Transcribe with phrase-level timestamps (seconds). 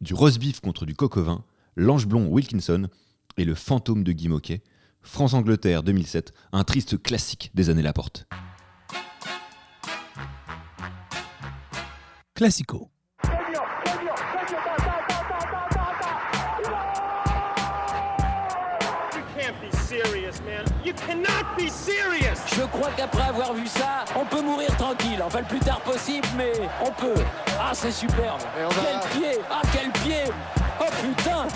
[0.00, 1.44] du roast beef contre du coq au vin,
[1.76, 2.88] l'ange blond Wilkinson
[3.36, 4.62] et le fantôme de Guy Moquet.
[5.00, 8.26] France-Angleterre 2007, un triste classique des années Laporte.
[12.34, 12.90] Classico.
[20.88, 22.38] You cannot be serious.
[22.56, 25.20] Je crois qu'après avoir vu ça, on peut mourir tranquille.
[25.22, 27.20] Enfin, le plus tard possible, mais on peut.
[27.60, 28.40] Ah, c'est superbe.
[28.56, 30.32] Quel pied Ah, quel pied
[30.80, 31.46] Oh putain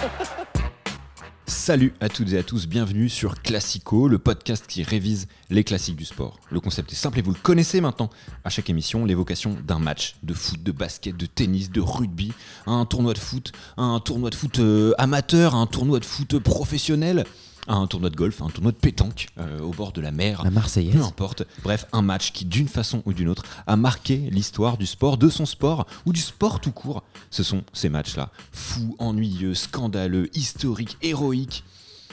[1.46, 5.96] Salut à toutes et à tous, bienvenue sur Classico, le podcast qui révise les classiques
[5.96, 6.38] du sport.
[6.50, 8.10] Le concept est simple et vous le connaissez maintenant.
[8.44, 12.32] À chaque émission, l'évocation d'un match de foot, de basket, de tennis, de rugby,
[12.66, 17.24] un tournoi de foot, un tournoi de foot euh, amateur, un tournoi de foot professionnel,
[17.68, 20.42] un tournoi de golf, un tournoi de pétanque euh, au bord de la mer.
[20.44, 20.94] La Marseillaise.
[20.94, 21.44] Peu importe.
[21.62, 25.28] Bref, un match qui, d'une façon ou d'une autre, a marqué l'histoire du sport, de
[25.28, 27.02] son sport ou du sport tout court.
[27.30, 31.64] Ce sont ces matchs-là, fous, ennuyeux, scandaleux, historiques, héroïques.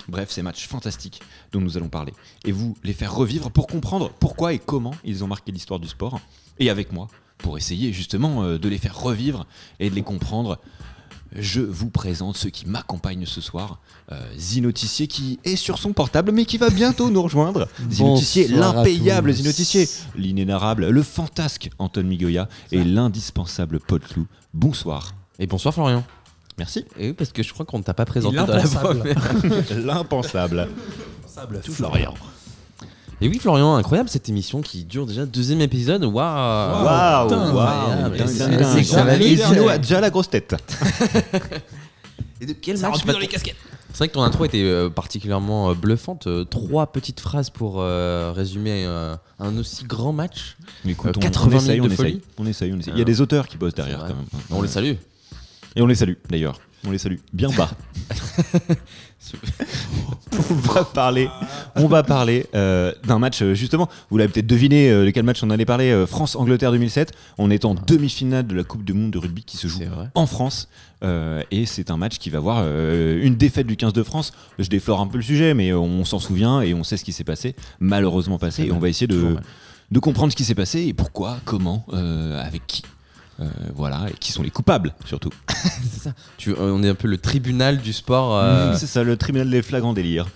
[0.08, 2.14] Bref, ces matchs fantastiques dont nous allons parler.
[2.46, 5.88] Et vous les faire revivre pour comprendre pourquoi et comment ils ont marqué l'histoire du
[5.88, 6.20] sport.
[6.60, 9.46] Et avec moi, pour essayer justement euh, de les faire revivre
[9.80, 10.60] et de les comprendre,
[11.34, 13.80] je vous présente ceux qui m'accompagnent ce soir.
[14.12, 17.68] Euh, Zino Tissier qui est sur son portable mais qui va bientôt nous rejoindre.
[17.90, 19.38] Zino Tissier, Bonsoir à l'impayable tous.
[19.38, 24.28] Zino Tissier, l'inénarrable, le fantasque Anton Migoya et l'indispensable Paul Clou.
[24.54, 25.14] Bonsoir.
[25.38, 26.04] Et bonsoir Florian.
[26.58, 26.86] Merci.
[26.98, 28.36] Et oui, parce que je crois qu'on ne t'a pas présenté.
[29.76, 30.68] L'impensable.
[31.26, 32.14] Sable Florian.
[33.22, 36.04] Et oui Florian, incroyable cette émission qui dure déjà deuxième épisode.
[36.06, 38.28] Waouh Waouh.
[38.28, 40.56] Zino a déjà la grosse tête.
[42.42, 43.58] Et de quel match dans les casquettes?
[43.92, 46.28] C'est vrai que ton intro était euh, particulièrement euh, bluffante.
[46.28, 50.56] Euh, trois petites phrases pour euh, résumer euh, un aussi grand match.
[50.86, 52.22] Mais écoute, Euh, on- 80 on essaye, minutes on de essaye, folie.
[52.38, 52.94] on essaye, on essaye.
[52.94, 54.26] Il y a des auteurs qui bossent derrière quand même.
[54.52, 54.94] On les salue.
[55.76, 56.60] Et on les salue d'ailleurs.
[56.88, 57.70] On les salue bien bas.
[60.50, 61.30] on va parler,
[61.76, 63.90] on va parler euh, d'un match euh, justement.
[64.10, 65.92] Vous l'avez peut-être deviné euh, de quel match on allait parler.
[65.92, 67.12] euh, France-Angleterre 2007.
[67.38, 69.82] On est en demi-finale de la Coupe du Monde de rugby qui se joue
[70.16, 70.70] en France.
[71.52, 74.34] Et c'est un match qui va voir une défaite du 15 de France.
[74.58, 77.14] Je déflore un peu le sujet, mais on s'en souvient et on sait ce qui
[77.14, 78.66] s'est passé, malheureusement passé.
[78.66, 79.38] Et on va essayer de,
[80.00, 82.84] comprendre ce qui s'est passé et pourquoi, comment, avec qui.
[83.42, 85.30] Euh, voilà, et qui sont les coupables surtout.
[85.94, 86.14] C'est ça.
[86.38, 88.36] Tu, euh, on est un peu le tribunal du sport.
[88.38, 90.28] euh, C'est ça, le tribunal des flagrants délires.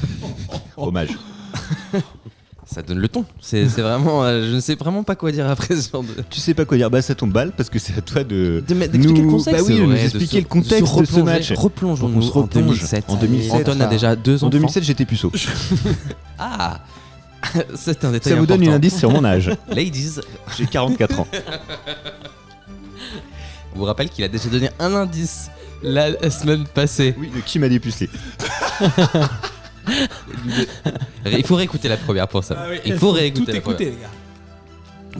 [0.76, 1.10] Hommage.
[2.66, 3.24] ça donne le ton.
[3.40, 4.24] C'est c'est vraiment.
[4.24, 6.08] euh, je ne sais vraiment pas quoi dire après ce genre de.
[6.30, 8.64] Tu sais pas quoi dire, bah ça tombe balle parce que c'est à toi de.
[8.66, 10.92] De- d'expliquer nous- le contexte, bah oui, de nous expliquer se- le contexte de, ce
[10.94, 11.22] replonger.
[11.22, 11.52] match.
[11.52, 13.04] Replongeons-nous en replonge 2007.
[13.08, 13.68] en 2007.
[13.68, 14.48] Anton a déjà deux En enfants.
[14.50, 15.30] 2007, j'étais puceau.
[16.38, 16.80] Ah
[17.74, 18.76] C'est un détail Ça vous donne une important.
[18.76, 19.50] indice sur mon âge.
[19.68, 20.20] Ladies,
[20.56, 21.26] J'ai 44 ans.
[23.74, 25.50] On vous rappelle qu'il a déjà donné un indice
[25.82, 27.14] la semaine passée.
[27.18, 28.08] Oui, de qui m'a dépucelé
[31.26, 32.56] Il faut réécouter la première pour ça.
[32.58, 33.92] Ah oui, Il faut Tout réécouter la écouter, première.
[33.94, 34.10] les gars.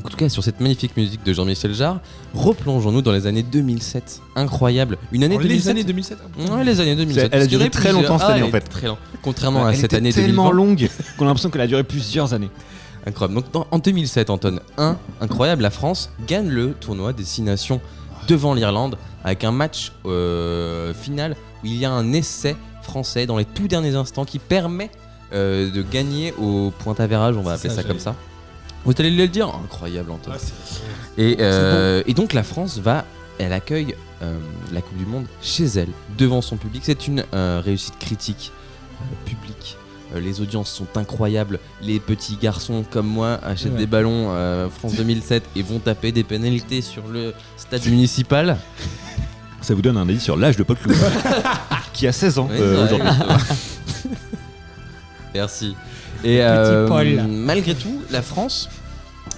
[0.04, 2.00] En tout cas, sur cette magnifique musique de Jean-Michel Jarre,
[2.34, 4.20] replongeons-nous dans les années 2007.
[4.36, 4.96] Incroyable.
[5.12, 5.70] Une année les 2007.
[5.70, 6.18] années 2007.
[6.50, 7.28] Ouais, les années 2007.
[7.32, 8.00] Elle a duré très plusieurs.
[8.02, 8.60] longtemps, cette Ah, année, en fait.
[8.62, 8.96] Très long.
[9.20, 10.56] Contrairement à cette année tellement 2020.
[10.56, 10.88] longue
[11.18, 12.50] qu'on a l'impression qu'elle a duré plusieurs années.
[13.04, 13.34] Incroyable.
[13.34, 17.80] Donc dans- en 2007, Anton, 1, incroyable, la France gagne le tournoi des Six Nations
[18.28, 23.36] devant l'Irlande avec un match euh, final où il y a un essai français dans
[23.36, 24.90] les tout derniers instants qui permet
[25.32, 28.14] euh, de gagner au point avérage, on va appeler ça, ça, comme ça.
[28.84, 29.48] Vous allez le dire?
[29.64, 30.32] Incroyable, Anton.
[30.32, 33.04] Ouais, c'est- Et, euh, et donc la France va,
[33.38, 33.94] elle accueille
[34.72, 36.82] la Coupe du Monde chez elle, devant son public.
[36.84, 38.52] C'est une réussite critique,
[40.20, 41.58] les audiences sont incroyables.
[41.82, 43.78] Les petits garçons comme moi achètent Ouais.
[43.78, 48.56] des ballons euh, France 2007 et vont taper des pénalités sur le stade municipal.
[49.60, 50.92] Ça vous donne un indice sur l'âge de Paul Clou,
[51.92, 53.08] qui a 16 ans Oui, euh, aujourd'hui.
[55.34, 55.74] Merci.
[56.24, 57.22] Et euh, Paul.
[57.28, 58.68] malgré tout, la France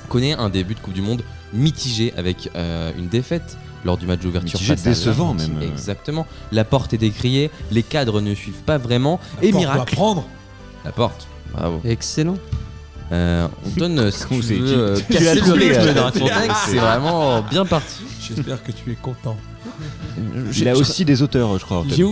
[0.08, 4.20] connaît un début de Coupe du Monde mitigé avec euh, une défaite lors du match
[4.20, 4.58] d'ouverture.
[4.58, 5.60] Mitigé, décevant même.
[5.62, 6.26] Exactement.
[6.52, 9.20] La porte est décriée, les cadres ne suivent pas vraiment.
[9.42, 10.26] et doit miracle, prendre.
[10.84, 11.26] La porte.
[11.52, 11.80] Bravo.
[11.84, 12.36] Excellent.
[13.12, 14.10] Euh, on donne
[14.40, 17.42] tu C'est- veux, tu- euh, tu le rythme euh, d'un c'est- contexte, c'est- c'est vraiment
[17.42, 18.02] bien parti.
[18.20, 19.36] J'espère que tu es content.
[20.56, 21.84] Il a aussi des auteurs, je crois.
[21.88, 22.02] J'ai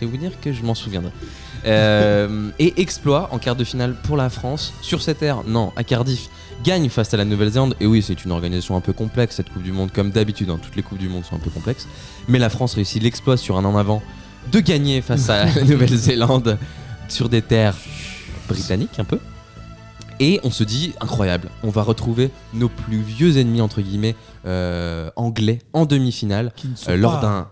[0.00, 1.10] vais vous dire que je m'en souviendrai.
[1.66, 5.84] Euh, et exploit en quart de finale pour la France sur cette ère, non, à
[5.84, 6.28] Cardiff,
[6.62, 7.74] gagne face à la Nouvelle-Zélande.
[7.80, 10.58] Et oui, c'est une organisation un peu complexe cette Coupe du Monde, comme d'habitude, hein,
[10.62, 11.88] toutes les Coupes du Monde sont un peu complexes.
[12.28, 14.02] Mais la France réussit l'exploit sur un an avant
[14.52, 16.58] de gagner face à la Nouvelle-Zélande
[17.14, 17.76] sur des terres
[18.48, 19.18] britanniques un peu.
[20.20, 24.14] Et on se dit, incroyable, on va retrouver nos plus vieux ennemis, entre guillemets,
[24.46, 27.48] euh, anglais, en demi-finale, Qui ne sont euh, lors pas, d'un...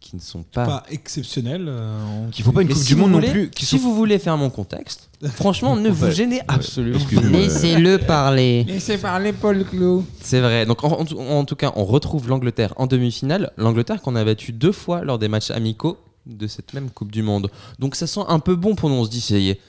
[0.00, 0.66] qui ne sont pas...
[0.66, 1.66] pas exceptionnels.
[1.68, 3.50] euh, en- Qu'il faut pas une Coupe si du vous Monde non voulez- plus.
[3.50, 6.96] Qui Si sont- vous voulez faire mon contexte, franchement, ne vous gênez absolument.
[6.98, 7.38] Excusez-moi.
[7.38, 8.64] Laissez-le parler.
[8.64, 10.04] Laissez parler Paul Clou.
[10.20, 10.66] C'est vrai.
[10.66, 13.52] Donc en, en tout- en tout cas, on retrouve l'Angleterre en demi-finale.
[13.56, 17.22] L'Angleterre qu'on a battu deux fois lors des matchs amicaux de cette même Coupe du
[17.22, 17.50] Monde.
[17.78, 18.96] Donc ça sent un peu bon pour nous.
[18.96, 19.20] On se dit,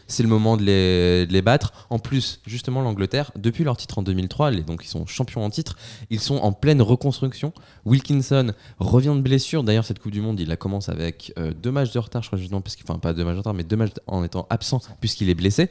[0.08, 1.88] c'est le moment de les, battre.
[1.90, 5.50] En plus, justement, l'Angleterre, depuis leur titre en 2003, les- donc ils sont champions en
[5.50, 5.78] titre,
[6.10, 7.54] ils sont en pleine reconstruction.
[7.86, 9.64] Wilkinson revient de blessure.
[9.64, 12.28] D'ailleurs, cette Coupe du Monde, il la commence avec euh, deux matchs de retard, je
[12.30, 14.80] crois justement, parce enfin pas deux matchs de retard, mais deux matchs en étant absent
[15.02, 15.70] puisqu'il est blessé.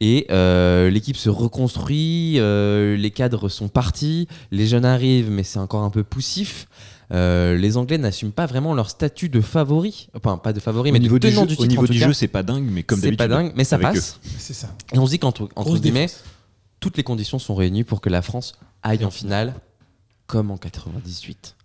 [0.00, 5.58] Et euh, l'équipe se reconstruit, euh, les cadres sont partis, les jeunes arrivent, mais c'est
[5.58, 6.68] encore un peu poussif.
[7.12, 10.92] Euh, les Anglais n'assument pas vraiment leur statut de favori, enfin pas de favori, Au
[10.92, 12.06] mais niveau de du tenant jeu, du au niveau en tout du cas.
[12.08, 13.18] jeu, c'est pas dingue, mais comme c'est d'habitude.
[13.18, 14.20] pas dingue, mais ça passe.
[14.38, 14.68] C'est ça.
[14.92, 15.48] Et on se dit qu'entre
[15.80, 16.22] guillemets, défense.
[16.80, 18.52] toutes les conditions sont réunies pour que la France
[18.82, 19.54] aille en finale,
[20.26, 21.56] comme en 98,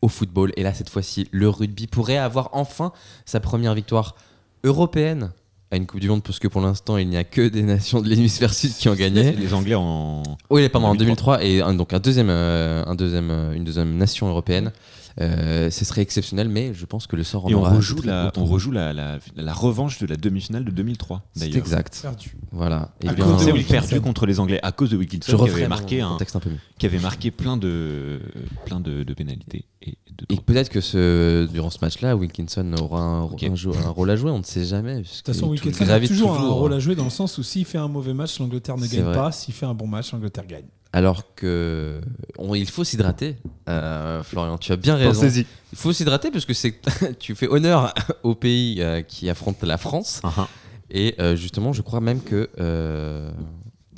[0.00, 0.52] au football.
[0.56, 2.92] Et là, cette fois-ci, le rugby pourrait avoir enfin
[3.26, 4.16] sa première victoire
[4.64, 5.30] européenne
[5.70, 8.00] à une Coupe du Monde, parce que pour l'instant, il n'y a que des nations
[8.00, 9.32] de l'hémisphère sud qui ont gagné.
[9.32, 10.22] Les Anglais en.
[10.50, 11.38] Oui, pardon, en 2003.
[11.38, 14.70] 2003 et un- donc un deuxième, euh, un deuxième, euh, une deuxième nation européenne.
[15.18, 18.02] Euh, ce serait exceptionnel, mais je pense que le sort en Et on aura rejoue,
[18.02, 21.56] la, on rejoue la, la, la revanche de la demi-finale de 2003, C'est d'ailleurs.
[21.56, 21.98] exact.
[22.02, 22.36] Perdu.
[22.52, 22.90] Voilà.
[23.02, 23.72] Et À bien, cause de Wilkinson.
[23.88, 26.12] perdu contre les Anglais à cause de je Wilkinson qui referai avait marqué, un un,
[26.12, 26.58] contexte un peu mieux.
[26.78, 28.20] qui avait marqué plein de,
[28.66, 29.64] plein de, de pénalités.
[29.80, 34.30] Et de Et peut-être que ce, durant ce match-là, Wilkinson aura un, rôle à jouer,
[34.30, 34.96] on ne sait jamais.
[34.96, 37.64] De toute façon, Wilkinson a toujours, un rôle à jouer dans le sens où s'il
[37.64, 39.14] fait un mauvais match, l'Angleterre ne C'est gagne vrai.
[39.14, 39.32] pas.
[39.32, 40.66] S'il fait un bon match, l'Angleterre gagne.
[40.96, 42.00] Alors que
[42.38, 43.36] on- il faut s'hydrater,
[43.68, 44.56] euh, Florian.
[44.56, 45.20] Tu as bien raison.
[45.20, 45.46] Pensez-y.
[45.72, 46.74] Il faut s'hydrater parce que c'est
[47.18, 50.20] tu fais honneur au pays euh, qui affronte la France.
[50.24, 50.48] Ah, ah.
[50.90, 52.48] Et euh, justement, je crois même que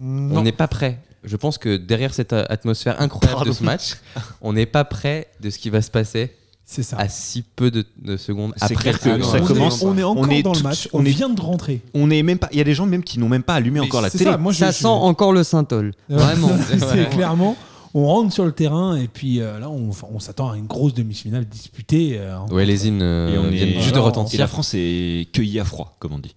[0.00, 0.98] on n'est pas prêt.
[1.22, 3.50] Je pense que derrière cette atmosphère incroyable Pardon.
[3.50, 3.94] de ce match,
[4.40, 6.32] on n'est pas prêt de ce qui va se passer
[6.70, 6.98] C'est ça.
[6.98, 9.22] à si peu de, de secondes C'est après que coup.
[9.24, 10.86] ça on, commence- est, on est encore on est dans tout- le match.
[10.92, 11.80] on On, est- vient de rentrer.
[11.94, 12.48] On est même pas.
[12.52, 14.30] Il y a des gens même qui n'ont même pas allumé encore la C'est télé.
[14.32, 15.94] ça, moi, je- Ça je- sent encore le synthol.
[16.10, 16.50] Vraiment.
[16.68, 17.56] c'est clairement.
[17.94, 20.92] On rentre sur le terrain et puis euh, là, on, on s'attend à une grosse
[20.92, 22.16] demi-finale disputée.
[22.20, 24.38] euh, Ouais, les hymnes euh, est- viennent juste de Et retentir.
[24.38, 26.36] la France est cueillie à froid, comme on dit.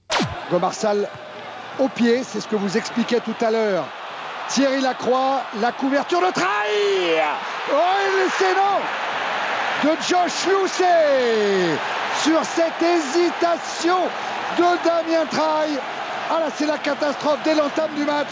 [0.49, 1.09] Gomarsal
[1.77, 3.85] au pied, c'est ce que vous expliquait tout à l'heure.
[4.49, 7.19] Thierry Lacroix, la couverture de Trahi
[7.73, 7.75] Oh,
[8.17, 8.79] l'essai non
[9.83, 11.75] de Josh Lucey
[12.23, 13.97] sur cette hésitation
[14.57, 15.77] de Damien Trahi.
[16.29, 18.27] Ah là, c'est la catastrophe dès l'entame du match.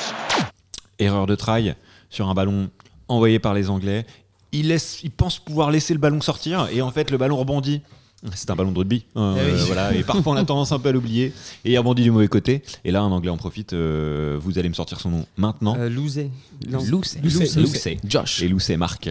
[1.00, 1.75] Erreur de trail
[2.09, 2.69] sur un ballon
[3.07, 4.06] envoyé par les Anglais.
[4.51, 7.81] Il, laisse, il pense pouvoir laisser le ballon sortir et en fait le ballon rebondit.
[8.35, 9.51] C'est un ballon de rugby, hein, Eh oui.
[9.62, 9.94] euh, voilà.
[9.95, 11.33] Et parfois on a tendance un peu à l'oublier
[11.63, 12.63] et il rebondit du mauvais côté.
[12.83, 13.71] Et là un Anglais en profite.
[13.74, 15.75] euh, vous allez me sortir son nom maintenant.
[15.80, 16.30] Euh, Louzé.
[16.68, 16.80] Non.
[16.83, 17.19] Lucey.
[17.24, 17.59] Lucey.
[17.59, 17.97] Lucey.
[18.03, 18.42] Josh.
[18.44, 19.09] Et Lucey marque.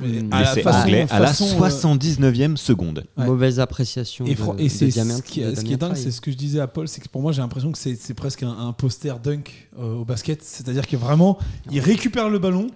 [0.00, 3.04] Mais à la façon- anglais à la façon, euh, 79e seconde.
[3.16, 3.26] Ouais.
[3.26, 4.24] Mauvaise appréciation.
[4.26, 6.36] Et, de, et c'est ce qui, de ce qui est dingue, c'est ce que je
[6.36, 9.18] disais à Paul, c'est que pour moi j'ai l'impression que c'est presque un, un poster
[9.22, 11.38] dunk euh, au basket, c'est-à-dire que vraiment
[11.70, 12.68] il récupère le ballon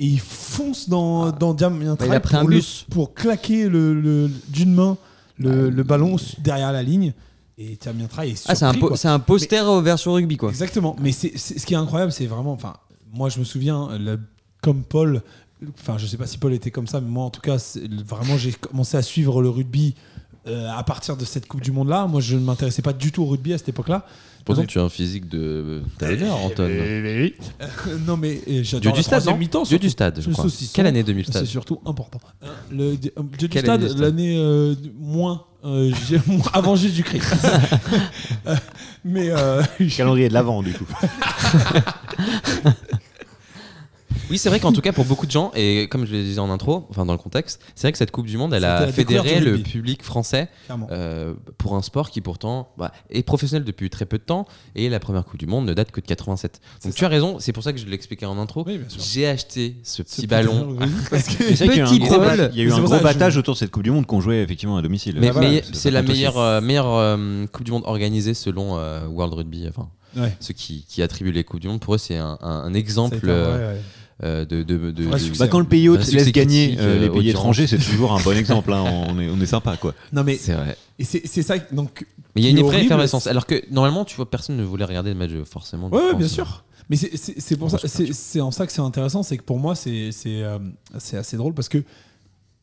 [0.00, 2.86] et il fonce dans, dans Damien Bah, il Traille a pris un pour, le- bus.
[2.90, 4.96] pour claquer le, le- d'une main
[5.38, 7.12] le, le ballon derrière la ligne
[7.56, 10.50] et Damien Traille est Ah, c'est un, surpris, po- un poster euh, version rugby, quoi.
[10.50, 10.94] Exactement.
[11.00, 12.52] Mais c'est- ce qui est incroyable, c'est vraiment.
[12.52, 12.74] Enfin,
[13.12, 14.20] moi, je me souviens, le-
[14.62, 15.22] comme Paul.
[15.80, 17.56] Enfin, je sais pas si Paul était comme ça, mais moi, en tout cas,
[18.06, 19.94] vraiment, j'ai commencé à suivre le rugby
[20.46, 22.06] euh, à partir de cette Coupe du Monde là.
[22.06, 24.06] Moi, je ne m'intéressais pas du tout au rugby à cette époque-là.
[24.44, 26.62] Pourtant, tu as un physique de tailleur, Anton.
[26.62, 27.28] Euh,
[28.06, 29.64] non, mais euh, Dieu j'adore du stade, mi-temps.
[29.64, 30.44] Dieu du stade, je crois.
[30.44, 30.72] saucisson.
[30.74, 32.18] Quelle année 2000 C'est stade surtout important.
[32.42, 35.92] Euh, Le Dieu du Quelle stade, année du stade l'année euh, moins, euh,
[36.54, 37.24] avant Jésus-Christ.
[39.04, 39.62] Mais euh,
[39.94, 40.86] Calendrier de l'avant du coup.
[44.30, 46.38] Oui, c'est vrai qu'en tout cas, pour beaucoup de gens, et comme je le disais
[46.40, 48.86] en intro, enfin dans le contexte, c'est vrai que cette Coupe du Monde, elle a
[48.88, 50.48] fédéré le public français
[50.90, 54.88] euh, pour un sport qui pourtant bah, est professionnel depuis très peu de temps, et
[54.88, 56.60] la première Coupe du Monde ne date que de 87.
[56.84, 58.64] Donc tu as raison, c'est pour ça que je l'expliquais en intro.
[58.66, 59.02] Oui, bien sûr.
[59.02, 60.76] J'ai acheté ce petit Ce ballon.
[61.10, 64.20] Petit il y a eu un gros battage autour de cette Coupe du Monde qu'on
[64.20, 65.16] jouait effectivement à domicile.
[65.20, 69.34] Mais, ça c'est la meilleure, euh, meilleure euh, Coupe du Monde organisée selon euh, World
[69.34, 69.66] Rugby.
[69.68, 70.34] Enfin, Ouais.
[70.40, 72.76] ceux qui, qui attribuent les Coupes du Monde, pour eux, c'est un, un- un Ça
[72.76, 73.28] a exemple
[74.24, 75.38] euh, de, de, de-.
[75.38, 78.20] Bah, quand le pays hôte laisse gagner euh, les euh, pays étrangers, c'est toujours un
[78.20, 78.72] bon exemple.
[78.72, 78.84] hein.
[79.08, 79.94] On, est, on est sympa quoi.
[80.12, 80.76] Non mais C'est vrai.
[80.98, 83.26] et c'est ça donc Mais il y a une vraie effervescence.
[83.26, 85.88] Alors que normalement, tu vois, personne ne voulait regarder le match forcément.
[85.88, 86.18] Ouais, ouais, France.
[86.18, 86.64] bien sûr.
[86.90, 90.10] Mais c'est- pour ça, c'est en ça que c'est intéressant, c'est que pour moi c'est
[90.10, 90.58] c'est euh,
[90.98, 91.84] c'est assez drôle parce que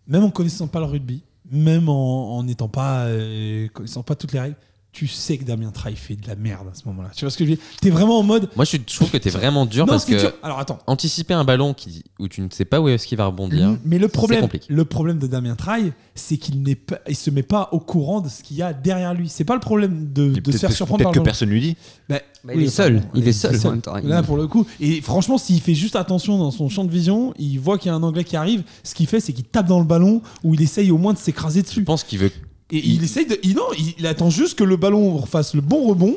[0.08, 1.22] même en connaissant pas le rugby,
[1.52, 4.56] même en en n'étant pas euh, connaissant pas toutes les règles,
[4.96, 7.10] tu sais que Damien Traille fait de la merde à ce moment-là.
[7.14, 7.66] Tu vois ce que je veux dire?
[7.82, 8.48] T'es vraiment en mode.
[8.56, 10.32] Moi, je, trouve que t'es vraiment dur non, parce c'est que dur.
[10.42, 10.80] Alors attends.
[10.88, 13.78] anticiper un ballon qui, où tu ne sais pas où est-ce qu'il va rebondir.
[13.84, 14.66] Mais le problème, compliqué.
[14.70, 18.22] le problème de Damien Traille, c'est qu'il n'est pas, il se met pas au courant
[18.22, 19.28] de ce qu'il y a derrière lui.
[19.28, 21.75] C'est pas le problème de, se faire surprendre peut-être par que le personne lui dit.
[22.08, 23.02] Bah, Bah, il est seul.
[23.16, 23.60] Il est seul.
[24.06, 24.66] Là, pour le coup.
[24.80, 27.92] Et franchement, s'il fait juste attention dans son champ de vision, il voit qu'il y
[27.92, 28.64] a un Anglais qui arrive.
[28.84, 31.18] Ce qu'il fait, c'est qu'il tape dans le ballon ou il essaye au moins de
[31.18, 31.82] s'écraser dessus.
[31.82, 32.32] Je pense qu'il veut.
[32.72, 33.38] Et il, essaye de.
[33.44, 36.16] il- non, il, il attend juste que le ballon fasse le bon rebond.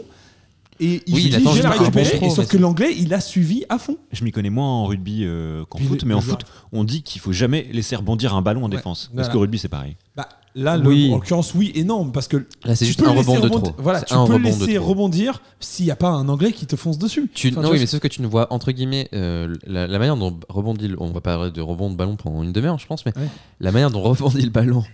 [0.81, 2.25] Et il Oui, se il dit, attend la récupérer.
[2.25, 3.97] Et sauf que l'anglais, il a suivi à fond.
[4.13, 7.21] Je m'y connais moins en rugby euh, qu'en foot, mais en foot, on dit qu'il
[7.21, 9.11] faut jamais laisser rebondir un ballon en Ouais, défense.
[9.13, 9.25] voilà.
[9.27, 9.97] Parce qu'au rugby, c'est pareil.
[10.17, 12.09] Bah, là, le- en l'occurrence, oui et non.
[12.11, 13.73] Parce que Là, c'est juste un rebond de trop.
[13.79, 16.97] Voilà, tu un peux laisser rebondir s'il n'y a pas un anglais qui te fonce
[16.97, 17.29] dessus.
[17.35, 19.89] Tu, Enfin, non, tu oui, mais sauf que tu ne vois, entre guillemets, euh, la,
[19.89, 22.79] la manière dont rebondit, le- on va parler de rebond de ballon pendant une demi-heure,
[22.79, 23.27] je pense, mais Ouais.
[23.59, 24.85] la manière dont rebondit le ballon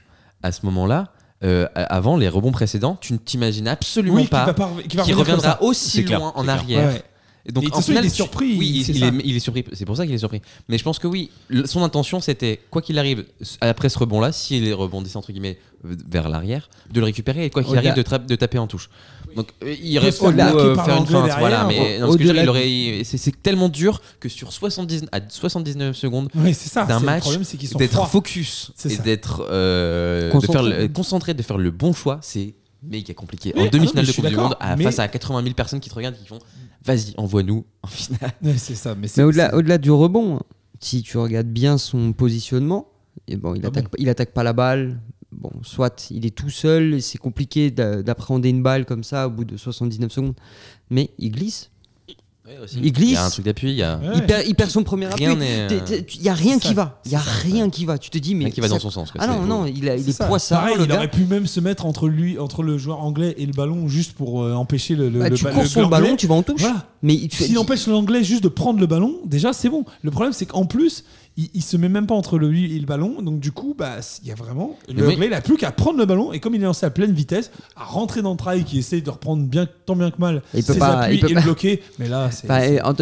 [0.42, 4.54] à ce moment-là, euh, avant les rebonds précédents, tu ne t'imagines absolument oui, pas
[4.88, 6.92] qu'il reviendra aussi clair, loin en arrière.
[6.92, 7.02] Ouais.
[7.46, 9.64] Et donc, Et en final, il est surpris, Oui, il, est, il est surpris.
[9.74, 10.40] C'est pour ça qu'il est surpris.
[10.68, 11.30] Mais je pense que oui,
[11.66, 13.26] son intention c'était, quoi qu'il arrive,
[13.60, 17.62] après ce rebond-là, s'il est rebondissant entre guillemets vers l'arrière, de le récupérer et quoi
[17.62, 18.88] qu'il arrive de taper en touche.
[19.34, 21.64] Donc euh, il reste bloquer euh, faire une feinte, derrière, voilà.
[21.64, 24.28] Mais au- non, ce que je veux dire, il au-delà aurait, c'est, tellement dur que
[24.28, 27.24] sur 70 à 79 secondes d'un match,
[27.78, 31.34] d'être focus et d'être euh, Concentré.
[31.34, 33.52] de faire le bon choix, c'est méga compliqué.
[33.56, 35.80] Oui, en ah demi-finale de Coupe du Monde, à- mais- face à 80 000 personnes
[35.80, 36.38] qui te regardent et qui font,
[36.84, 38.32] vas-y, envoie-nous en finale.
[38.42, 38.94] Ouais, c'est ça.
[38.94, 40.40] Mais, au-delà, au-delà du rebond,
[40.80, 42.88] si tu regardes bien son positionnement,
[43.26, 45.00] et bon, il Ah attaque, bon il attaque pas la balle.
[45.40, 49.30] Bon, soit il est tout seul, c'est compliqué d'a- d'appréhender une balle comme ça au
[49.30, 50.34] bout de 79 secondes,
[50.90, 51.70] mais il glisse.
[52.76, 53.08] Il glisse.
[53.08, 54.06] Il y a un truc d'appui, il y a Ouais.
[54.16, 55.24] Il, perd, il perd son premier appui.
[55.26, 55.34] Rien
[55.66, 57.00] t'es- Il y a rien qui va.
[57.06, 57.96] Il y a ça, rien qui va.
[57.96, 59.10] Tu te dis mais rien qui va dans son sens.
[59.12, 59.22] quoi.
[59.24, 60.26] Ah non non, il, a, il est ça.
[60.26, 60.60] poissard.
[60.60, 60.96] Pareil, le il gars.
[60.96, 64.12] aurait pu même se mettre entre lui, entre le joueur anglais et le ballon juste
[64.12, 66.26] pour euh, empêcher le, le, Bah, le tu ba- cours le- sur le ballon, tu
[66.26, 66.60] vas en touche.
[66.60, 66.86] Voilà.
[67.02, 69.86] Mais S'il empêche l'anglais juste de prendre le ballon, déjà c'est bon.
[70.02, 71.04] Le problème c'est qu'en plus,
[71.36, 73.96] il, il se met même pas entre lui et le ballon, donc du coup, bah
[74.22, 74.94] il y a vraiment oui.
[74.96, 77.12] l'anglais, il a plus qu'à prendre le ballon et comme il est lancé à pleine
[77.12, 80.42] vitesse, à rentrer dans le trail qui essaye de reprendre bien tant bien que mal
[80.54, 81.82] Il peut pas- appuis il peut et pas- le bloquer.
[81.98, 82.46] Mais là, c'est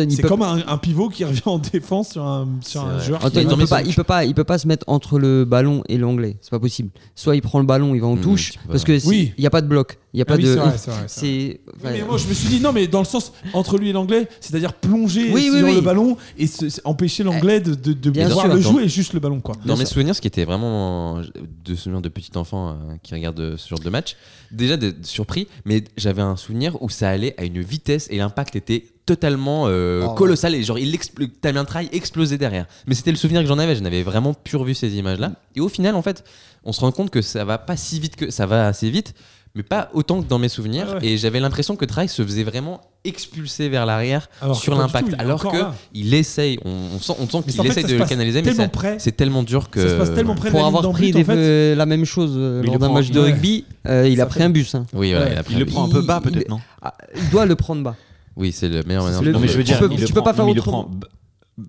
[0.08, 3.20] il peut- comme un, un pivot qui revient en défense sur un, sur un joueur.
[3.20, 5.82] qui il, peut pas, il peut pas, il peut pas se mettre entre le ballon
[5.88, 6.36] et l'anglais.
[6.40, 6.90] C'est pas possible.
[7.14, 9.32] Soit il prend le ballon, il va en Mmh, touche, parce que si- Oui.
[9.36, 10.58] il y a pas de bloc, il y a Ah pas oui, de.
[11.06, 13.92] c'est mais moi je me suis dit non mais dans le sens entre lui et
[13.92, 15.74] l'anglais c'est-à-dire plonger Oui, sur oui, oui.
[15.74, 16.46] le ballon et
[16.84, 19.76] empêcher l'anglais de, de, de Bien le Dans- jouer et juste le ballon quoi Dans
[19.76, 21.20] mes souvenirs, ce qui était vraiment
[21.64, 24.16] de souvenirs de petit enfant euh, qui regarde euh, ce genre de match,
[24.50, 28.56] déjà d'être surpris, mais j'avais un souvenir où ça allait à une vitesse et l'impact
[28.56, 30.14] était totalement euh, Oh.
[30.14, 32.66] colossal et genre il expl- Damien Traille explosait derrière.
[32.86, 35.32] Mais c'était le souvenir que j'en avais, je n'avais vraiment plus revu ces images-là.
[35.56, 36.24] Et au final, en fait,
[36.64, 39.14] on se rend compte que ça va pas si vite que ça va assez vite,
[39.54, 40.86] mais pas autant que dans mes souvenirs.
[40.90, 41.06] Ah ouais.
[41.06, 45.56] Et j'avais l'impression que Traille se faisait vraiment expulser vers l'arrière sur l'impact, alors que
[45.56, 45.74] là.
[45.92, 46.58] il essaye.
[46.64, 48.54] On, on sent, on sent qu'il essaye de le canaliser, mais
[48.98, 51.22] c'est- tellement dur que ça se passe tellement près de pour avoir pris but, des-
[51.22, 51.74] en fait.
[51.74, 53.32] la même chose euh, Mais lors le d'un match de ouais.
[53.32, 54.74] rugby, euh, il a pris fait- un bus.
[54.74, 54.86] hein.
[54.94, 55.32] Oui, voilà, Ouais.
[55.34, 57.56] il a pris Il le prend un peu bas, peut-être, non Ah, il doit le
[57.56, 57.96] prendre bas.
[58.36, 60.44] Oui, c'est le meilleur le- Non, mais je veux Tu dire, tu peux pas faire
[60.46, 60.88] mais il le autrement.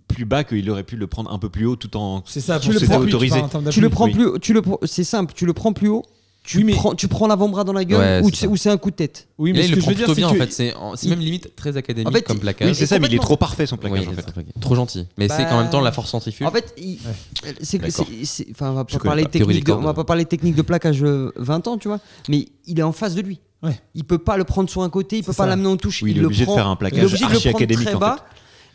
[0.07, 2.23] plus bas qu'il aurait pu le prendre un peu plus haut tout en.
[2.25, 3.31] c'est ça Tu le prends- autorisé.
[3.35, 3.95] parles en termes Tu le d'appui.
[3.95, 4.13] prends oui.
[4.13, 6.03] plus, tu le, prends- c'est simple, tu le prends plus haut.
[6.45, 8.77] Tu, Oui, mais- prends, tu prends l'avant-bras dans la gueule Ouais, ou c'est ou un
[8.77, 9.29] coup de tête.
[9.37, 10.51] oui mais là, ce il que le je veux dire plutôt c'est bien en fait.
[10.51, 12.67] C'est en- il- même limite très académique En fait, comme plaquage.
[12.67, 14.25] Oui, c'est ça, mais il est trop parfait son Oui, plaquage en fait.
[14.59, 15.07] Trop gentil.
[15.17, 16.45] Mais c'est Bah- qu'en même temps la force centrifuge.
[16.45, 16.99] En fait, il-
[17.61, 18.05] c'est que D'accord.
[18.09, 19.29] c'est- c'est- enfin, on va Je pas connais parler pas.
[19.29, 19.95] Théorie technique, des de, on va cordes.
[19.95, 23.15] pas parler technique de plaquage euh, 20 ans, tu vois, mais il est en face
[23.15, 23.39] de lui.
[23.61, 23.79] Ouais.
[23.95, 26.01] Il peut pas le prendre sur un côté, il peut pas l'amener en touche.
[26.03, 27.85] Oui, il est obligé de faire un il est plaquage obligé de le prendre archi-académique,
[27.85, 28.17] très en bas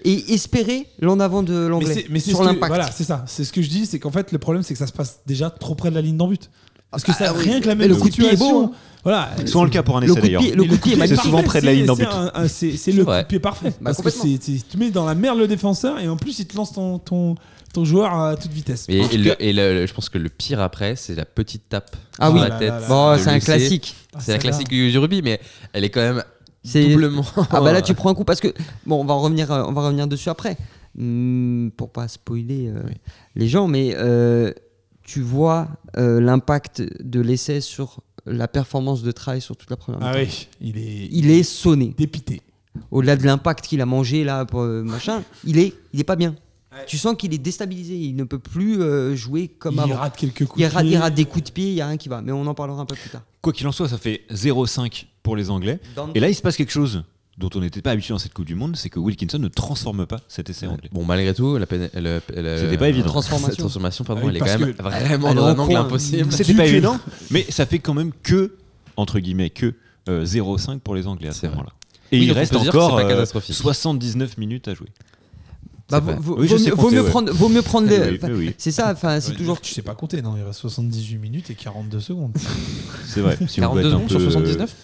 [0.05, 2.69] et espérer l'en avant de l'anglais sur l'impact.
[2.69, 4.79] voilà c'est ça c'est ce que je dis c'est qu'en fait le problème c'est que
[4.79, 6.49] ça se passe déjà trop près de la ligne d'en but
[6.91, 7.45] parce que ça Ah oui.
[7.45, 8.73] rien que la Mais même le coup de pied est beau,
[9.05, 10.43] voilà Souvent le cas pour un essai d'ailleurs.
[10.43, 11.21] le coup de pied est c'est magnifique.
[11.23, 12.49] souvent près de la c'est- ligne d'en c'est but.
[12.49, 13.73] C'est c'est le coup de pied parfait.
[13.83, 14.23] parce que complètement.
[14.25, 16.73] c'est- c'est- tu mets dans la merde le défenseur et en plus il te lance
[16.73, 17.35] ton, ton,
[17.73, 18.87] ton joueur à toute vitesse.
[18.89, 21.15] Et, En et tout le- cas- et le- je pense que le pire après, c'est
[21.15, 22.41] la petite tape Ah sur oui.
[22.41, 22.73] la tête.
[22.89, 23.95] Bon, de c'est un classique.
[24.15, 24.39] Ah, C'est la celle-là.
[24.41, 25.41] classique du, du rugby, mais
[25.75, 26.25] elle est quand même
[26.65, 27.25] C'est doublement.
[27.51, 28.49] Ah bah là tu prends un coup parce que
[28.87, 30.57] bon on va en revenir euh, on va revenir dessus après
[30.97, 32.95] Hmm, pour pas spoiler euh, Oui.
[33.37, 34.53] les gens mais euh,
[35.09, 40.01] tu vois euh, l'impact de l'essai sur la performance de Trail sur toute la première
[40.03, 42.43] Ah oui, il est, il est sonné dépité.
[42.91, 46.17] au-delà de l'impact qu'il a mangé là pour, euh, machin il est il est pas
[46.17, 46.35] bien
[46.87, 50.17] tu sens qu'il est déstabilisé il ne peut plus euh, jouer comme il avant rate
[50.17, 50.61] quelques coups.
[50.63, 50.99] il de rate, il pied.
[50.99, 52.83] rate des coups de pied il y a rien qui va mais on en parlera
[52.83, 55.81] un peu plus tard Quoi qu'il en soit, ça fait 0-5 pour les Anglais.
[55.97, 57.05] Dans- Et là, il se passe quelque chose
[57.39, 60.07] dont on n'était pas habitué dans cette Coupe du Monde, c'est que Wilkinson ne transforme
[60.07, 60.91] pas cet essai anglais.
[60.93, 62.21] Bon, malgré tout, la, le-
[62.59, 63.07] C'était pas évident.
[63.07, 63.51] la Transformation.
[63.51, 64.73] Cette transformation, pardon, Ah oui, elle est quand même
[65.23, 66.33] vraiment dans un angle impossible.
[66.33, 66.99] C'était pas évident,
[67.31, 68.57] mais ça fait quand même que,
[68.97, 69.75] entre guillemets, que
[70.09, 71.71] euh, 0-5 pour les Anglais à ce moment-là.
[72.11, 73.55] Et Oui, il reste encore c'est pas euh, catastrophique.
[73.55, 74.89] 79 minutes à jouer.
[75.91, 77.11] Bah, vaut, vaut- Oui, je vaut sais mieux, vaut compter, mieux ouais.
[77.11, 77.99] prendre, vaut mieux prendre les.
[77.99, 78.55] oui, enfin, oui.
[78.59, 79.61] C'est ça, enfin, c'est Ouais, toujours.
[79.61, 82.33] Tu sais pas compter, non Il reste 78 minutes et 42 secondes.
[83.07, 83.39] C'est vrai.
[83.47, 84.75] Si on veut 42 être un secondes sur peu- 79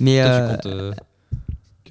[0.00, 0.92] Mais Toi, euh, tu comptes, euh,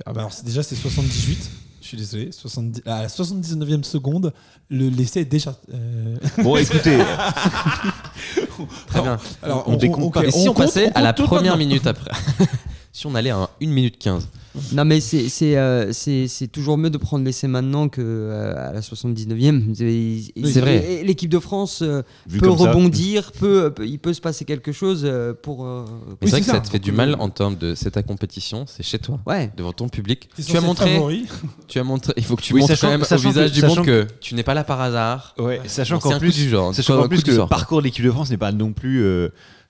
[0.05, 1.49] Ah bah alors, déjà, c'est 78.
[1.81, 2.31] Je suis désolé.
[2.31, 4.33] 70, à la 79e seconde,
[4.69, 5.55] le l'essai est déjà.
[5.73, 6.97] euh, Bon, écoutez,
[8.87, 9.17] Très bien.
[9.41, 10.25] Alors, On décompte pas.
[10.25, 12.11] Et si on, compte- passait on à la première minute après
[12.91, 14.27] Si on allait à 1 minute 15.
[14.73, 18.53] Non, mais c'est c'est euh, c'est- c'est toujours mieux de prendre l'essai maintenant que euh,
[18.69, 19.73] à la 79e.
[19.75, 21.01] C'est c'est vrai.
[21.03, 22.01] L'équipe de France euh,
[22.39, 25.65] peut rebondir, peut, peut- il peut se passer quelque chose euh, pour.
[25.65, 26.59] euh, Mais Oui, c'est vrai c'est que ça ça.
[26.61, 29.51] te fait du mal en termes de c'est ta compétition, c'est chez toi, Ouais.
[29.57, 30.29] devant ton public.
[30.45, 30.99] Tu as montré,
[31.67, 33.51] tu as montré, il faut que tu Oui, montres sachant- quand même au sachant visage
[33.51, 35.35] que- du monde que tu n'es pas là par hasard.
[35.39, 37.85] Ouais, sachant qu'en un plus, du genre, sachant qu'en un plus que le parcours de
[37.85, 39.03] l'équipe de France n'est pas non plus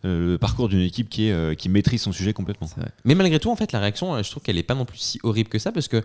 [0.03, 2.69] le parcours d'une équipe qui, est, euh, qui maîtrise son sujet complètement.
[3.05, 4.97] Mais malgré tout, en fait, la réaction, euh, je trouve qu'elle est pas non plus
[4.99, 6.03] si horrible que ça parce que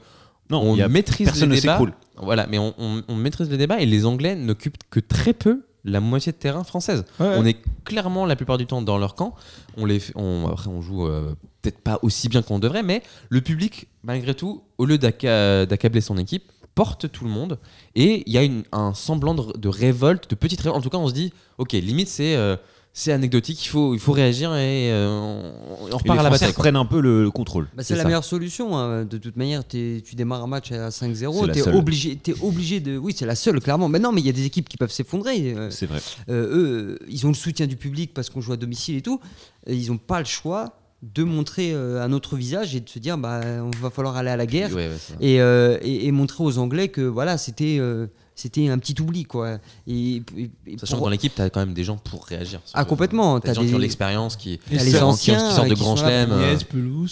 [0.51, 1.75] Non, on il y a- maîtrise personne les ne débats.
[1.75, 1.93] s'écroule.
[2.17, 5.65] Voilà, mais on, on- on maîtrise les débats et les Anglais n'occupent que très peu
[5.85, 7.05] la moitié de terrain française.
[7.21, 7.35] Ouais.
[7.37, 9.35] On est clairement la plupart du temps dans leur camp.
[9.77, 13.03] On les, fait- on, après, on joue euh, peut-être pas aussi bien qu'on devrait, mais
[13.31, 16.45] le public, malgré tout, au lieu d'acca- d'accabler son équipe,
[16.75, 17.59] porte tout le monde
[17.95, 20.79] et il y a une- un semblant de, de révolte, de petite révolte.
[20.79, 22.57] En tout cas, on se dit, ok, limite c'est euh,
[22.95, 26.23] c'est anecdotique, il faut, il faut réagir et euh, on, on Et repart les à
[26.23, 26.53] la bataille.
[26.53, 27.69] prennent un peu le, le contrôle.
[27.75, 28.07] Bah, C'est la ça.
[28.09, 28.77] meilleure solution.
[28.77, 29.05] hein.
[29.05, 31.75] De toute manière, tu démarres un match à C'est 5-0, la t'es seule.
[31.75, 32.99] obligé, es obligé de.
[32.99, 33.89] Oui, c'est la seule, clairement.
[33.89, 35.55] Mais non, mais il y a des équipes qui peuvent s'effondrer.
[35.57, 36.01] euh, C'est vrai.
[36.29, 39.21] euh, eux, ils ont le soutien du public parce qu'on joue à domicile et tout.
[39.67, 42.99] Et ils n'ont pas le choix de montrer euh, un autre visage et de se
[43.01, 46.13] dire bah on va falloir aller à la guerre Ouais, ouais, et, euh, et, et
[46.13, 49.59] montrer aux Anglais que voilà c'était euh, c'était un petit oubli quoi.
[49.87, 52.61] Et, et- et Sachant que pour- dans l'équipe, t'as quand même des gens pour réagir.
[52.75, 53.41] Ah, complètement.
[53.41, 55.81] T'as T'as des gens qui ont l'expérience, qui, les qui- anciens qui sortent de qui
[55.81, 56.33] grands chelems.
[56.33, 56.57] euh.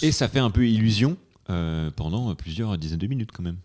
[0.01, 1.17] Et ça fait un peu illusion
[1.49, 3.57] euh, pendant plusieurs dizaines de minutes quand même.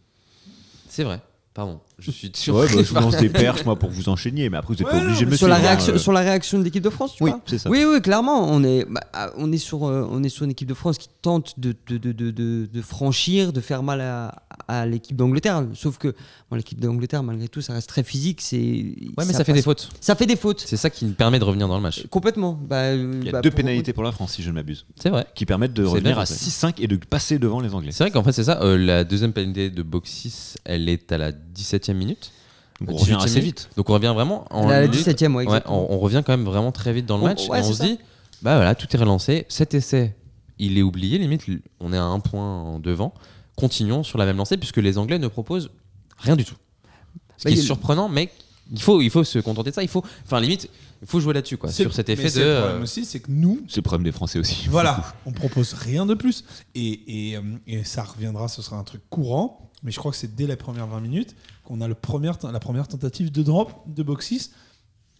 [0.88, 1.20] C'est vrai.
[1.54, 1.80] Pardon.
[1.98, 4.58] Je suis Ouais, surpris bah, je vous lance des perches moi pour vous enchaîner, mais
[4.58, 5.98] après vous n'êtes pas Ouais, obligé de me sur la suivre, hein, réaction euh.
[5.98, 7.70] sur la réaction de l'équipe de France tu Oui, vois c'est ça.
[7.70, 10.50] Oui, oui, clairement, on est, bah, ah, on est sur, euh, on est sur une
[10.50, 14.02] équipe de France qui tente de, de, de, de, de- de franchir, de faire mal
[14.02, 15.64] à, à l'équipe d'Angleterre.
[15.74, 16.14] Sauf que
[16.50, 18.40] bon, l'équipe d'Angleterre, malgré tout, ça reste très physique.
[18.40, 18.56] C'est,
[19.16, 19.88] Ouais, mais ça, fait des fautes.
[20.00, 20.64] Ça fait des fautes.
[20.66, 22.06] C'est ça qui nous permet de revenir dans le match.
[22.08, 22.58] Complètement.
[22.68, 24.54] Bah, euh, Il y a bah, deux pour- pénalités pour la France, si je ne
[24.54, 25.26] m'abuse, C'est vrai.
[25.34, 26.34] qui permettent de revenir à ça.
[26.34, 27.92] 6-5 et de passer devant les Anglais.
[27.92, 28.60] C'est vrai qu'en fait, c'est ça.
[28.62, 32.32] euh, la deuxième pénalité de box 6, elle est à la 17 e minute.
[32.80, 33.44] Donc on Euh, revient 18e assez minute.
[33.60, 33.68] vite.
[33.76, 34.92] Donc on revient vraiment en La, la lutte.
[34.96, 35.90] 17 e ouais, Ouais, exactement.
[35.90, 37.68] on, on revient quand même vraiment très vite dans le On- match ouais, et on
[37.72, 37.84] se ça.
[37.84, 37.98] dit,
[38.42, 39.46] bah voilà, tout est relancé.
[39.48, 40.14] Cet essai,
[40.58, 41.16] il est oublié.
[41.18, 41.44] Limite,
[41.80, 43.14] on est à un point en devant.
[43.56, 45.70] Continuons sur la même lancée puisque les Anglais ne proposent
[46.18, 46.54] rien du tout.
[47.38, 48.30] Ce Bah, qui est surprenant, mais
[48.72, 49.82] il faut, il faut se contenter de ça.
[49.82, 50.68] Il faut, enfin limite,
[51.02, 52.44] il faut jouer là-dessus quoi, C'est- sur cet mais effet c'est de.
[52.46, 54.66] Le problème euh, aussi, c'est que nous, C'est le problème des Français aussi.
[54.70, 56.44] Voilà, on propose rien de plus.
[56.74, 59.70] Et, et, euh, et ça reviendra, ce sera un truc courant.
[59.82, 62.60] Mais je crois que c'est dès les premières 20 minutes qu'on a le premier, la
[62.60, 64.50] première tentative de drop de box 6,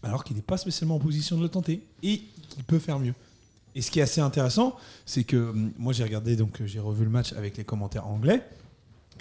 [0.03, 1.87] alors qu'il n'est pas spécialement en position de le tenter.
[2.03, 3.15] Et qu'il peut faire mieux.
[3.77, 6.81] Et ce qui est assez intéressant, c'est que hum, moi j'ai regardé, donc euh, j'ai
[6.81, 8.43] revu le match avec les commentaires anglais.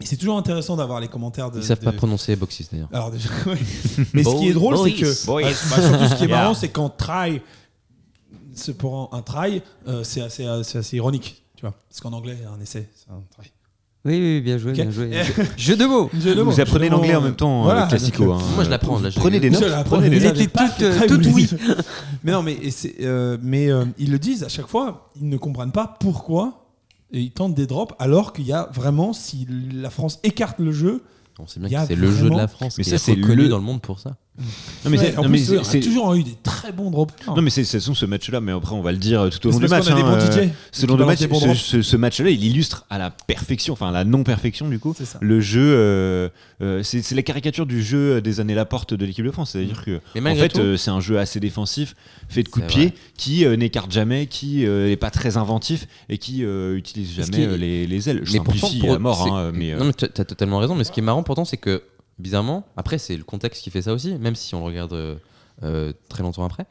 [0.01, 1.59] Et c'est toujours intéressant d'avoir les commentaires de.
[1.59, 2.89] Ils savent de- pas prononcer box 6 d'ailleurs.
[2.91, 3.29] alors déjà.
[4.13, 5.41] Mais ce qui est drôle, c'est que boys.
[5.43, 6.37] bah, bah, surtout ce qui est Yeah.
[6.41, 7.41] marrant, c'est quand try,
[8.53, 11.73] c'est pour un, un try, euh, c'est assez, euh, c'est assez ironique, tu vois.
[11.89, 13.51] Parce qu'en anglais, un essai, c'est un try.
[14.05, 15.09] Oui, oui, bien joué, bien joué.
[15.57, 16.11] Jeu de mots.
[16.19, 18.25] Jeu de mots, Vous apprenez l'anglais en même temps, voilà, euh, classico.
[18.25, 18.45] donc, hein.
[18.53, 19.61] Moi, je l'apprends, là, je- Prenez des notes.
[19.63, 20.37] l'apprends, Prenez des notes.
[20.81, 21.49] euh, bonne oui.
[22.23, 22.57] Mais non, mais,
[23.01, 26.67] euh, mais euh, ils le disent à chaque fois, ils ne comprennent pas pourquoi
[27.11, 30.71] et ils tentent des drops alors qu'il y a vraiment, si la France écarte le
[30.71, 31.03] jeu,
[31.39, 33.15] On sait bien que c'est le jeu de la France Mais qui ça, est c'est
[33.15, 34.15] le- dans le monde pour ça.
[34.37, 36.35] Non, mais Ouais, c'est- en non, mais plus, c'est- on a c'est- toujours eu des
[36.43, 37.13] très bons drops.
[37.27, 39.47] Non mais c'est c'est son ce match-là, mais après on va le dire euh, tout
[39.47, 39.93] au long C'est du parce match.
[39.93, 40.09] qu'on a des hein, euh,
[40.97, 41.57] balancent match, des bons ce, drops.
[41.59, 45.05] ce- ce match-là, il illustre à la perfection, enfin à la non-perfection du coup, C'est
[45.05, 45.19] ça.
[45.21, 45.61] le jeu.
[45.63, 46.27] euh,
[46.61, 49.51] euh, c'est c'est la caricature du jeu des années Laporte de l'équipe de France.
[49.51, 51.95] C'est-à-dire que Mais en malgré fait, tout- euh, c'est un jeu assez défensif,
[52.27, 52.95] fait de coups de C'est pied, vrai.
[53.17, 57.31] qui euh, n'écarte jamais, qui n'est pas très inventif et qui euh, utilise Ce qui
[57.31, 58.19] jamais est- euh, les, les ailes.
[58.23, 60.25] Je Mais pourtant, simplifie pour- à mort, c'est- hein, mais euh, Non, mais tu as
[60.25, 60.75] totalement raison.
[60.75, 61.81] Mais ce qui est marrant pourtant, c'est que
[62.19, 65.15] bizarrement, après, c'est le contexte qui fait ça aussi, même si on le regarde euh,
[65.63, 66.65] euh, très longtemps après.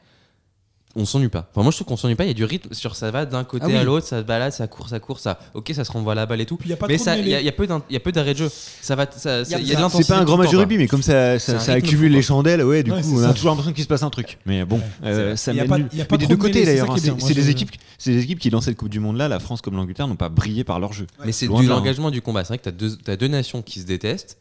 [0.97, 1.49] On s'ennuie pas.
[1.51, 2.23] Enfin, moi, je trouve qu'on s'ennuie pas.
[2.23, 3.75] Il y a du rythme sur ça va d'un côté Ah oui.
[3.75, 5.39] à l'autre, ça se balade, ça court, ça court, ça.
[5.53, 6.55] Ok, ça se renvoie la balle et tout.
[6.55, 7.51] Puis il y a pas mais trop de ça, il y, a- il y a
[7.51, 8.49] peu d'in- il y a peu d'arrêt de jeu.
[8.49, 10.03] Ça va, ça, ça- il y a de ça- l'intensité.
[10.03, 11.59] c'est pas un tout grand le match de rugby, mais comme ça, C'est ça, un
[11.59, 12.27] ça rythme accumule fou, les quoi.
[12.27, 13.29] chandelles, ouais, du Ouais, coup, c'est on ça.
[13.29, 14.37] a toujours l'impression qu'il se passe un truc.
[14.45, 15.89] Mais bon, euh, ça Il y a mène pas- nul.
[15.91, 16.87] il y a pas Mais des trop deux de côtés c'est d'ailleurs.
[16.87, 16.95] ça hein.
[16.95, 17.13] qui est bien.
[17.15, 19.27] C'est Moi, c'est des équipes, c'est des équipes qui dans cette Coupe du Monde là,
[19.27, 21.07] la France comme l'Angleterre, n'ont pas brillé par leur jeu.
[21.25, 21.79] Mais c'est Loin de de là, hein.
[21.79, 22.45] l'engagement du combat.
[22.45, 24.37] C'est vrai que tu as deux, t'as deux nations qui se détestent,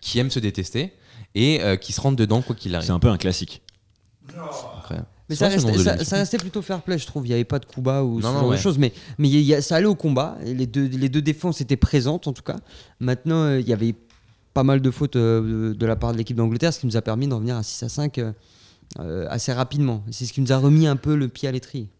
[0.00, 0.92] qui aiment se détester
[1.34, 2.90] et euh, qui se rentrent dedans quoi qu'il C'est arrive.
[2.92, 3.62] un peu un classique.
[4.28, 5.06] Incroyable.
[5.28, 7.26] Mais C'est ça, restait, ça, ça plutôt fair play, je trouve.
[7.26, 8.56] Il n'y avait pas de coup bas ou ce Non, genre ouais.
[8.56, 8.78] de choses.
[8.78, 10.38] Mais, mais y a- il y a- ça allait au combat.
[10.46, 12.56] Et Les deux, les deux défenses étaient présentes, en tout cas.
[12.98, 13.94] Maintenant, euh, il y avait
[14.54, 16.96] pas mal de fautes euh, de, de la part de l'équipe d'Angleterre, ce qui nous
[16.96, 18.32] a permis d'en venir à 6 à 5 euh,
[19.00, 20.02] euh, assez rapidement.
[20.10, 21.90] C'est ce qui nous a remis un peu le pied à l'étrier.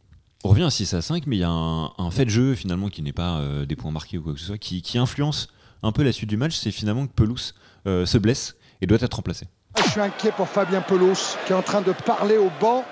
[0.42, 2.54] On revient à 6 à 5, mais il y a un, un fait de jeu
[2.54, 4.96] finalement qui n'est pas euh, des points marqués ou quoi que ce soit, qui, qui
[4.96, 5.48] influence
[5.82, 6.56] un peu la suite du match.
[6.56, 7.54] C'est finalement que Pelouse
[7.86, 9.46] euh, se blesse et doit être remplacé.
[9.76, 12.84] Je suis inquiet pour Fabien Pelouse qui est en train de parler au banc.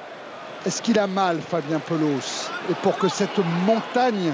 [0.64, 4.32] Est-ce qu'il a mal, Fabien Pelouse Et pour que cette montagne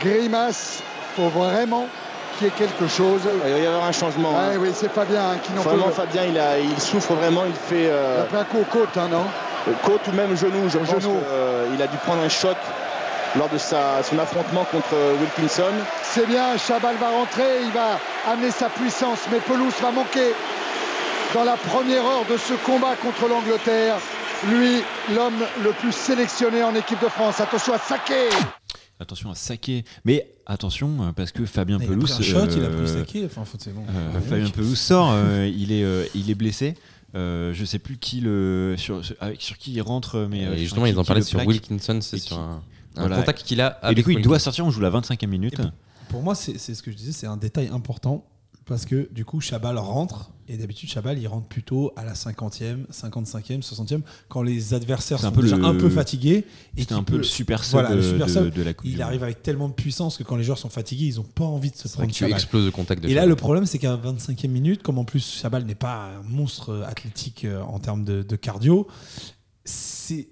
[0.00, 0.82] grimace,
[1.16, 1.86] faut vraiment
[2.38, 3.20] qu'il y ait quelque chose.
[3.46, 4.38] Il va y avoir un changement.
[4.38, 4.56] Hein.
[4.58, 5.94] oui, c'est Fabien hein, qui n'en peut Vraiment, plus.
[5.94, 7.44] Fabien, il, a, il souffre vraiment.
[7.46, 9.24] Il fait Il euh, a pris un coup aux côtes, hein, non?
[9.84, 10.68] Côte ou même genou.
[10.68, 11.20] Je Au pense genou.
[11.70, 12.56] qu'il a dû prendre un choc
[13.36, 15.72] lors de sa, son affrontement contre euh, Wilkinson.
[16.02, 17.98] C'est bien, Chabal va rentrer, il va
[18.30, 20.32] amener sa puissance, mais Pelouse va manquer
[21.34, 23.96] dans la première heure de ce combat contre l'Angleterre.
[24.50, 24.82] Lui,
[25.14, 27.40] l'homme le plus sélectionné en équipe de France.
[27.40, 28.28] Attention à Saké
[29.00, 29.84] Attention à saquer.
[30.04, 32.12] Mais attention, euh, parce que Fabien Il a Pelouse.
[32.12, 33.24] pris un shot, il a euh, pris saké.
[33.26, 33.82] Enfin, faut- c'est bon.
[33.88, 34.48] euh, Ouais, Fabien.
[34.50, 36.74] Pelouse sort, euh, il, est, euh, il est blessé.
[37.16, 40.54] Euh, je sais plus qui le sur, sur- avec, sur qui il rentre, mais euh,
[40.54, 41.48] Et justement, qui- ils en parlaient sur plaque.
[41.48, 42.42] Wilkinson, c'est sur qui-
[42.96, 43.16] un voilà.
[43.16, 44.66] contact qu'il a Et avec du coup, il doit sortir.
[44.66, 45.58] On joue la 25e minute.
[45.58, 45.62] Et
[46.08, 48.24] Pour moi, c'est c'est ce que je disais, c'est un détail important
[48.64, 52.86] parce que du coup, Chabal rentre et d'habitude, Chabal il rentre plutôt à la 50e,
[52.92, 56.44] 55e, 60e quand les adversaires C'est un sont peu déjà le- un peu fatigués.
[56.76, 58.62] et C'était un peu peut- le super sub, voilà, le de, super de- sub, de
[58.62, 61.18] la Coupe Il arrive avec tellement de puissance que quand les joueurs sont fatigués, ils
[61.18, 62.34] ont pas envie de se prendre que tu Chabal.
[62.34, 65.26] exploses le contact de Et là, le problème, c'est qu'à 25e minute, comme en plus
[65.40, 68.86] Chabal n'est pas un monstre athlétique euh, en termes de, de cardio,
[69.64, 70.28] c'est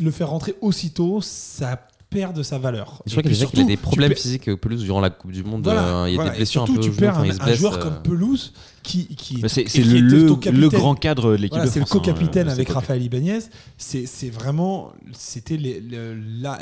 [0.00, 3.02] le faire rentrer aussitôt, ça perd de sa valeur.
[3.06, 5.44] Je crois qu'il qu'il a des tu problèmes physiques euh, Pelouse durant la Coupe du
[5.44, 5.64] Monde.
[5.64, 6.30] Voilà, euh, il y a voilà.
[6.30, 6.80] des blessures un peu.
[6.80, 11.36] tu perds un, joueur euh, comme Pelouse qui, qui c'est le, le, grand cadre de
[11.36, 12.00] l'équipe Voilà, de c'est le France.
[12.00, 12.68] hein, co-capitaine avec.
[12.68, 13.40] Raphaël Ibanez.
[13.76, 16.58] C'est c'est vraiment, c'était la,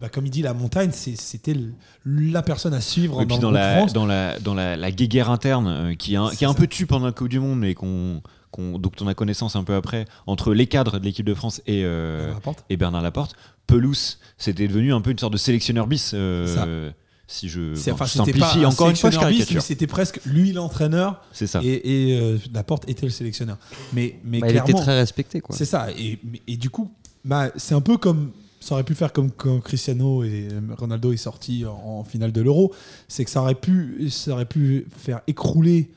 [0.00, 1.56] bah, comme il dit, la montagne, c'était
[2.04, 3.92] la personne à suivre Et puis dans, dans la, France.
[3.92, 6.86] dans la, dans la, la guéguerre interne euh, qui, C'est qui est un peu tue
[6.86, 10.06] pendant la Coupe du Monde, mais qu'on, qu'on, dont on a connaissance un peu après,
[10.26, 12.64] entre les cadres de l'équipe de France et, euh, Bernard Laporte.
[12.68, 13.36] et Bernard Laporte,
[13.70, 16.12] Pelouse, c'était devenu un peu une sorte de sélectionneur bis.
[16.14, 16.90] euh,
[17.26, 19.86] si je, C'est- bon, enfin, je c'était simplifie pas un encore une fois, je C'était
[19.86, 21.60] presque lui l'entraîneur C'est ça.
[21.62, 23.56] et, et euh, Laporte était le sélectionneur.
[23.92, 25.40] Mais, mais Bah, il était clairement, très respecté.
[25.40, 25.54] Quoi.
[25.56, 25.88] c'est ça.
[25.96, 26.90] Et, et du coup,
[27.24, 31.16] bah, c'est un peu comme ça aurait pu faire comme quand Cristiano et Ronaldo est
[31.16, 32.74] sorti en, en finale de l'Euro.
[33.08, 35.90] C'est que ça aurait pu, ça aurait pu faire écrouler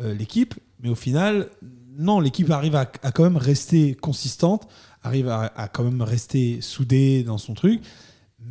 [0.00, 1.48] euh, l'équipe, mais au final,
[1.98, 4.68] non, l'équipe arrive à, à quand même rester consistante,
[5.06, 7.80] arrive à, à quand même rester soudée dans son truc.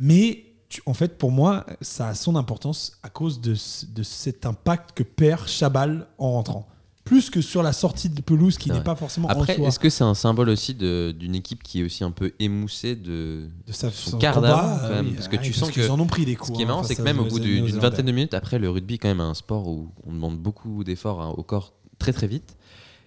[0.00, 4.46] Mais tu- en fait, pour moi, ça a son importance à cause de, de cet
[4.46, 6.68] impact que perd Chabal en rentrant.
[7.04, 9.88] Plus que sur la sortie de pelouse qui n'est pas forcément en Après, est-ce que
[9.88, 13.48] c'est un symbole aussi d'une équipe qui est aussi un peu émoussée de.
[13.64, 16.48] de sa, son quart parce que tu sens qu'ils en ont pris des coups.
[16.48, 18.58] Ce qui est hein, marrant, c'est que même au bout d'une vingtaine de minutes, après,
[18.58, 22.12] le rugby, quand même, un sport où on demande beaucoup d'efforts hein, au corps très
[22.12, 22.56] très vite.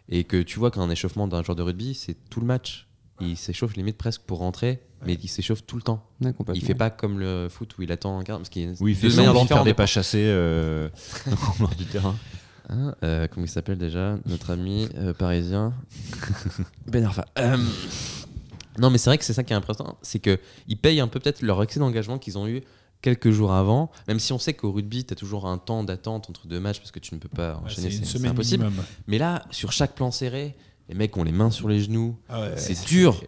[0.07, 2.87] Et que tu vois qu'un échauffement d'un joueur de rugby, c'est tout le match.
[3.21, 6.05] Il s'échauffe limite presque pour rentrer, mais il s'échauffe tout le temps.
[6.21, 8.37] Ouais, Il fait pas comme le foot où il attend un quart.
[8.37, 10.89] Parce qu'il Oui, il fait deux semblant manières de faire des de- pas chassés euh,
[11.27, 12.15] au bord du terrain.
[12.71, 15.73] Hein, euh, comment il s'appelle déjà Notre ami euh, parisien?
[16.87, 17.25] Ben Arfa.
[17.39, 17.57] Euh,
[18.77, 21.07] non, mais c'est vrai que c'est ça qui est impressionnant, c'est que ils payent un
[21.07, 22.61] peu peut-être leur excès d'engagement qu'ils ont eu
[23.01, 26.29] quelques jours avant, même si on sait qu'au rugby, tu as toujours un temps d'attente
[26.29, 28.65] entre deux matchs parce que tu ne peux pas Ouais, enchaîner, c'est une c'est impossible.
[28.65, 28.85] minimum.
[29.07, 30.55] Mais là, sur chaque plan serré,
[30.89, 33.21] les mecs ont les mains sur les genoux, Ah ouais, c'est dur.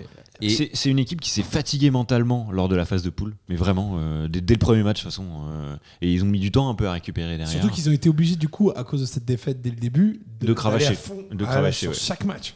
[0.43, 3.97] C'est une équipe qui s'est fatiguée mentalement lors de la phase de poule, mais vraiment
[3.99, 5.27] euh, dès, dès le premier match de toute façon.
[5.51, 7.47] euh, et ils ont mis du temps un peu à récupérer derrière.
[7.47, 10.21] Surtout qu'ils ont été obligés, du coup, à cause de cette défaite dès le début,
[10.39, 10.87] De d'aller cravacher.
[10.87, 11.95] à fond, De à- cravacher, sur ouais.
[11.95, 12.55] chaque match.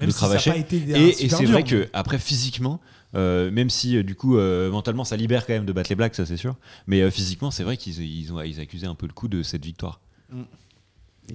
[0.00, 2.80] Même De si ça pas été Et, c'est vrai que après physiquement,
[3.14, 6.14] euh, même si du coup euh, mentalement ça libère quand même de battre les Blacks,
[6.16, 6.56] ça c'est sûr.
[6.88, 9.42] Mais euh, physiquement, c'est vrai qu'ils ils ont ils accusaient un peu le coup de
[9.44, 10.00] cette victoire.
[10.32, 10.36] Et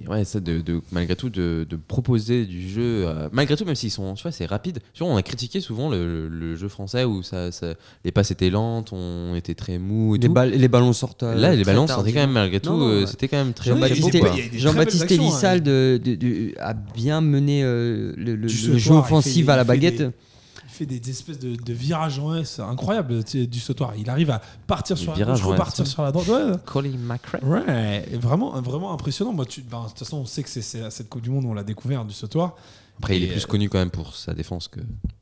[0.08, 3.74] ouais, ça de, de- malgré tout de, de proposer du jeu, euh, malgré tout même
[3.74, 4.78] s'ils sont, tu vois, c'est rapide.
[4.94, 8.30] Tu vois, on a critiqué souvent le, le jeu français où ça, ça- les passes
[8.30, 10.32] étaient lentes, on était très mou et Les, tout.
[10.32, 11.22] balles- les ballons sortent.
[11.22, 13.06] euh, Là, les ballons sortaient quand même malgré tout, euh, ouais.
[13.06, 15.60] c'était quand même très Jean-Baptiste Elissal hein.
[15.60, 19.98] de, de- de- a bien mené euh, le, jeu offensif à la baguette.
[19.98, 20.10] des-
[20.76, 23.92] fait des espèces de, de virages en S incroyables du sautoir.
[23.98, 26.28] Il arrive à partir Des sur la gauche, repartir sur la droite.
[26.28, 27.38] Ouais, Colin McRae.
[27.42, 29.32] Ouais, vraiment, vraiment impressionnant.
[29.32, 31.50] Moi, ben, de toute façon, on sait que c'est à cette Coupe du Monde où
[31.50, 32.54] on l'a découvert du sautoir.
[32.98, 34.80] Après, il est plus euh, connu quand même pour sa défense que.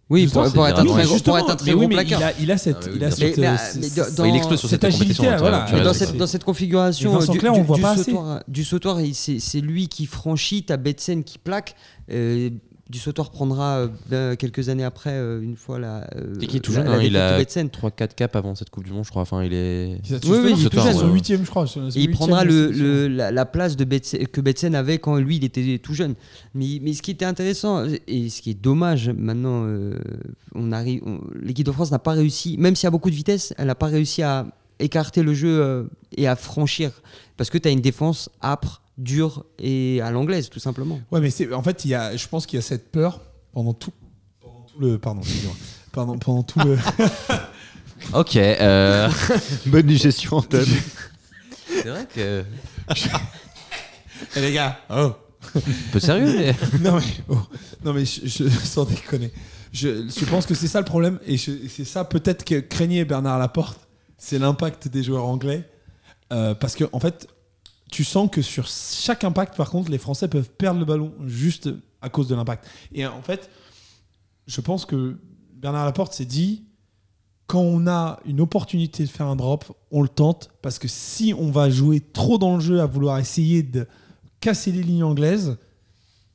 [0.08, 1.88] Oui, pour, pour être un très ouais, gros, pour être un mais très oui, gros
[1.88, 2.20] mais placard.
[2.20, 3.56] il a, il a cette, Ah oui, il a.
[3.80, 5.66] Mais- euh, dans- il explose sur cette agilité, voilà.
[5.72, 6.18] Mais dans, cette, quoi.
[6.18, 7.16] dans cette configuration du,
[7.48, 11.38] on du- voit du pas sautoir, du sautoir, c'est lui qui franchit, t'as Betsen qui
[11.38, 11.74] plaque.
[12.12, 12.50] euh,
[12.94, 16.06] du sauteur prendra euh, ben, quelques années après, euh, une fois la.
[16.14, 17.66] euh, Et qui est tout la- jeune, la hein, il a Betsen.
[17.68, 19.22] 3-4 caps avant cette Coupe du Monde, je crois.
[19.22, 19.98] Enfin, il est.
[20.24, 21.12] Oui, oui, il est tout jeune, son ouais.
[21.12, 21.66] huitième, je crois.
[21.66, 25.44] Et il prendra le, la, la place de Betsen- que Betsen avait quand lui il
[25.44, 26.14] était tout jeune.
[26.54, 29.98] Mais, mais ce qui était intéressant et ce qui est dommage maintenant, euh,
[30.54, 31.02] on arrive,
[31.42, 33.74] l'équipe de France n'a pas réussi, même s'il y a beaucoup de vitesse, elle n'a
[33.74, 34.46] pas réussi à
[34.78, 35.82] écarter le jeu euh,
[36.16, 36.92] et à franchir
[37.36, 41.00] parce que tu as une défense âpre, dure et à l'anglaise tout simplement.
[41.10, 43.20] Ouais, mais c'est en fait, il y a, je pense qu'il y a cette peur
[43.52, 43.92] pendant tout,
[44.40, 45.56] pendant tout le, pardon, excusez-moi.
[45.92, 46.76] Pendant, pendant tout le.
[48.12, 48.36] Ok.
[48.36, 49.08] euh,
[49.66, 50.62] Bonne digestion, Anton.
[51.68, 52.44] c'est vrai que.
[54.36, 55.12] Eh, les gars, oh.
[55.56, 55.60] Un
[55.92, 56.54] peu sérieux, mais.
[56.80, 57.38] non mais, oh.
[57.84, 59.32] non mais je, je- sans déconner.
[59.72, 63.38] Je, je pense que c'est ça le problème et c'est ça peut-être que craignait Bernard
[63.38, 63.78] Laporte,
[64.18, 65.68] c'est l'impact des joueurs anglais
[66.32, 67.26] Euh, parce que en fait,
[67.90, 71.70] tu sens que sur chaque impact, par contre, les Français peuvent perdre le ballon juste
[72.02, 72.66] à cause de l'impact.
[72.92, 73.50] Et en fait,
[74.46, 75.16] je pense que
[75.54, 76.64] Bernard Laporte s'est dit
[77.46, 81.34] quand on a une opportunité de faire un drop, on le tente parce que si
[81.38, 83.86] on va jouer trop dans le jeu à vouloir essayer de
[84.40, 85.56] casser les lignes anglaises,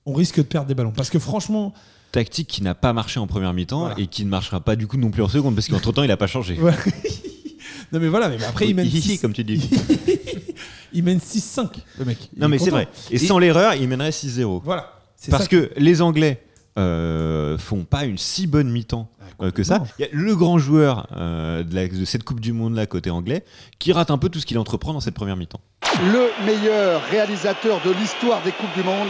[0.05, 0.91] on risque de perdre des ballons.
[0.91, 1.73] Parce que franchement,
[2.11, 3.99] Tactique qui n'a pas marché en première mi-temps Voilà.
[3.99, 6.07] et qui ne marchera pas du coup non plus en seconde parce qu'entre temps il
[6.07, 6.59] n'a pas changé.
[6.59, 6.73] Ouais.
[7.91, 9.69] non mais voilà, mais après il mène Hihi, 6 comme tu dis.
[10.93, 11.67] il mène 6-5
[11.99, 12.29] le mec.
[12.33, 12.87] Il Non mais c'est vrai.
[13.11, 14.61] Et sans l'erreur, il mènerait 6-0.
[14.63, 14.93] Voilà.
[15.15, 16.41] C'est Parce ça que les Anglais
[16.77, 19.09] euh, font pas une si bonne mi-temps
[19.41, 19.83] euh, que ça.
[19.97, 22.85] Il y a le grand joueur euh, de, la- de cette Coupe du Monde là
[22.85, 23.43] côté anglais
[23.79, 25.59] qui rate un peu tout ce qu'il entreprend dans cette première mi-temps.
[26.11, 29.09] le meilleur réalisateur de l'histoire des Coupes du Monde.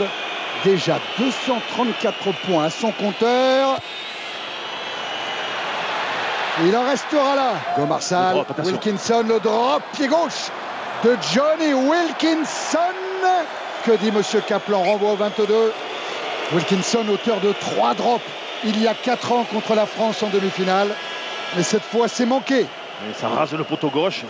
[0.65, 3.80] Déjà 234 points à son compteur.
[6.65, 7.54] Il en restera là.
[7.78, 8.44] Gomarsal.
[8.65, 10.50] Wilkinson, le drop, pied gauche
[11.03, 12.95] de Johnny Wilkinson.
[13.85, 14.83] Que dit Monsieur Kaplan?
[14.83, 15.71] Renvoi au 22.
[16.53, 18.23] Wilkinson, auteur de trois drops
[18.65, 20.89] il y a 4 ans contre la France en demi-finale.
[21.55, 22.62] Mais cette fois, c'est manqué.
[22.62, 24.25] Et ça rase le poteau gauche.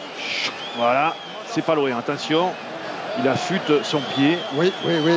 [0.77, 1.15] Voilà,
[1.47, 1.97] c'est pas loin.
[1.97, 2.51] Attention,
[3.19, 4.37] il affûte son pied.
[4.55, 5.13] Oui, oui, oui.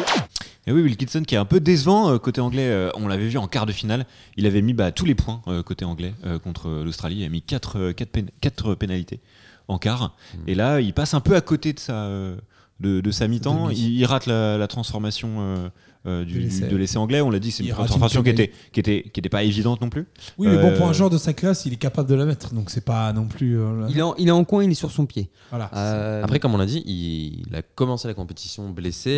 [0.67, 2.69] Et oui, Wilkinson qui est un peu décevant euh, côté anglais.
[2.69, 4.07] euh, on l'avait vu en quart de finale.
[4.37, 7.17] Il avait mis bah, tous les points euh, côté anglais contre l'Australie.
[7.19, 9.21] Il a mis 4 quatre, pénalités
[9.69, 10.17] en quart.
[10.47, 12.37] Et là, il passe un peu à côté de sa, euh,
[12.81, 13.71] de, de sa mi-temps.
[13.71, 15.69] Il, il rate la, la transformation euh,
[16.05, 16.97] euh, du, De l'essai.
[16.99, 17.21] anglais.
[17.21, 19.89] On l'a dit, c'est une transformation qui était, qui, était, qui était pas évidente non
[19.89, 20.07] plus.
[20.37, 22.25] Oui, mais bon, Euh, pour un joueur de sa classe, il est capable de la
[22.25, 22.53] mettre.
[22.53, 23.57] Donc c'est pas non plus.
[23.61, 25.31] euh, Il est, en, il est en coin, il est sur son pied.
[25.51, 25.71] Voilà.
[25.77, 29.13] Euh, Après, comme on l'a dit, il, il a commencé la compétition blessé.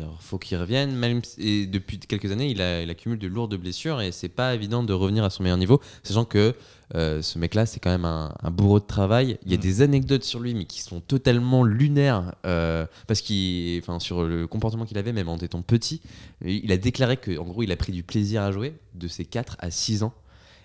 [0.00, 0.90] Il faut qu'il revienne.
[0.96, 4.56] Même et depuis quelques années, il, a, il accumule de lourdes blessures et c'est pas
[4.56, 6.54] évident de revenir à son meilleur niveau, sachant que
[6.94, 9.38] euh, ce mec-là, c'est quand même un, un bourreau de travail.
[9.44, 13.78] Il y a des anecdotes sur lui, mais qui sont totalement lunaires euh, parce qu'il,
[13.80, 16.00] enfin, sur le comportement qu'il avait, même en étant petit.
[16.44, 19.08] Et Il a déclaré que, en gros, il a pris du plaisir à jouer de
[19.08, 20.14] ses 4 à 6 ans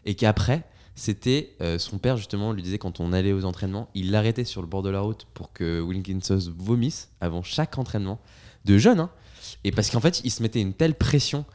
[0.05, 0.63] et qu'après.
[0.95, 4.59] C'était euh, son père justement lui disait quand on allait aux entraînements, il l'arrêtait sur
[4.59, 8.19] le bord de la route pour que Wilkinson vomisse avant chaque entraînement
[8.65, 9.09] de jeune, hein.
[9.63, 11.45] et parce qu'en fait il se mettait une telle pression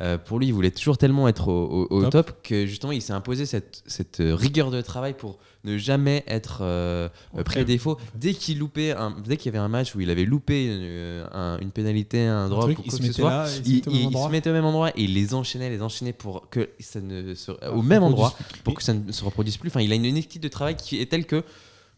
[0.00, 2.26] euh, pour lui, il voulait toujours tellement être au, au- au Top.
[2.26, 2.42] top.
[2.42, 6.60] que justement il s'est imposé cette, cette euh, rigueur de travail pour ne jamais être
[6.62, 7.98] euh, euh, pris à défaut.
[8.14, 11.26] Dès qu'il loupait, un- dès qu'il y avait un match où il avait loupé une,
[11.32, 13.46] un- une pénalité, un drop truc, ou il quoi se que ce mettait soit, là,
[13.48, 14.26] il se il, mettait au même il- il endroit.
[14.26, 17.34] se mettait au même endroit et il les enchaînait, les enchaînait pour que ça ne
[17.34, 18.60] se, Ah, au se même endroit plus.
[18.62, 19.68] pour que ça ne se reproduise plus.
[19.68, 21.44] Enfin, il a une, équipe de travail qui est telle que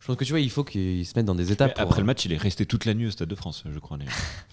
[0.05, 1.73] je pense que tu vois, il faut qu'il se mette dans des étapes.
[1.79, 3.97] Après le match, il est resté toute la nuit au Stade de France, je crois,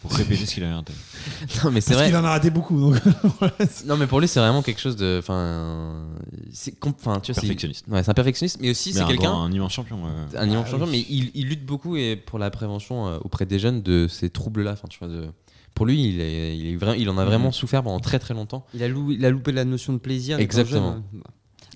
[0.01, 0.95] pour répéter ce qu'il avait en tête.
[1.65, 2.05] non, mais c'est Parce vrai.
[2.07, 2.79] qu'il en a raté beaucoup.
[2.79, 3.01] Donc
[3.85, 5.17] Non, mais pour lui, c'est vraiment quelque chose de.
[5.19, 6.05] Enfin,
[6.53, 7.85] c'est com- enfin, tu vois, Perfectionniste.
[7.89, 9.33] Ouais, c'est un perfectionniste, mais aussi c'est un quelqu'un.
[9.33, 9.99] un immense champion.
[10.05, 10.25] euh.
[10.37, 11.05] Un immense Ah, champion, oui.
[11.09, 14.29] mais il, il lutte beaucoup et pour la prévention euh, auprès des jeunes de ces
[14.29, 14.71] troubles-là.
[14.71, 15.25] Enfin, tu vois, de,
[15.73, 18.33] pour lui, il, est, il, est vra- il en a vraiment souffert pendant très très
[18.33, 18.65] longtemps.
[18.73, 20.39] Il a, lou- il a loupé la notion de plaisir.
[20.39, 20.93] Exactement.
[20.93, 21.03] jeune.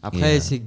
[0.02, 0.64] Après, euh, c'est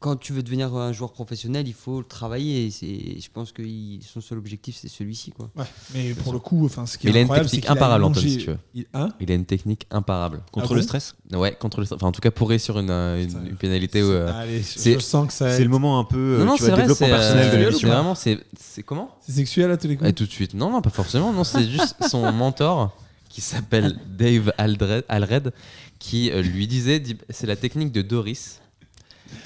[0.00, 2.66] quand tu veux devenir un joueur professionnel, il faut le travailler.
[2.66, 5.32] Et c'est- je pense que il- son seul objectif, c'est celui-ci.
[5.32, 5.50] Quoi.
[5.56, 7.70] Ouais, mais pour le coup, enfin, ce qui est il a une incroyable, technique c'est
[7.72, 8.58] qu'il a imparable, Antoine, si tu veux.
[8.74, 10.42] Il- hein Il a une technique imparable.
[10.52, 11.86] Contre Ah le bon stress Ouais, contre le.
[11.92, 14.02] Enfin, en tout cas, pour sur une, euh, une- Putain, une pénalité.
[14.02, 15.50] où, euh, Allez, je- sens que ça.
[15.56, 17.50] C'est le moment un peu euh, Non, non, tu c'est vois, vrai, développement c'est personnel
[17.50, 17.88] de euh, l'émission.
[17.88, 18.14] c'est vraiment.
[18.14, 20.06] C'est c'est comment C'est sexuel à tous les coups.
[20.06, 20.54] Ouais, tout de suite.
[20.54, 21.32] Non, non, pas forcément.
[21.32, 22.96] Non, c'est juste son mentor
[23.28, 25.52] qui s'appelle Dave Alred
[25.98, 28.60] qui euh, lui disait c'est la technique de Doris.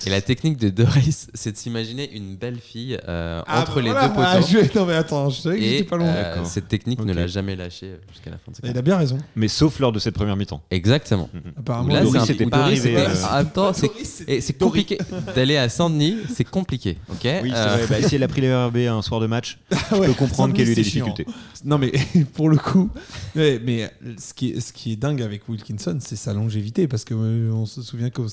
[0.07, 4.09] Et la technique de Doris, c'est de s'imaginer une belle fille euh, entre les voilà.
[4.09, 4.27] deux poteaux.
[4.29, 6.07] Ah, je- Non mais attends, je savais que j'étais pas loin.
[6.09, 7.17] euh, cette technique ne Ok.
[7.17, 8.79] l'a jamais lâché jusqu'à la fin de sa Il carrière.
[8.79, 9.19] a bien raison.
[9.37, 10.61] Mais sauf lors de cette première mi-temps.
[10.71, 11.29] Exactement.
[11.59, 14.99] Apparemment, Où là, Doris, c'était pas arrivé, euh, Ah, Attends, c'est compliqué
[15.35, 18.01] d'aller à Saint-Denis, c'est compliqué, ok Oui, c'est Euh, vrai.
[18.03, 20.15] Bah, si elle a pris les RB un soir de match, je Ah ouais, peux
[20.15, 21.27] comprendre qu'elle ait eu des difficultés.
[21.65, 21.93] Non mais
[22.35, 22.91] pour le coup,
[23.35, 24.53] mais, mais ce, qui
[24.93, 28.27] est, dingue avec Wilkinson, c'est sa longévité parce que euh, on se souvient qu'au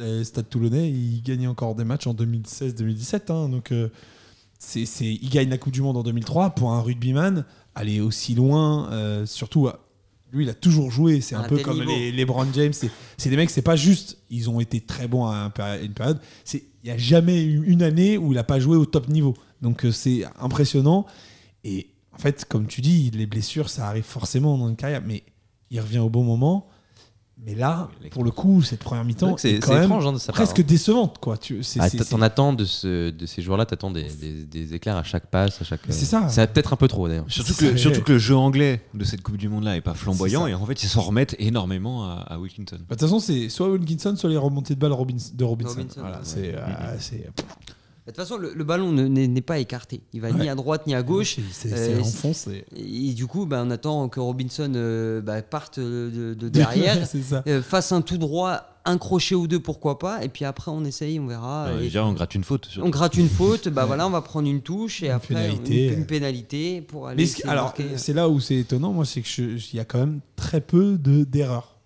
[0.00, 3.88] euh, Stade Toulonnais, il gagnait encore des matchs en 2016-2017, hein, donc euh,
[4.58, 8.34] c'est, c'est- il gagne la Coupe du Monde en 2003 pour un rugbyman aller aussi
[8.34, 9.68] loin, euh, surtout.
[10.32, 11.20] lui, il a toujours joué.
[11.20, 11.90] C'est un un peu comme niveau.
[11.90, 12.72] les LeBron James.
[12.72, 14.18] C'est, c'est des mecs, c'est pas juste.
[14.30, 15.52] Ils ont été très bons à
[15.82, 16.18] une période.
[16.44, 19.08] C'est, il n'y a jamais eu une année où il n'a pas joué au top
[19.08, 19.34] niveau.
[19.62, 21.06] Donc c'est impressionnant.
[21.64, 25.22] Et en fait, comme tu dis, les blessures, ça arrive forcément dans une carrière, mais
[25.70, 26.68] il revient au bon moment.
[27.36, 30.12] Mais là, pour le coup, cette première mi-temps, C'est est quand c'est même étrange hein,
[30.12, 30.64] de sa part, presque hein.
[30.66, 31.36] décevante, quoi.
[31.36, 35.02] Tu, Ah, T'en attends de, ce, de ces joueurs-là, t'attends des, des, des éclairs à
[35.02, 35.80] chaque passe, à chaque.
[35.82, 36.28] euh, C'est ça.
[36.30, 37.24] C'est peut-être un peu trop d'ailleurs.
[37.28, 37.76] Surtout que, ça.
[37.76, 40.64] surtout que le jeu anglais de cette Coupe du Monde-là est pas flamboyant et en
[40.64, 42.76] fait ils s'en remettent énormément à, à Wilkinson.
[42.76, 45.74] Bah, De toute façon, c'est soit Wilkinson, soit les remontées de balles Robins- de Robinson.
[45.76, 46.22] Robinson, Voilà, ouais.
[46.24, 47.30] c'est, euh, c'est-
[48.06, 50.02] De toute façon, le, le ballon ne- n'est pas écarté.
[50.12, 51.36] Il va ni à droite ni à gauche.
[51.52, 52.48] c'est, Euh, c'est enfonce.
[52.48, 56.98] et- Et du coup, bah, on attend que Robinson euh, bah, parte de, de derrière,
[57.46, 60.22] euh, fasse un tout droit, un crochet ou deux, pourquoi pas.
[60.22, 61.68] Et puis après, on essaye, on verra.
[61.68, 62.66] Euh, Et déjà on gratte une faute.
[62.66, 62.86] surtout.
[62.86, 65.86] on gratte une faute, bah voilà, on va prendre une touche et Une après pénalité.
[65.86, 67.24] une, une pénalité pour aller.
[67.44, 69.98] Mais alors, c'est là où c'est étonnant, moi, c'est que je- il y a quand
[70.00, 71.78] même très peu de, d'erreurs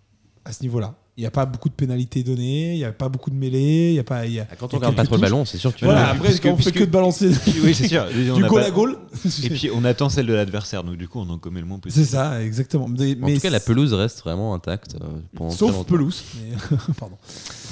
[0.44, 0.96] à ce niveau-là.
[1.18, 3.88] Il n'y a pas beaucoup de pénalités données, il n'y a pas beaucoup de mêlées,
[3.90, 4.24] il y a pas.
[4.24, 5.78] il Y a, Ah, Quand on a regarde pas trop le ballon, c'est sûr que
[5.80, 7.30] tu Voilà, après, puisque- on fait puisque- que de balancer
[7.64, 8.06] Oui c'est sûr.
[8.06, 8.98] Du a goal pas- à goal.
[9.42, 11.80] Et puis on attend celle de l'adversaire donc du coup on en commet le moins
[11.80, 12.04] possible.
[12.04, 12.86] C'est ça, exactement.
[12.86, 14.94] Mais, En mais tout cas, la pelouse reste vraiment intacte.
[14.94, 16.22] euh, pendant Sauf pelouse.
[16.36, 16.56] Mais-
[17.00, 17.16] Pardon.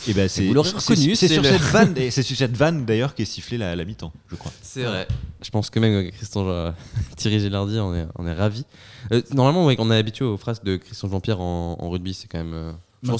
[0.08, 3.14] Et ben c'est vous l'aurez reconnu, c'est sur cette vanne c'est sur cette vanne d'ailleurs
[3.14, 4.50] qui est sifflée la, la mi-temps, je crois.
[4.60, 5.06] C'est vrai.
[5.40, 6.74] Je pense que même euh, Christian
[7.16, 8.64] Thierry Gélardi, on est, on est ravi.
[9.12, 12.12] Euh, normalement, ouais, on est habitué aux phrases de Christian Jean-Pierre en, en rugby.
[12.12, 12.74] C'est quand même.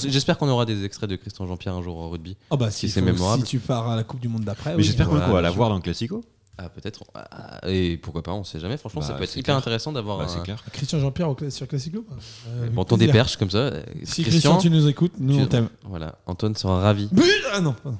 [0.07, 2.35] J'espère qu'on aura des extraits de Christian Jean-Pierre un jour au rugby.
[2.51, 3.43] Ah bah Si si, c'est mémorable.
[3.43, 4.71] Si tu pars à la Coupe du Monde d'après.
[4.71, 4.83] Mais oui.
[4.83, 6.23] j'espère qu'on va la voir dans le Classico.
[6.59, 7.03] Ah, peut-être.
[7.13, 8.77] Ah, et pourquoi pas, on sait jamais.
[8.77, 9.57] Franchement, ça Bah, peut être c'est hyper clair.
[9.57, 10.17] intéressant d'avoir.
[10.17, 10.63] Bah, un- clair.
[10.73, 12.03] Christian Jean-Pierre sur Classico
[12.47, 13.13] euh, Bon, on des plaisir.
[13.13, 13.71] perches comme ça.
[14.03, 15.69] Si Christian, tu nous écoutes, nous tu- on t'aime.
[15.83, 17.09] Voilà, Antoine sera ravi.
[17.11, 17.21] Mais-
[17.53, 17.99] Ah non, pardon.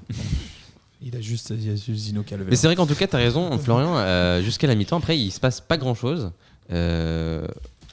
[1.03, 2.95] Il a juste, il a juste Zino qui a levé Mais c'est vrai qu'en tout
[2.95, 3.95] cas, t'as raison, Florian.
[3.97, 6.31] euh, Jusqu'à la mi-temps, après, il se passe pas grand-chose.
[6.71, 7.47] Euh,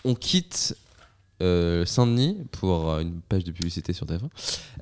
[0.06, 0.74] on quitte
[1.44, 4.20] euh, Saint-Denis pour euh, une page de publicité sur TF1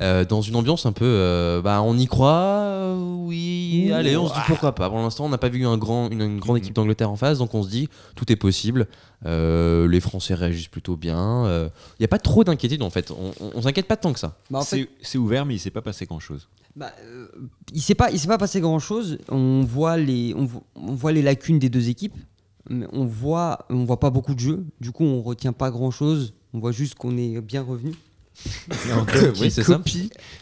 [0.01, 1.05] euh, dans une ambiance un peu.
[1.05, 3.88] euh, bah, on y croit, euh, oui.
[3.90, 4.88] Ouh, allez, on se dit pourquoi pas.
[4.88, 7.38] Pour l'instant, on n'a pas vu un grand, une, une grande équipe d'Angleterre en face,
[7.38, 8.87] donc on se dit tout est possible.
[9.25, 11.46] Euh, les Français réagissent plutôt bien.
[11.46, 13.11] Il n'y a pas trop d'inquiétude en fait.
[13.11, 14.37] On, on, on s'inquiète pas tant que ça.
[14.51, 16.48] Bah, en fait, C'est ouvert mais il s'est pas passé grand-chose.
[16.75, 17.27] Bah, euh,
[17.72, 19.18] il s'est pas, il s'est pas passé grand chose.
[19.29, 22.16] On voit les, on, vo- on voit les lacunes des deux équipes.
[22.70, 24.64] Mais on voit, on voit pas beaucoup de jeux.
[24.81, 26.33] Du coup, on retient pas grand chose.
[26.55, 27.93] On voit juste qu'on est bien revenu.
[29.41, 29.81] Oui, c'est ça.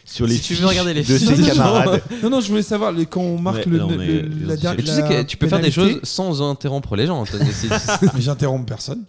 [0.05, 2.01] sur les Si tu veux regarder les de ses camarades.
[2.23, 4.21] Non, non, je voulais savoir les- quand on marque Ouais, le, non, le- mais- le-
[4.29, 4.73] les la.
[4.75, 7.23] Mais tu sais que tu peux faire des choses sans interrompre les gens,
[8.15, 9.03] Mais j'interromps personne.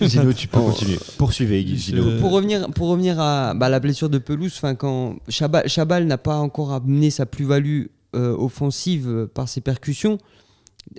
[0.00, 0.70] Gino, tu peux Oh.
[0.70, 0.98] continuer.
[1.16, 2.02] Poursuivez, Gino.
[2.10, 6.18] Je- Pour revenir, pour revenir à bah, la blessure de pelouse, quand Chabal, Chabal n'a
[6.18, 10.18] pas encore amené sa plus-value euh, offensive par ses percussions,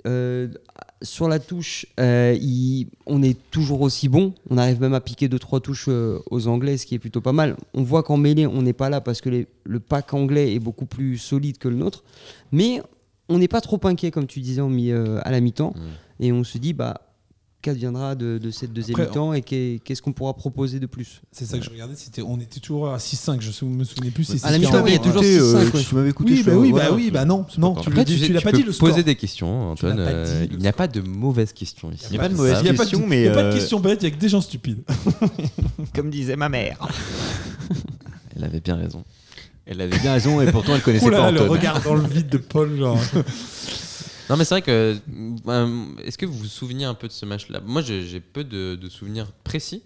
[0.06, 0.48] euh,
[1.02, 4.34] sur la touche, euh, il- on est toujours aussi bon.
[4.50, 7.32] On arrive même à piquer 2-3 touches euh, aux Anglais, ce qui est plutôt pas
[7.32, 7.56] mal.
[7.74, 10.58] On voit qu'en mêlée, on n'est pas là parce que les- le pack anglais est
[10.58, 12.02] beaucoup plus solide que le nôtre.
[12.52, 12.82] Mais
[13.28, 15.74] on n'est pas trop inquiet, comme tu disais, en mi- euh, à la mi-temps.
[15.76, 16.24] Mm.
[16.24, 17.00] Et on se dit, bah,
[17.60, 21.22] qu'adviendra de, de cette deuxième mi-temps et qu'est- qu'est-ce qu'on pourra proposer de plus?
[21.32, 21.94] C'est ça que je regardais.
[21.96, 23.40] C'était, on était toujours à 6-5.
[23.40, 24.24] Je me souvenais plus.
[24.24, 25.82] si À la mi-temps, y a toujours Écoutez, 6-5, euh, ouais.
[25.82, 26.30] Tu m'avais écouté.
[26.32, 27.96] Oui, je bah oui, bah oui, bah non, non, tu l'as
[28.40, 28.88] pas peux dit le score.
[28.90, 29.98] poser des questions, Antoine.
[29.98, 32.04] euh, il n'y a pas de mauvaises questions ici.
[32.08, 33.80] Il n'y a pas de mauvaises questions, mais il y a pas de euh, questions
[33.80, 34.82] bêtes, il y a que des gens stupides.
[35.94, 36.78] comme disait ma mère.
[38.36, 39.04] Elle avait bien raison.
[39.66, 42.38] Elle avait bien raison et pourtant elle connaissait pas le regard dans le vide de
[42.38, 42.98] Paul, genre.
[44.30, 44.96] Non, mais c'est vrai que.
[45.48, 47.60] euh, est-ce que vous vous souvenez un peu de ce match-là?
[47.64, 49.82] Moi, j'ai j'ai peu de, de souvenirs précis.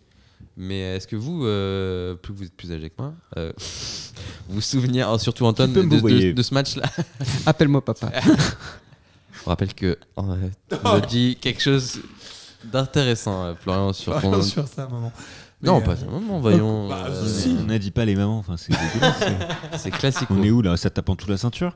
[0.57, 3.53] Mais est-ce que vous, euh, plus vous êtes plus âgé que moi, euh,
[4.49, 6.83] vous vous souvenez, oh, surtout Antoine, peux de, me de- ce match-là?
[7.47, 8.13] Appelle-moi papa.
[9.45, 10.35] Je rappelle que euh,
[11.03, 11.99] je dis quelque chose
[12.65, 14.31] d'intéressant, euh, Florian, sur ton.
[14.31, 15.11] Pas sur ça, maman.
[15.63, 16.07] Non, Mais, pas euh, ça.
[16.07, 16.89] Non, voyons.
[16.89, 17.57] bah, euh, si.
[17.59, 19.17] On n'a dit pas les mamans, enfin c'est dégueulasse.
[19.19, 20.29] c'est- c'est classique.
[20.31, 20.77] On est où là?
[20.77, 21.75] Ça tape en toute la ceinture?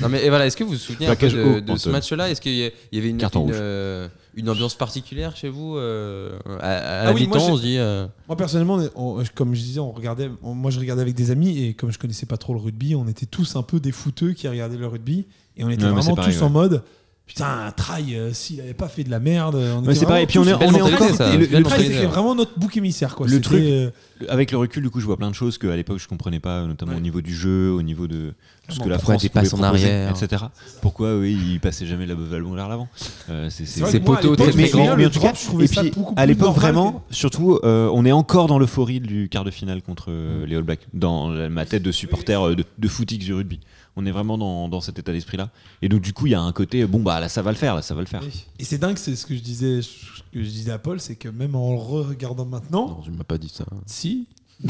[0.00, 1.88] Non mais et voilà, est-ce que vous vous souvenez un peu de, haut, de ce
[1.90, 2.30] match-là?
[2.30, 2.64] Est-ce qu'il y
[2.98, 3.20] avait une,
[3.52, 7.52] euh, Une ambiance particulière chez vous euh, À, à Ah la oui, moi, mi-temps, j'ai-
[7.52, 7.78] on se dit.
[7.78, 11.14] euh, Moi personnellement, on- on- comme je disais, on regardait, on- moi je regardais avec
[11.14, 13.80] des amis et comme je connaissais pas trop le rugby, on était tous un peu
[13.80, 15.26] des fouteux qui regardaient le rugby
[15.56, 16.82] et on était vraiment pareil, tous en mode
[17.28, 19.54] putain, Try, euh, s'il avait pas fait de la merde.
[19.54, 20.24] On était c'est pareil.
[20.24, 21.14] Et puis on est, on est encore.
[21.14, 21.32] ça.
[21.32, 21.94] et le- Belle le truc- mentalité.
[21.94, 23.26] c'était vraiment notre bouc émissaire quoi.
[23.26, 23.90] Le C'était, truc- euh,
[24.28, 26.64] avec le recul, du coup, je vois plein de choses qu'à l'époque je comprenais pas,
[26.64, 26.98] notamment Ouais.
[26.98, 28.32] au niveau du jeu, au niveau de
[28.68, 30.44] tout ce que la Pourquoi France des pouvait passes en proposer, arrière etc.
[30.82, 32.88] Pourquoi oui, il passait jamais la ballon vers l'avant.
[33.30, 34.80] Euh, c'est c'est- vrai c'est que moi, à poteau l'époque, très, très mais- grand.
[34.82, 36.28] mais- mais en le tout drop, cas, je trouvais et ça puis beaucoup à plus
[36.28, 40.06] l'époque normal vraiment, surtout, euh, on est encore dans l'euphorie du quart de finale contre
[40.08, 43.32] euh, les All Blacks, dans la- ma tête de supporter euh, de, de footix du
[43.34, 43.60] rugby.
[44.00, 45.50] On est vraiment dans, dans cet état d'esprit-là.
[45.82, 47.56] Et donc du coup, il y a un côté, bon bah là, ça va le
[47.56, 48.22] faire, là, ça va le faire.
[48.60, 51.16] Et c'est dingue, c'est ce que je disais, ce que je disais à Paul, c'est
[51.16, 53.64] que même en le regardant maintenant, Non, tu m'as pas dit ça.
[53.86, 54.28] si.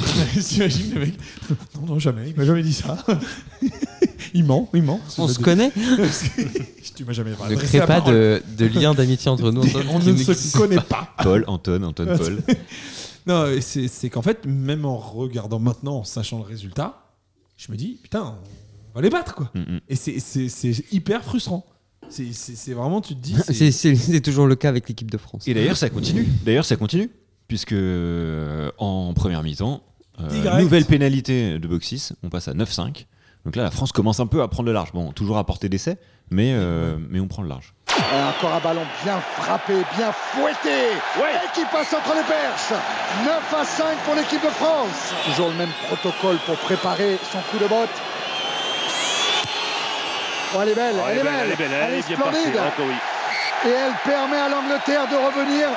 [0.49, 1.15] T'imagines le mec
[1.75, 3.05] Non, non, jamais, il m'a jamais dit ça.
[4.35, 5.01] il ment, il ment.
[5.19, 5.73] On se connaît
[6.97, 9.63] Tu m'as jamais Ne adressé crée pas de, de lien d'amitié entre nous.
[9.63, 11.15] Antoine, On qui ne se connaît pas.
[11.23, 12.43] Paul, Anton, Anton, Paul.
[13.27, 17.05] Non, et c'est c'est qu'en fait, même en regardant maintenant, en sachant le résultat,
[17.59, 18.58] je me dis, putain, on
[18.99, 19.51] va les battre, quoi.
[19.55, 19.81] Mm, mm.
[19.89, 21.65] Et c'est- c'est c'est hyper frustrant.
[22.09, 23.35] C'est- C'est c'est vraiment, tu te dis.
[23.47, 25.47] c'est- C'est- C'est c'est toujours le cas avec l'équipe de France.
[25.47, 26.27] Et d'ailleurs, ça continue.
[26.45, 27.11] D'ailleurs, ça continue.
[27.49, 29.83] Puisque euh, en première mi-temps,
[30.21, 33.07] euh, nouvelle pénalité de box on passe à 9-5.
[33.47, 34.93] Donc là, la France commence un peu à prendre le large.
[34.93, 35.97] Bon, toujours à portée d'essai,
[36.31, 37.73] mais, euh, mais on prend le large.
[37.89, 40.93] Et encore un ballon bien frappé, bien fouetté.
[41.19, 42.73] Et qui passe entre les perches.
[43.25, 45.13] 9 à 5 pour l'équipe de France.
[45.25, 47.89] Toujours le même protocole pour préparer son coup de botte.
[50.55, 52.41] Oh, elle est belle, Oh, elle, est belle, elle est belle, elle est bien partie.
[52.41, 52.61] splendide.
[52.79, 52.95] Oui.
[53.67, 55.69] Et elle permet à l'Angleterre de revenir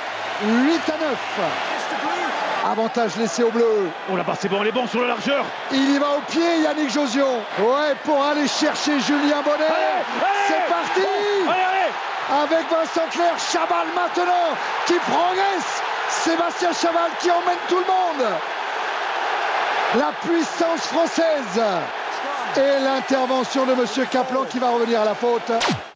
[0.44, 2.72] 8 à 9.
[2.72, 3.90] Avantage laissé aux Bleus.
[4.12, 5.44] Oh là-bas, c'est bon, elle est bon sur la largeur.
[5.72, 7.40] Il y va au pied, Yannick Josion.
[7.60, 9.66] Ouais, pour aller chercher Julien Bonnet.
[10.48, 11.02] C'est parti
[11.50, 14.56] Allez, allez avec Vincent Clair, Chabal maintenant
[14.86, 15.82] qui progresse.
[16.10, 18.30] Sébastien Chabal qui emmène tout le monde.
[19.98, 21.62] La puissance française.
[22.58, 25.52] Et l'intervention de Monsieur Kaplan qui va revenir à la faute.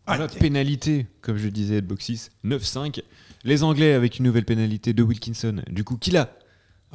[0.07, 3.01] Voilà, pénalité, comme je le disais, de box 9-5.
[3.43, 5.61] Les Anglais avec une nouvelle pénalité de Wilkinson.
[5.69, 6.25] Du coup, qui l'a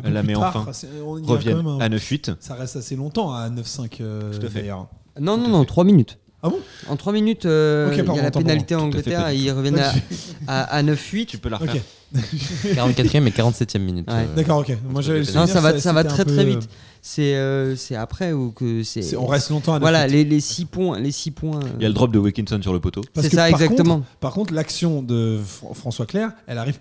[0.03, 0.67] peu la plus met enfin.
[0.73, 2.33] c'est- on y a quand Reviennent même un- à 9-8.
[2.41, 4.61] Ça reste assez longtemps à 9-5 euh, Tout à fait.
[4.61, 4.89] d'ailleurs.
[5.21, 6.19] Non, non, non, 3 minutes.
[6.43, 6.59] Ah bon?
[6.89, 9.51] En 3 minutes, euh, Ok, il pardon, y a la pénalité en Angleterre et ils
[9.51, 9.93] reviennent à,
[10.47, 11.27] à, à 9-8.
[11.27, 11.75] Tu peux la refaire.
[11.77, 11.83] Ok,
[12.75, 14.09] 44e et 47e minute.
[14.11, 14.15] Ouais.
[14.29, 14.77] euh, d'accord, ok.
[14.91, 16.69] Moi j'avais le Non, Non, souvenir, ça va, ça va très peu, très euh, vite.
[17.03, 19.17] C'est euh, c'est après ou que c'est.
[19.17, 20.99] On reste longtemps à 9 Voilà, les, les 6 points.
[20.99, 23.03] Les six points euh, Il y a le drop de Wilkinson sur le poteau.
[23.17, 23.97] C'est ça, par exactement.
[23.97, 26.79] contre- par contre, l'action de Fr- François Clair, elle arrive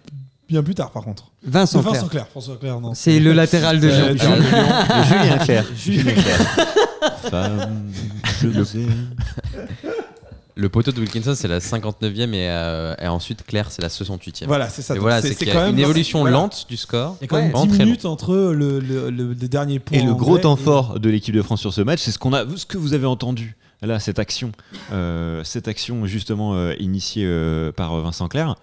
[0.50, 1.32] bien plus tard, par contre.
[1.44, 2.10] Vincent Vincent Clair.
[2.10, 2.28] Clair.
[2.28, 2.94] François Clair, non.
[2.96, 4.16] C'est le latéral de Euh.
[4.18, 5.66] Julien- Julien Clerc.
[5.78, 6.14] Julien
[7.30, 7.92] Femme,
[8.42, 8.80] je sais.
[10.60, 14.46] Le poteau de Wilkinson, c'est la 59e et, euh, et ensuite Claire, c'est la 68e.
[14.46, 14.94] Voilà, c'est ça.
[14.94, 16.38] Et Donc, voilà, c'est qu'il y quand a même une évolution voilà.
[16.38, 17.16] lente du score.
[17.22, 19.80] Il y a quand même pendant 10 très minutes entre le, le, le- le dernier
[19.80, 19.98] point.
[19.98, 22.20] Et le gros temps et- fort de l'équipe de France sur ce match, c'est ce
[22.20, 24.52] qu'on a, ce que vous avez entendu là, cette action,
[24.92, 28.56] euh, cette action justement euh, initiée euh, par Vincent Clerc,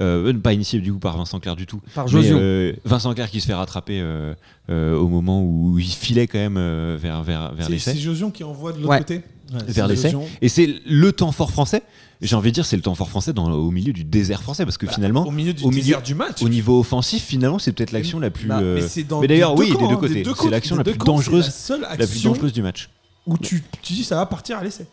[0.00, 2.36] Euh, pas initiée du coup par Vincent Clerc du tout, Par mais, Josion.
[2.40, 4.34] euh, Vincent Clerc qui se fait rattraper euh,
[4.70, 7.92] euh, au moment où il filait quand même euh, vers vers vers C'est- l'essai.
[7.92, 8.98] C'est Josion qui envoie de l'autre Ouais.
[8.98, 9.22] côté
[9.52, 10.14] Ouais, vers l'essai.
[10.40, 11.82] Et c'est le temps fort français.
[12.22, 14.64] J'ai envie de dire, c'est le temps fort français dans, au milieu du désert français
[14.64, 16.42] parce que finalement, Au milieu du au milieu- désert du match.
[16.42, 18.46] au niveau offensif, finalement, c'est peut-être l'action la plus.
[18.48, 18.80] Bah, euh,
[19.20, 20.22] Mais, d'ailleurs, des oui, des camps, deux hein, côtés.
[20.22, 22.52] deux C'est l'action des la deux plus camps, dangereuse, La seule la plus action dangereuse
[22.52, 22.88] du match.
[23.26, 24.86] où tu, tu dis ça va partir à l'essai.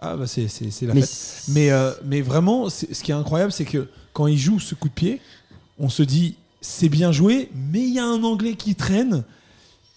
[0.00, 1.10] Ah bah c'est c'est- c'est la Mais fête.
[1.10, 4.60] c'est- Mais, euh, mais vraiment, c'est- ce qui est incroyable, c'est que quand il joue
[4.60, 5.20] ce coup de pied,
[5.80, 9.24] on se dit c'est bien joué, mais il y a un Anglais qui traîne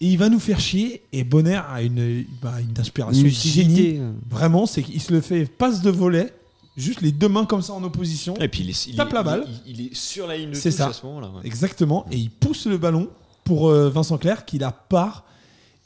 [0.02, 1.04] et il va nous faire chier.
[1.14, 4.00] Et Bonner a une, bah, une inspiration Une génie.
[4.30, 6.34] Vraiment, c'est qu'il se le fait passe de volet,
[6.76, 8.34] juste les deux mains comme ça en opposition.
[8.42, 9.46] Et puis il est, il Tape est- la balle.
[9.66, 10.88] Il, il est sur la ligne de C'est touche ça.
[10.88, 11.28] à ce moment-là.
[11.30, 11.42] ouais.
[11.46, 12.06] Exactement.
[12.12, 13.08] Et il pousse le ballon
[13.44, 15.26] pour euh, Vincent Clerc qui la part.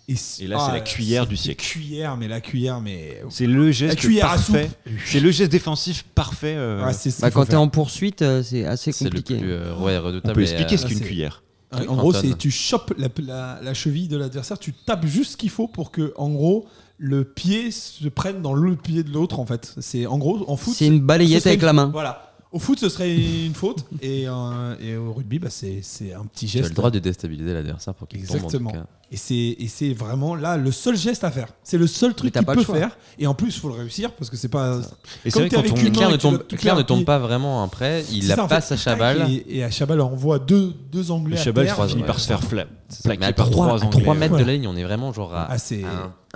[0.07, 0.19] Et, là,
[0.67, 1.65] c'est la cuillère c'est du une siècle.
[1.65, 3.23] Cuillère, mais la cuillère, mais.
[3.31, 4.69] C'est le geste cuillère parfait.
[5.03, 6.53] C'est le geste défensif parfait.
[6.55, 9.37] euh, ce Bah, quand t'es en poursuite, euh, c'est assez C'est le compliqué.
[9.39, 10.35] plus euh, ouais, on redoutable.
[10.35, 11.41] peut expliquer euh, ce qu'une c'est- cuillère.
[11.73, 15.31] Oui, en gros, c'est tu chopes la, la- la cheville de l'adversaire, tu tapes juste
[15.33, 16.65] ce qu'il faut pour que, en gros,
[16.97, 19.39] le pied se prenne dans le pied de l'autre.
[19.39, 20.73] En fait, c'est en gros en foot.
[20.75, 21.89] C'est une balayette avec une- la main.
[21.91, 22.31] Voilà.
[22.51, 23.13] Au foot, ce serait
[23.45, 25.81] une faute, et, euh, et au rugby, bah, c'est
[26.13, 26.69] un petit Tu as geste.
[26.69, 28.71] le droit de déstabiliser l'adversaire pour qu'il tombe en tout Exactement.
[29.15, 31.47] Et c'est et c'est vraiment là le seul geste à faire.
[31.63, 32.97] C'est le seul truc qu'il pas peut faire.
[33.17, 34.81] Et en plus, il faut le réussir parce que c'est pas.
[35.23, 35.73] Et c'est vrai quand on.
[35.91, 38.03] Claire ne et tombe, Claire ne tombe pas vraiment après.
[38.11, 39.31] Il la ça, en passe fait, à Chabal.
[39.31, 41.37] Et, et à Chabal envoie deux, deux anglais.
[41.37, 41.85] À Chabal terre.
[41.87, 42.07] finit ouais.
[42.07, 42.65] par se faire fla-
[43.05, 44.19] Mais à plaquer par 3, trois à trois Anglais.
[44.19, 44.41] mètres Ouais.
[44.41, 45.57] de la ligne, on est vraiment genre à, Ah, à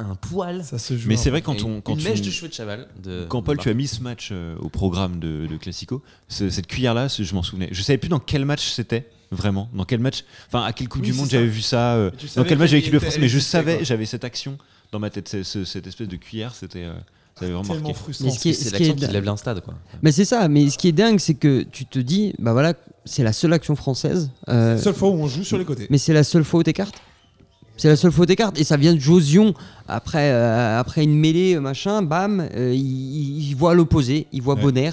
[0.02, 0.64] un, un poil.
[0.64, 1.10] Ça se joue.
[1.10, 2.88] Mais c'est vrai quand Et on quand une mèche de cheveux de Chabal.
[3.28, 7.08] Quand Paul, tu as mis ce match euh, au programme de, Classico, ce- cette cuillère-là,
[7.10, 7.68] je m'en souvenais.
[7.74, 9.70] Je savais plus dans quel match c'était, vraiment.
[9.74, 11.96] Dans quel match, enfin, à quelle Coupe Oui, du Monde j'avais vu ça.
[11.96, 13.18] euh, dans quel match qu'elle l'équipe de France.
[13.20, 14.58] Mais je savais, j'avais cette action
[14.92, 16.84] dans ma tête, ce- ce- cette espèce de cuillère, c'était.
[16.86, 16.94] euh,
[17.38, 17.94] ça avait vraiment marqué.
[17.94, 18.30] frustrant.
[18.30, 19.74] Qui C'est ce qui est l'action qui dingue- lève l'instade, quoi.
[20.02, 22.74] Mais c'est ça, mais ce qui est dingue, c'est que tu te dis, bah voilà,
[23.06, 24.30] c'est la seule action française.
[24.50, 25.88] euh, C'est la seule fois où on joue sur les côtés.
[25.90, 27.02] mais c'est la seule fois où t'écartes.
[27.78, 28.60] C'est la seule fois où t'écartes.
[28.60, 29.54] Et ça vient de Josion,
[29.88, 34.62] après, euh, après une mêlée, euh, machin, bam, euh, il, voit l'opposé, il voit Ouais.
[34.64, 34.92] Bonner.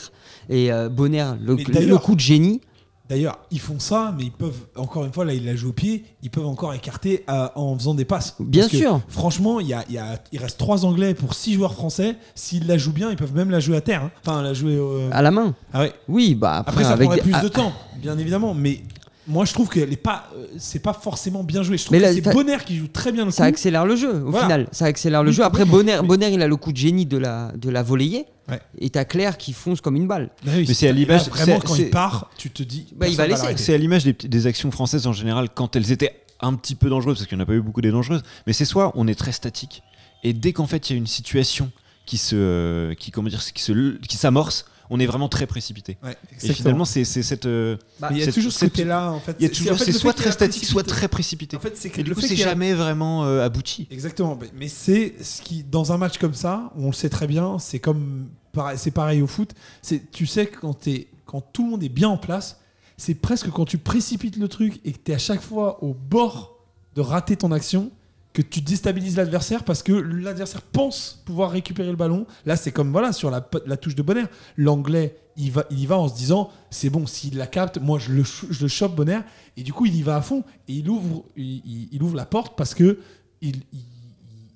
[0.49, 1.57] Et euh, Bonner, le,
[1.99, 2.61] coup de génie.
[3.09, 5.73] D'ailleurs, ils font ça, mais ils peuvent, encore une fois, là, il la joue au
[5.73, 8.35] pied, ils peuvent encore écarter à- en faisant des passes.
[8.41, 9.01] Bien Parce que, sûr.
[9.09, 12.17] Franchement, il, y a, il, y a- il reste 3 Anglais pour 6 joueurs français.
[12.35, 14.03] S'ils la jouent bien, ils peuvent même la jouer à terre.
[14.05, 14.11] hein.
[14.27, 14.75] Enfin, la jouer.
[14.77, 15.55] euh, À la main.
[15.73, 15.93] Ah ouais.
[16.09, 18.55] Oui, bah après, Après, ça avec prendrait des- plus ah, de temps, bien évidemment.
[18.55, 18.81] Mais
[19.29, 21.79] moi, je trouve que pas, euh, c'est pas forcément bien joué.
[21.79, 23.49] Je trouve Mais que c'est Bonner qui joue très bien le Ça coup.
[23.49, 24.47] accélère le jeu, au Voilà.
[24.47, 24.69] final.
[24.73, 25.43] Ça accélère le Oui, jeu.
[25.45, 25.99] Après, Bonner.
[26.05, 28.25] Bonner, il a le coup de génie de la, de la volée.
[28.49, 28.61] Ouais.
[28.79, 30.31] Et t'as Claire qui fonce comme une balle.
[30.47, 32.87] Ah oui, Mais c'est à l'image- Vraiment, quand il part, tu te dis.
[32.95, 33.43] Bah, il va personne laisser.
[33.43, 33.63] l'arrêter.
[33.63, 37.17] C'est à l'image des actions françaises en général quand elles étaient un petit peu dangereuses,
[37.19, 39.15] parce qu'il n'y en a pas eu beaucoup des dangereuses, mais c'est soit on est
[39.15, 39.83] très statique,
[40.23, 41.71] et dès qu'en fait il y a une situation
[42.05, 45.99] qui se, euh, qui comment dire, qui se, qui s'amorce, on est vraiment très précipité.
[46.03, 49.37] Ouais, Et finalement, c'est cette, euh, Mais il y a toujours ce côté-là, en fait.
[49.39, 51.57] il y a C'est- toujours, c'est soit très statique, soit très précipité.
[51.57, 53.87] En fait, c'est Et le du coup, c'est jamais vraiment euh, abouti.
[53.91, 57.59] Exactement, mais- c'est ce qui, dans un match comme ça, on le sait très bien,
[57.59, 59.51] c'est comme, pareil- c'est pareil au foot.
[59.83, 62.61] C'est, tu sais que quand t'es, quand tout le monde est bien en place,
[62.97, 65.93] c'est presque quand tu précipites le truc et que tu es à chaque fois au
[65.95, 66.65] bord
[66.95, 67.91] de rater ton action
[68.37, 72.27] que tu déstabilises l'adversaire parce que l'adversaire pense pouvoir récupérer le ballon.
[72.45, 74.25] Là, c'est comme voilà sur la, la touche de Bonner.
[74.59, 77.99] L'anglais, il, va, il y va en se disant c'est bon, s'il la capte, moi
[77.99, 79.21] je le, je le chope Bonner.
[79.57, 82.15] Et du coup, il y va à fond et il ouvre, il, il- il ouvre
[82.15, 82.99] la porte parce que
[83.41, 83.81] il, il-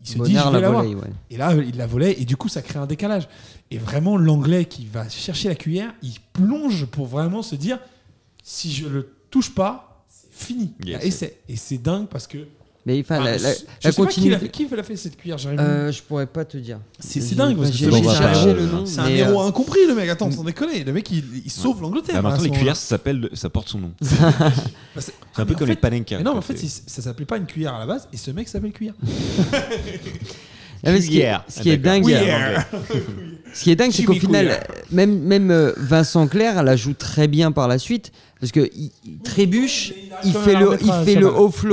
[0.03, 1.11] il se dit je vais la volée, ouais.
[1.31, 3.29] Et là, il la volait et du coup, ça crée un décalage.
[3.71, 7.79] Et vraiment, l'anglais qui va chercher la cuillère, il plonge pour vraiment se dire
[8.43, 10.75] si je le touche pas, c'est fini.
[10.85, 11.03] Yes.
[11.05, 11.39] essai.
[11.49, 12.47] Et c'est dingue parce que.
[12.91, 14.39] Mais enfin, Ah, la, je- la- je la sais pas qui l'a continuité.
[14.39, 16.79] fait, qui l'a fait cette cuillère, Jérémy Euh, je pourrais pas te dire.
[16.99, 18.85] C'est- dingue, parce que J'ai cherché bah, le nom.
[18.87, 20.09] C'est un héros euh, incompris, le mec.
[20.09, 20.83] Attends, sans déconner.
[20.83, 22.17] Le mec, il, il sauve l'Angleterre.
[22.19, 22.99] Ah, maintenant, ce les cuillères, ça
[23.35, 23.93] ça porte son nom.
[24.01, 24.11] Bah,
[24.97, 26.19] c'est C'est Ah, un peu comme les panenka.
[26.21, 28.49] non, mais en fait, ça s'appelait pas une cuillère à la base, et ce mec
[28.49, 28.95] s'appelle cuillère.
[30.83, 31.45] Ah, ce qui est, Cuillère.
[31.47, 32.67] ce qui est Ah, dingue, Cuillère.
[33.55, 34.61] ce qui est dingue, c'est qu'au final,
[34.91, 38.91] même même euh, Vincent Clerc la joue très bien par la suite parce que il,
[39.05, 39.93] il trébuche,
[40.25, 41.29] il fait le, il fait le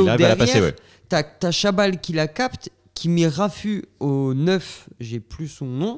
[0.09, 0.73] à la derrière.
[1.09, 5.97] T'as Chabal qui la capte, qui met Rafu au 9, j'ai plus son nom.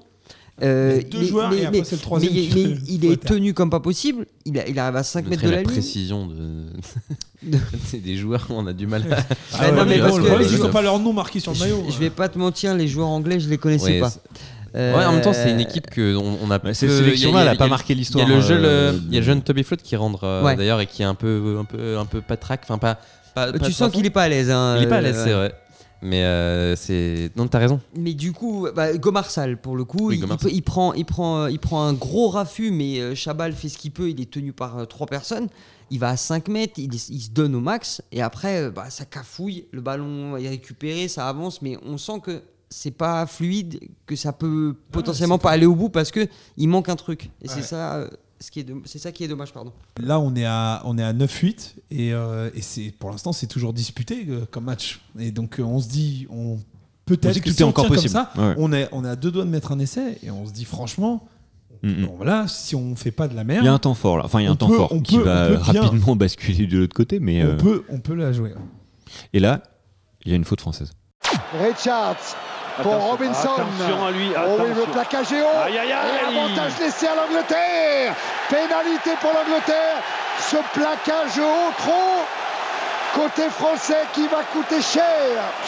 [0.61, 2.75] Euh, Il deux mais- joueurs, mais- et après, mais- c'est le troisième mais- qui mais
[2.75, 4.25] fait- il est tenu comme pas possible.
[4.45, 5.71] Il, a- il arrive à 5 mètres de la la ligne.
[5.71, 6.65] précision de.
[7.85, 9.03] c'est des joueurs, on a du mal.
[9.11, 9.23] à-
[9.59, 11.63] Ah non, ouais, mais parce que- ils ont pas leur nom marqué sur le Je,
[11.63, 11.85] maillot.
[11.89, 14.11] je vais pas te mentir, les joueurs anglais, je les connaissais Ouais, pas.
[14.73, 16.59] Ouais, en même temps, c'est une équipe que on, on a.
[16.73, 18.25] Cette sélection-là, il elle a il pas marqué Il y l'histoire.
[18.25, 20.79] a le jeune, euh, il y a le jeune Toby Flood qui rentre euh, d'ailleurs
[20.81, 22.61] et qui est un peu, un peu, un peu patraque.
[22.65, 22.99] Enfin, pas.
[23.47, 24.49] Pas- pas Tu sens qu'il est pas à l'aise.
[24.51, 25.53] hein, Il est pas à l'aise, euh, c'est vrai.
[26.01, 27.29] Mais euh, c'est.
[27.35, 27.81] Non, t'as raison.
[27.97, 30.49] Mais du coup, bah, Gomarsal, pour le coup, Oui, il, Gomarsal.
[30.51, 33.67] il- il prend, il, prend, euh, il prend un gros raffut, mais euh, Chabal fait
[33.67, 35.47] ce qu'il peut, il est tenu par euh, trois personnes.
[35.91, 38.89] Il va à 5 mètres, il, il se donne au max, et après, euh, bah,
[38.89, 43.79] ça cafouille, le ballon est récupéré, ça avance, mais on sent que c'est pas fluide,
[44.05, 47.31] que ça peut potentiellement c'est pas aller au bout parce que il manque un truc.
[47.41, 47.53] Et Ouais.
[47.55, 48.07] c'est ça, euh,
[48.39, 49.71] ce qui est, de- c'est ça qui est dommage, pardon.
[50.01, 53.47] Là, on est à, on est à 9-8 et, euh, et c'est, pour l'instant, c'est
[53.47, 55.01] toujours disputé euh, comme match.
[55.19, 56.57] Et donc, euh, on se dit, on,
[57.05, 58.13] peut-être que que tout si est on encore possible.
[58.13, 58.55] comme ça, Ouais.
[58.57, 60.65] on, est, on est à deux doigts de mettre un essai et on se dit,
[60.65, 61.27] franchement,
[61.81, 63.93] Mm, bon, voilà, si on fait pas de la merde, Il y a un temps
[63.93, 64.25] fort là.
[64.25, 65.71] Enfin, il y a On un temps peut- fort on qui peut- va on peut
[65.71, 67.21] bien- rapidement basculer de l'autre côté.
[67.21, 68.51] Mais, on, euh, peut, on peut la jouer.
[69.31, 69.63] Et là,
[70.25, 70.91] il y a une faute française.
[71.57, 72.17] Richards
[72.81, 73.53] pour Attention, Robinson.
[73.53, 75.63] Attention à lui, Oh oui, le plaquage est haut.
[75.65, 76.37] Aïe, aïe, Et aïe.
[76.37, 78.13] avantage laissé à l'Angleterre.
[78.49, 79.97] Pénalité pour l'Angleterre.
[80.39, 82.23] Ce plaquage haut trop.
[83.15, 85.03] Côté français qui va coûter cher.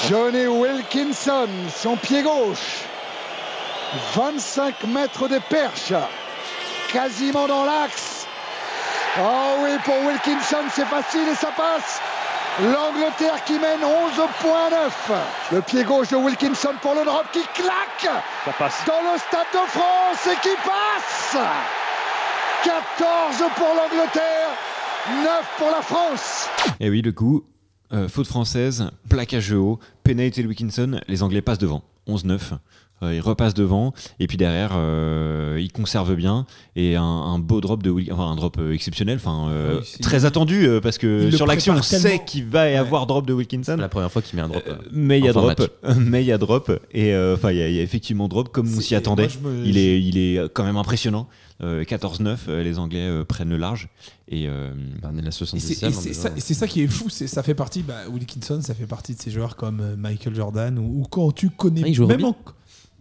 [0.07, 2.85] Johnny Wilkinson, son pied gauche.
[4.15, 5.93] 25 mètres de perche.
[6.93, 8.25] Quasiment dans l'axe.
[9.19, 11.99] Oh oui, pour Wilkinson, c'est facile et ça passe.
[12.59, 15.53] L'Angleterre qui mène 11.9.
[15.53, 18.11] Le pied gauche de Wilkinson pour le drop qui claque
[18.45, 18.83] Ça passe.
[18.85, 21.37] dans le Stade de France et qui passe
[22.63, 24.49] 14 pour l'Angleterre,
[25.23, 26.49] 9 pour la France.
[26.79, 27.43] Et oui, le coup,
[27.93, 32.57] euh, faute française, plaquage haut, pénalité de Wilkinson, les Anglais passent devant, 11-9.
[33.03, 36.45] Euh, ils repassent devant et puis derrière euh, ils conservent bien
[36.75, 40.03] et un, un beau drop de enfin un drop euh, exceptionnel enfin euh, Oui, c'est-
[40.03, 42.77] très attendu euh, parce que il sur l'action on sait qu'il va y Ouais.
[42.77, 44.63] avoir drop de Wilkinson la première fois qu'il met un drop.
[44.91, 45.59] Mais il y a drop,
[45.97, 48.27] mais il y a drop, et euh, enfin il y, a- il y a effectivement
[48.27, 49.23] drop comme on s'y attendait.
[49.23, 51.27] moi, je me- il est, il est quand même impressionnant.
[51.63, 53.89] Euh, 14-9, euh, les Anglais euh, prennent le large
[54.27, 54.71] et euh,
[55.03, 55.85] Et c'est 70e.
[55.85, 58.73] et on c'est est ça, qui est fou, c'est ça fait partie, bah, Wilkinson, ça
[58.73, 62.01] fait partie de ces joueurs comme Michael Jordan ou, ou quand tu connais Ah, il
[62.07, 62.35] même en-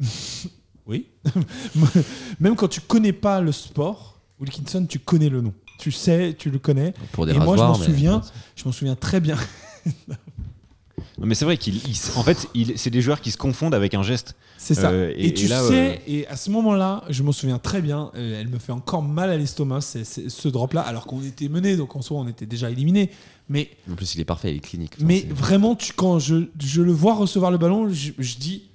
[0.86, 1.06] oui,
[2.40, 6.50] même quand tu connais pas le sport, Wilkinson, tu connais le nom, tu sais, tu
[6.50, 6.94] le connais.
[7.12, 8.22] Pour des et moi, je m'en souviens,
[8.56, 9.36] je m'en souviens très bien.
[10.08, 11.80] non, mais c'est vrai qu'il,
[12.16, 14.34] en fait, c'est des joueurs qui se confondent avec un geste.
[14.56, 14.90] C'est ça.
[14.90, 17.58] Euh, et, et- tu et là, sais, euh, et à ce moment-là, je m'en souviens
[17.58, 21.48] très bien, euh, elle me fait encore mal à l'estomac, ce drop-là, alors qu'on était
[21.48, 23.10] mené, donc en soi, on était déjà éliminé.
[23.48, 24.92] Mais En plus, il est parfait, il est clinique.
[24.96, 28.69] Enfin, Mais vraiment, tu, quand je, je le vois recevoir le ballon, je, je dis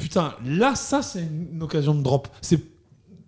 [0.00, 1.20] putain, là, ça, c'est
[1.52, 2.28] une occasion de drop.
[2.40, 2.60] C'est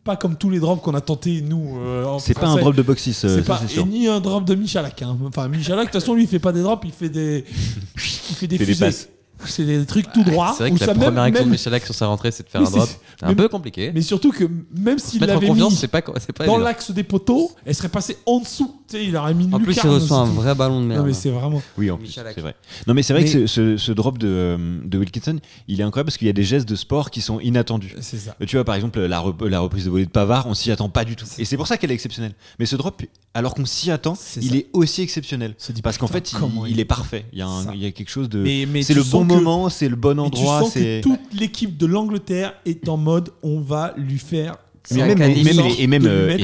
[0.05, 1.79] pas comme tous les drops qu'on a tenté, nous.
[1.79, 4.55] euh, C'est pas un drop de box 6, C'est pas, et ni un drop de
[4.57, 5.01] Michalak.
[5.03, 5.17] hein.
[5.25, 7.45] Enfin, Michalak, de toute façon, lui, il fait pas des drops, il fait des,
[7.97, 8.01] il
[8.35, 8.85] fait des Il fait des fusées.
[8.87, 9.09] passes.
[9.47, 10.53] C'est des trucs tout droits.
[10.57, 12.45] C'est vrai que la ça première même- action de même- Michalak sur sa rentrée, c'est
[12.45, 12.89] de faire un drop.
[12.89, 13.91] c'est- un peu compliqué.
[13.95, 14.45] Mais surtout que
[14.77, 18.17] même s'il l'avait mis c'est pas, c'est pas dans l'axe des poteaux, elle serait passée
[18.27, 18.75] en dessous.
[18.89, 21.01] Tu sais, il aurait mis une En plus, il reçoit un vrai ballon de merde.
[21.01, 21.63] Non, mais c'est vraiment.
[21.79, 22.55] Oui, en plus, c'est vrai.
[22.87, 25.39] Non, mais c'est vrai Mais- que ce, ce- drop de, euh, de Wilkinson,
[25.69, 27.95] il est incroyable parce qu'il y a des gestes de sport qui sont inattendus.
[28.01, 28.35] C'est ça.
[28.47, 30.89] Tu vois, par exemple, la, rep- la reprise de volée de Pavard, on s'y attend
[30.89, 31.27] pas du tout.
[31.39, 32.35] Et c'est pour ça qu'elle est exceptionnelle.
[32.59, 33.03] Mais ce drop,
[33.35, 34.57] alors qu'on s'y attend, il ça.
[34.57, 35.55] est aussi exceptionnel.
[35.83, 36.33] Parce qu'en fait,
[36.69, 37.25] il, est parfait.
[37.33, 37.71] Il y, a un- Ça.
[37.75, 38.45] il y a quelque chose de.
[38.83, 40.61] C'est le bon que- moment, c'est le bon tu endroit.
[40.61, 44.57] sens que c'est toute l'équipe de l'Angleterre est en mode on va lui faire.
[44.91, 45.87] Mais même, et, euh, et,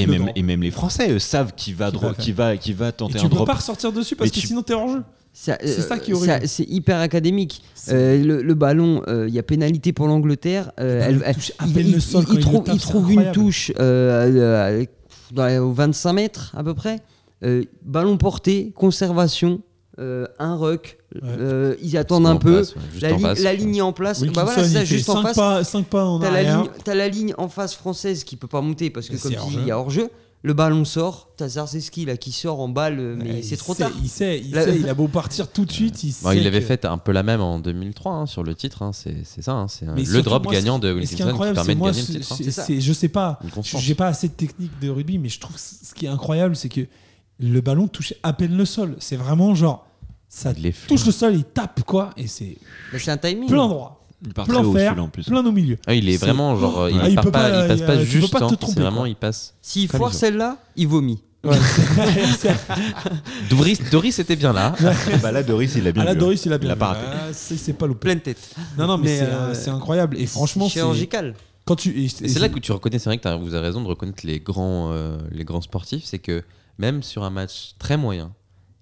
[0.07, 0.29] même, drop.
[0.35, 2.45] et même les Français euh, savent qui va, Qui dro- va qui faire.
[2.47, 3.47] va, qui va Et tenter tu un peux drop.
[3.47, 5.03] pas ressortir dessus parce Mais que tu- sinon t'es hors jeu.
[5.33, 6.47] C'est euh, ça qui est horrible.
[6.47, 7.61] C'est hyper académique.
[7.89, 10.71] Euh, le, le ballon, euh, il y a pénalité pour l'Angleterre.
[10.79, 11.35] euh, Le elle-
[11.67, 14.85] il, trouve, trouve une touche euh,
[15.37, 16.99] euh, aux 25 mètres à peu près.
[17.43, 19.61] Euh, ballon porté, conservation,
[19.99, 20.97] euh, un ruck.
[21.23, 22.51] Euh, ils attendent En un peu.
[22.53, 23.39] place, ouais, la, en li- face.
[23.39, 24.19] la ligne en place.
[24.21, 25.35] Wilkinson, bah voilà, c'est ça, juste en 5 face.
[25.35, 26.61] pas, cinq pas en T'as la, arrière.
[26.63, 29.31] ligne, t'as la ligne en face française qui peut pas monter parce que, Mais comme
[29.33, 30.09] tu dis, il y a hors-jeu.
[30.41, 33.83] Le ballon sort, t'as Zarzeski là qui sort en balle, mais Ouais, c'est trop sait,
[33.83, 33.91] tard.
[34.01, 36.01] Il sait, il La- sait, il a beau partir tout de suite.
[36.05, 38.43] Il, Bon, sait il avait que- fait un peu la même en 2003 hein, sur
[38.43, 38.81] le titre.
[38.81, 39.51] hein, c'est c'est ça.
[39.51, 42.35] hein, c'est Mais le drop moi, gagnant de Wilkinson qui permet de gagner le titre.
[42.37, 42.63] c'est- ça.
[42.63, 43.37] c'est- je sais pas,
[43.79, 46.69] j'ai pas assez de technique de rugby, mais je trouve ce qui est incroyable, c'est
[46.69, 46.81] que
[47.41, 48.95] le ballon touche à peine le sol.
[48.99, 49.87] C'est vraiment genre,
[50.29, 52.55] ça Il est touche le sol, il tape quoi, et c'est
[52.93, 53.49] Mais c'est un timing.
[53.49, 55.25] plein droit, Il part très plein haut fer, en plus.
[55.25, 55.77] plein au milieu.
[55.87, 57.67] Ah, il est C'est- vraiment genre, euh, il, Ah, il part peut pas, pas- il
[57.67, 58.31] passe pas juste.
[58.31, 59.55] pas te hein, tromper, vraiment, il passe.
[59.61, 61.21] S'il foire celle-là, il vomit.
[61.41, 61.55] Ouais,
[63.49, 64.75] Doris, Doris était bien là.
[65.21, 66.19] bah là, Doris, il a bien Ah là, vu, hein.
[66.19, 67.05] Doris, il a bien Il pas raté.
[67.05, 67.99] Ah, c'est pas loupé.
[68.01, 68.55] Pleine tête.
[68.77, 70.17] Non, non, mais, Mais, c'est euh, c'est incroyable.
[70.19, 71.35] Et franchement, c'est chirurgical.
[71.65, 72.07] quand tu.
[72.09, 74.39] c'est là que tu reconnais, c'est vrai que t'as- vous avez raison de reconnaître les
[74.39, 76.43] grands, euh, les grands sportifs, c'est que
[76.77, 78.31] même sur un match très moyen,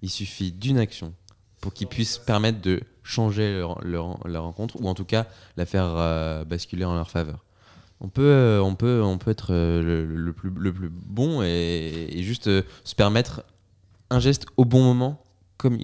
[0.02, 1.12] il suffit d'une action
[1.60, 6.44] pour qu'ils puissent permettre de changer leur, rencontre ou en tout cas la faire euh,
[6.44, 7.44] basculer en leur faveur.
[8.00, 12.10] On peut, euh, on peut, on peut être euh, le, plus, le plus bon et,
[12.18, 12.44] juste
[12.84, 13.44] se permettre
[14.10, 15.22] un geste au bon moment,
[15.58, 15.76] comme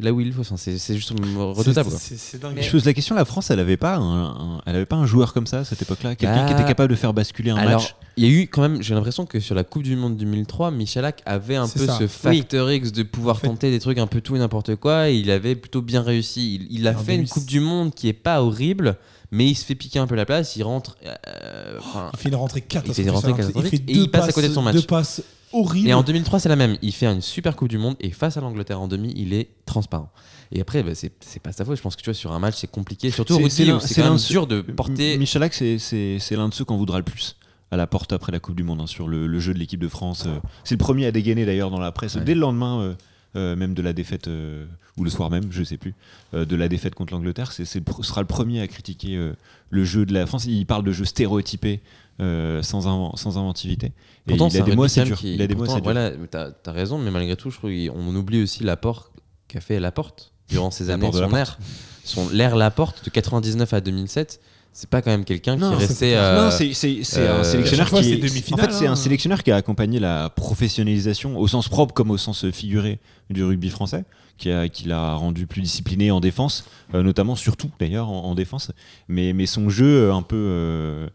[0.00, 0.40] là où il faut.
[0.40, 1.90] Enfin, c'est juste redoutable.
[1.96, 2.58] C'est dingue.
[2.60, 5.06] Je pose la question, la France, elle avait pas un, un- elle avait pas un
[5.06, 7.56] joueur comme ça à cette époque-là, quelqu'un qui Bah, était capable de faire basculer un
[7.56, 7.94] Alors, match.
[8.16, 10.70] il y a eu quand même, j'ai l'impression que sur la Coupe du Monde 2003,
[10.70, 11.98] Michalak avait un peu ça.
[11.98, 14.74] ce facteur X de pouvoir En fait- tenter des trucs un peu tout et n'importe
[14.76, 16.54] quoi, et il avait plutôt bien réussi.
[16.70, 17.32] Il, il a En fait une 2006.
[17.34, 18.96] Coupe du Monde qui est pas horrible,
[19.30, 20.96] mais il se fait piquer un peu la place, il rentre.
[21.06, 23.06] euh, enfin, Il fait une rentrée catastrophique.
[23.06, 23.32] la rentrée.
[23.32, 24.74] catastrophique fait et il passe à passes- côté de son match.
[24.76, 25.22] Deux passes
[25.52, 25.88] horribles.
[25.88, 26.76] et en 2003, c'est la même.
[26.82, 29.48] Il fait une super Coupe du Monde, et face à l'Angleterre en demi, il est
[29.66, 30.10] transparent.
[30.52, 31.12] Et après, bah, c'est
[31.42, 31.76] pas sa faute.
[31.76, 33.10] Je pense que tu vois, sur un match, c'est compliqué.
[33.10, 35.18] Surtout au C'est- rugby, quand même dur de porter.
[35.18, 37.36] Michalak, c'est- l'un de ceux qu'on voudra le plus
[37.70, 39.78] à la porte après la Coupe du Monde hein, sur le, le jeu de l'équipe
[39.80, 40.24] de France.
[40.26, 40.38] euh.
[40.64, 42.22] C'est le premier à dégainer d'ailleurs dans la presse Ouais.
[42.24, 42.94] dès le lendemain, euh,
[43.36, 44.66] euh, même de la défaite euh,
[44.96, 45.94] ou le soir même, je sais plus,
[46.34, 47.52] euh, de la défaite contre l'Angleterre.
[47.52, 49.32] C'est sera le premier à critiquer
[49.70, 50.44] le jeu de la France.
[50.46, 51.80] Il parle de jeu stéréotypé.
[52.20, 53.86] sans, inven- sans inventivité.
[53.86, 53.92] Et
[54.36, 55.18] Pourtant, il a des mots assez durs.
[55.22, 55.78] Il a des pourtant.
[55.82, 59.12] Voilà, t'as as raison, mais malgré tout, je trouve qu'on oublie aussi l'apport
[59.46, 61.06] qu'a fait Laporte durant ces années.
[61.12, 61.58] Son air,
[62.04, 64.40] son l'air Laporte de 99 à 2007,
[64.80, 67.88] c'est pas quand même quelqu'un qui pas- euh, Non, c'est c'est- c'est euh, un sélectionneur
[67.88, 68.92] fois, qui est- En fait, c'est hein.
[68.92, 73.42] un sélectionneur qui a accompagné la professionnalisation au sens propre comme au sens figuré du
[73.42, 74.04] rugby français,
[74.36, 76.64] qui a qui l'a rendu plus discipliné en défense,
[76.94, 78.70] euh, notamment surtout d'ailleurs en, en défense.
[79.08, 81.08] Mais mais son jeu euh, un peu euh,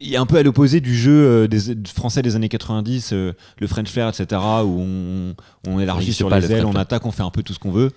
[0.00, 1.58] il est un peu à l'opposé du jeu des
[1.94, 5.34] français des années 90, euh, le French Flair, etc., où on,
[5.68, 7.58] on élargit n'existe sur les le ailes, on attaque, on fait un peu tout ce
[7.58, 7.92] qu'on veut.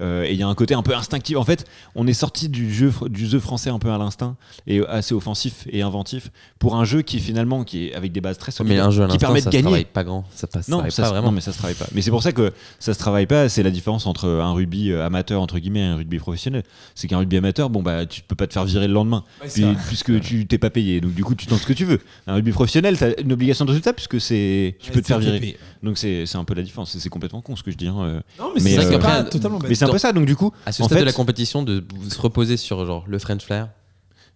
[0.00, 1.36] Euh, et il y a un côté un peu instinctif.
[1.36, 4.36] En fait, on est sorti du jeu, du jeu français un peu à l'instinct
[4.66, 8.38] et assez offensif et inventif pour un jeu qui finalement qui est avec des bases
[8.38, 9.62] très solides, Mais un jeu à qui permet ça de se gagner.
[9.62, 10.24] travaille pas grand.
[10.34, 11.28] Ça passe Non, ça ça pas se- vraiment.
[11.28, 11.86] non, mais ça se travaille pas.
[11.94, 13.48] Mais c'est pour ça que ça se travaille pas.
[13.48, 16.64] C'est la différence entre un rugby euh, amateur entre guillemets et un rugby professionnel.
[16.96, 19.48] C'est qu'un rugby amateur, bon bah tu peux pas te faire virer le lendemain, Ouais,
[19.52, 21.00] puis- puisque tu t'es pas payé.
[21.00, 22.00] Donc du coup tu tentes ce que tu veux.
[22.26, 25.56] Un rugby professionnel, t'as une obligation de résultat puisque c'est tu peux te faire virer.
[25.84, 26.96] Donc c'est c'est un peu la différence.
[26.98, 27.86] C'est complètement con ce que je dis.
[27.86, 28.20] hein, euh.
[28.40, 29.68] Non, mais, Mais, c'est euh, totalement bête.
[29.68, 30.12] Mais c'est un peu ça.
[30.12, 32.84] Donc du coup, À ce en stade fait, de la compétition, de se reposer sur
[32.86, 33.68] genre le French flair,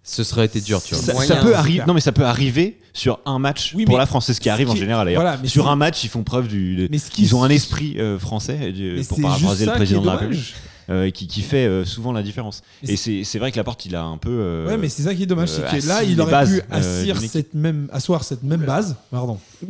[0.02, 1.24] ce serait été dur, tu vois.
[1.24, 1.82] ça, peut arriver.
[1.86, 4.26] Non mais ça peut arriver sur un match Oui, pour la France.
[4.26, 5.22] C'est ce qui arrive en général d'ailleurs.
[5.22, 6.88] voilà, mais sur un match, ils font preuve du.
[6.90, 8.72] Mais ce qui- Ils ont un esprit euh, français
[9.08, 10.16] pour paraphraser le président de la.
[10.16, 10.54] République.
[10.90, 12.62] euh, qui, qui fait euh, souvent la différence.
[12.82, 14.30] Et c'est vrai que la porte, il a un peu.
[14.30, 16.50] euh, Ouais, mais c'est ça qui est dommage, euh, c'est que là, il aurait bases,
[16.54, 18.96] pu assir cette même, asseoir cette même base.
[19.10, 19.38] Pardon.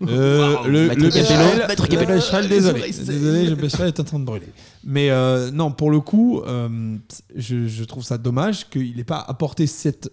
[0.00, 2.48] Euh, le Maître le Capello, Capello.
[2.48, 4.46] Désolé, désolé, le Bécherel est en train de brûler.
[4.90, 6.96] Mais euh, non, pour le coup, euh,
[7.36, 10.10] je, je trouve ça dommage qu'il n'ait pas apporté cette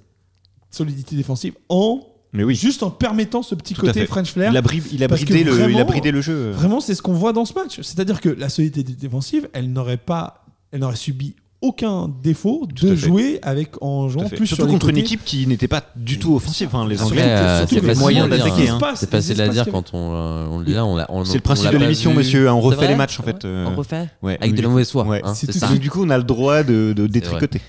[0.69, 2.01] solidité défensive en
[2.33, 4.05] Mais oui, juste en permettant ce petit Tout côté.
[4.05, 4.51] French flair.
[4.51, 6.51] il a, bri- il a Parce que bridé le, il a bridé le jeu.
[6.51, 7.79] Vraiment, c'est ce qu'on voit dans ce match.
[7.81, 12.91] C'est-à-dire que la solidité défensive, elle n'aurait pas, elle n'aurait subi aucun défaut Tout de
[12.91, 15.83] à jouer avec en jouant à plus Surtout sur contre une équipe qui n'était pas
[15.95, 16.67] du tout offensive.
[16.67, 17.21] Enfin, les Anglais.
[17.23, 18.77] euh, c'est les moyens à d'attaquer, hein.
[18.81, 18.93] hein.
[18.95, 20.85] C'est facile à dire quand on, euh, on le dit là.
[20.85, 22.49] On C'est le principe de l'émission, monsieur.
[22.51, 23.43] On refait les matchs en fait.
[23.45, 24.37] euh, On refait ouais.
[24.39, 25.03] Avec de la mauvaise foi.
[25.05, 25.21] Ouais.
[25.23, 25.67] hein, C'est ça.
[25.75, 27.61] du coup, on a le droit de, de détricoter.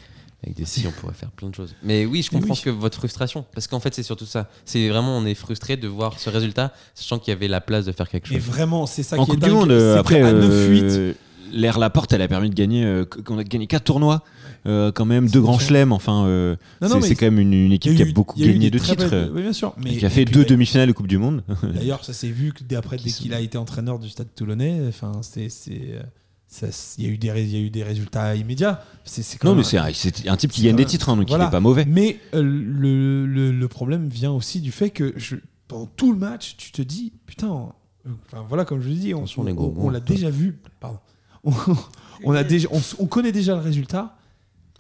[0.44, 1.74] Avec des si, on pourrait faire plein de choses.
[1.82, 2.61] Mais oui, je comprends oui.
[2.62, 3.44] que votre frustration.
[3.55, 4.49] Parce qu'en fait, c'est surtout ça.
[4.64, 7.86] C'est vraiment, on est frustré de voir ce résultat, sachant qu'il y avait la place
[7.86, 8.47] de faire quelque Mais chose.
[8.47, 9.97] vraiment, c'est ça En qui est Coupe du dingue.
[9.99, 11.14] Après, qu'à 9-8,
[11.47, 13.05] euh, l'ère Laporte, elle a permis de gagner, euh,
[13.38, 14.22] a gagné 4 tournois,
[14.66, 15.92] euh, quand même, deux grands chelems.
[15.92, 18.70] Enfin, euh, Non, non, c'est mais c'est quand même une, équipe qui a beaucoup gagné
[18.70, 18.97] de titres.
[18.97, 19.74] belles- euh, Oui, bien sûr.
[19.78, 21.42] Mais et qui a fait et puis, deux demi-finales de Coupe du Monde.
[21.62, 24.80] D'ailleurs, ça s'est vu que dès après, dès qu'il a été entraîneur du Stade Toulonnais,
[24.88, 26.03] enfin, c'est, c'est, euh,
[26.49, 26.66] ça-
[26.99, 28.84] il y a eu des, ré- il y a eu des résultats immédiats.
[29.05, 31.09] C'est, c'est quand non, même mais c'est un, c'est un type qui gagne des titres,
[31.11, 31.44] hein, donc Voilà.
[31.44, 31.84] il est pas mauvais.
[31.86, 35.36] Mais euh, le, le, le problème vient aussi du fait que je,
[35.68, 37.68] pendant tout le match, tu te dis, putain,
[38.07, 39.90] euh, enfin voilà, comme je le dis, on, Attention, les on- gros on mots.
[39.90, 40.59] l'a déjà vu.
[40.80, 40.99] Pardon.
[41.47, 41.53] On,
[42.24, 42.68] on a déjà,
[42.99, 44.16] on, connaît déjà le résultat,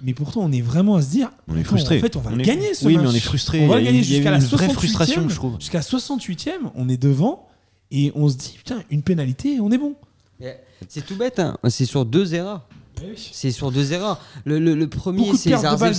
[0.02, 1.98] mais pourtant on est vraiment à se dire, On est frustré.
[1.98, 3.04] En fait, on va On le est- gagner ce Oui, match.
[3.04, 3.60] mais on est frustré.
[3.64, 4.72] On va le gagner il y a jusqu'à eu la une vraie 68e.
[4.74, 5.56] frustration, je trouve.
[5.60, 7.46] Jusqu'à 68e, on est devant
[7.90, 9.94] et on se dit, putain, une pénalité, on est bon.
[10.88, 11.56] C'est tout bête, hein.
[11.68, 12.66] c'est sur deux erreurs.
[13.16, 14.18] C'est sur deux erreurs.
[14.46, 15.50] Le, le- le premier, c'est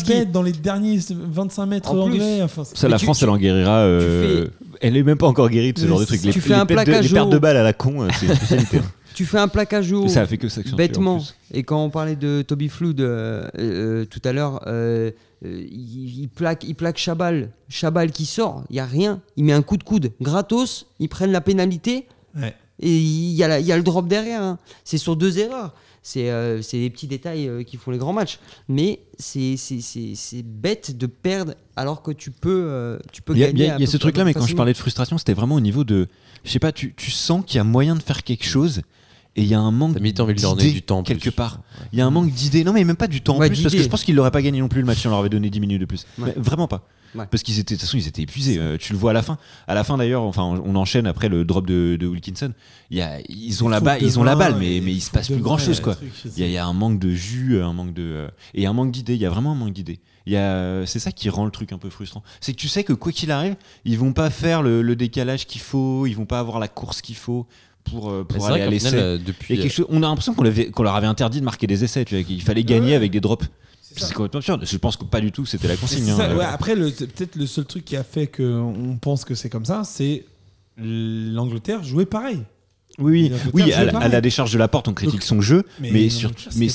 [0.07, 2.13] bêtes dans les derniers 25 mètres En plus.
[2.15, 2.41] anglais.
[2.41, 3.79] Enfin, c'est- Ça, la tu- France, tu- elle en guérira.
[3.81, 4.47] euh,
[4.81, 6.23] Elle est même pas encore guérie de ce Mais genre de c'est- truc.
[6.23, 8.01] Les, tu fais les un pertes de- plaquage les pertes de balles à la con,
[8.01, 8.79] euh, c'est une spécialité.
[9.17, 10.61] Tu fais un plaquage au Ça a fait que ça.
[10.75, 11.23] bêtement.
[11.51, 15.09] Et quand on parlait de Toby Flood euh, euh, tout à l'heure, euh,
[15.43, 17.49] euh, il, il plaque, il plaque Chabal.
[17.67, 19.19] Chabal qui sort, il y a rien.
[19.35, 20.85] Il met un coup de coude gratos.
[20.99, 22.05] Ils prennent la pénalité
[22.39, 22.53] Ouais.
[22.79, 24.43] et il y, a la- il y a le drop derrière.
[24.43, 24.59] hein.
[24.83, 25.73] C'est sur deux erreurs.
[26.03, 28.37] C'est euh, des petits détails euh, qui font les grands matchs.
[28.69, 29.55] Mais c'est
[30.43, 33.63] bête de perdre alors que tu peux, euh, tu peux Il y a, gagner.
[33.63, 35.59] il y a- y ce truc-là, mais quand je parlais de frustration, c'était vraiment au
[35.59, 36.07] niveau de.
[36.43, 38.81] Je sais pas, tu, tu sens qu'il y a moyen de faire quelque chose
[39.37, 40.97] et il y a un manque T'as mis envie de leur donner d'idées du temps
[40.97, 41.15] en plus.
[41.15, 41.59] quelque part.
[41.93, 42.63] Il y a un manque d'idées.
[42.63, 44.41] Non, mais même pas du temps en plus, parce que je pense qu'ils l'auraient pas
[44.41, 46.07] gagné non plus le match si on leur avait donné 10 minutes de plus.
[46.17, 46.33] Ouais.
[46.35, 46.87] Mais vraiment pas.
[47.15, 47.25] Ouais.
[47.29, 48.57] Parce qu'ils étaient, de toute façon, ils étaient épuisés.
[48.57, 49.37] Euh, tu le vois à la fin.
[49.67, 52.51] À la fin d'ailleurs, enfin, on enchaîne après le drop de, de Wilkinson.
[52.89, 55.11] Il y a, ils ont la balle, ils ont la balle, mais, mais il se
[55.11, 55.95] passe plus grand chose, quoi.
[56.25, 58.65] Il y, a, il y a un manque de jus, un manque de euh, et
[58.65, 59.13] un manque d'idées.
[59.13, 59.99] Il y a vraiment un manque d'idées.
[60.35, 62.23] A, c'est ça qui rend le truc un peu frustrant.
[62.41, 65.47] C'est que tu sais que quoi qu'il arrive, ils vont pas faire le, le décalage
[65.47, 67.47] qu'il faut, ils vont pas avoir la course qu'il faut
[67.89, 68.91] pour euh, pour aller à l'essai.
[68.95, 69.69] euh, depuis.
[69.69, 72.05] chose- on a l'impression qu'on, leur avait interdit de marquer des essais.
[72.05, 72.95] Tu vois, qu'il fallait gagner Ouais.
[72.95, 73.45] avec des drops.
[73.81, 74.63] C'est complètement absurde.
[74.63, 75.45] Je pense que pas du tout.
[75.45, 76.09] C'était la consigne.
[76.11, 76.35] hein.
[76.37, 79.81] ouais, après, peut-être le seul truc qui a fait qu'on pense que c'est comme ça,
[79.85, 80.23] c'est
[80.77, 82.39] l'Angleterre jouait pareil.
[82.99, 84.07] Oui, oui, À, la- pareil.
[84.07, 86.67] à la décharge de la porte, on critique Donc, son jeu, Mais, mais, sur, mais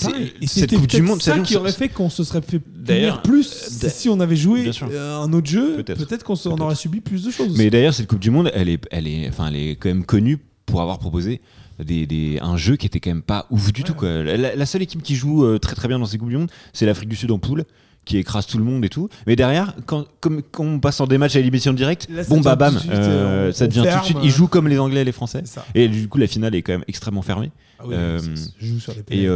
[0.47, 3.81] cette Coupe du Monde, ça c'est- qui aurait fait qu'on se serait fait D'ailleurs, plus
[3.83, 5.77] euh, si on avait joué euh, un autre jeu.
[5.83, 6.07] Peut-être.
[6.07, 6.61] Peut-être qu'on Peut-être.
[6.61, 7.57] aurait subi plus de choses.
[7.59, 10.05] Mais d'ailleurs, cette Coupe du Monde, elle est, elle est, enfin, elle est quand même
[10.05, 10.39] connue
[10.73, 11.41] pour avoir proposé
[11.79, 13.95] des, des- un jeu qui était quand même pas ouf du tout.
[13.95, 14.23] Quoi.
[14.25, 16.51] La, la seule équipe qui joue euh, très très bien dans ces Coupes du Monde,
[16.73, 17.65] c'est l'Afrique du Sud en poule,
[18.05, 19.09] qui écrase tout le monde et tout.
[19.27, 22.57] Mais derrière, quand, comme, quand on passe en des matchs à élimination directe, bon bah
[22.57, 24.19] bam, suite, euh, on- ça devient tout de suite.
[24.23, 25.43] Ils jouent comme les Anglais et les Français.
[25.75, 27.53] Et du coup, la finale est quand même extrêmement fermée.
[27.79, 29.29] Ah oui, Euh, ça se joue sur les Et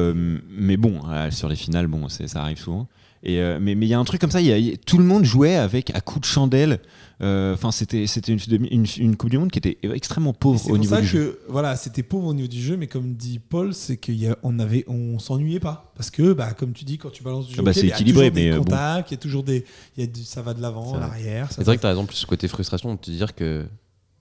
[0.51, 2.89] mais bon, sur les finales, bon, ça arrive souvent.
[3.29, 4.67] Et euh, mais mais il y a un truc comme ça, il y a- il
[4.67, 6.79] y a- tout le monde jouait avec à coups de chandelle.
[7.23, 10.63] Euh, Enfin, c'était c'était une, demi- une, une Coupe du Monde qui était extrêmement pauvre
[10.67, 11.41] au pour niveau ça du que jeu.
[11.49, 15.19] voilà, c'était pauvre au niveau du jeu, mais comme dit Paul, c'est qu'on avait, on
[15.19, 17.71] s'ennuyait pas parce que, bah, comme tu dis, quand tu balances du jeu, Ah bah,
[17.71, 18.65] au pied, c'est il y a équilibré, toujours des mais, euh, bon.
[18.65, 19.65] contacts, il y a toujours des,
[19.97, 21.49] il y a du- ça va de l'avant, l'arrière.
[21.51, 23.67] C'est vrai que t'as raison, plus ce côté frustration de te dire que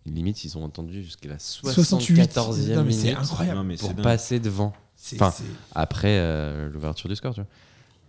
[0.08, 2.16] limite, ils ont attendu jusqu'à la 68.
[2.16, 3.58] 74e Non, mais c'est minute incroyable.
[3.60, 4.04] Non, mais pour dingue.
[4.04, 4.74] passer devant.
[5.20, 5.34] Enfin,
[5.76, 7.50] Après euh, l'ouverture du score, tu vois.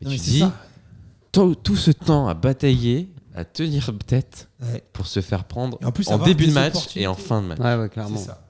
[0.00, 0.56] Et non, mais tu c'est dis, ça.
[1.32, 4.82] Tout, tout ce temps à batailler, à tenir tête Ouais.
[4.92, 7.48] pour se faire prendre en plus, en avoir début de match et en fin de
[7.48, 7.58] match.
[7.58, 8.16] Ouais, ouais, C'est clairement.
[8.18, 8.42] ça.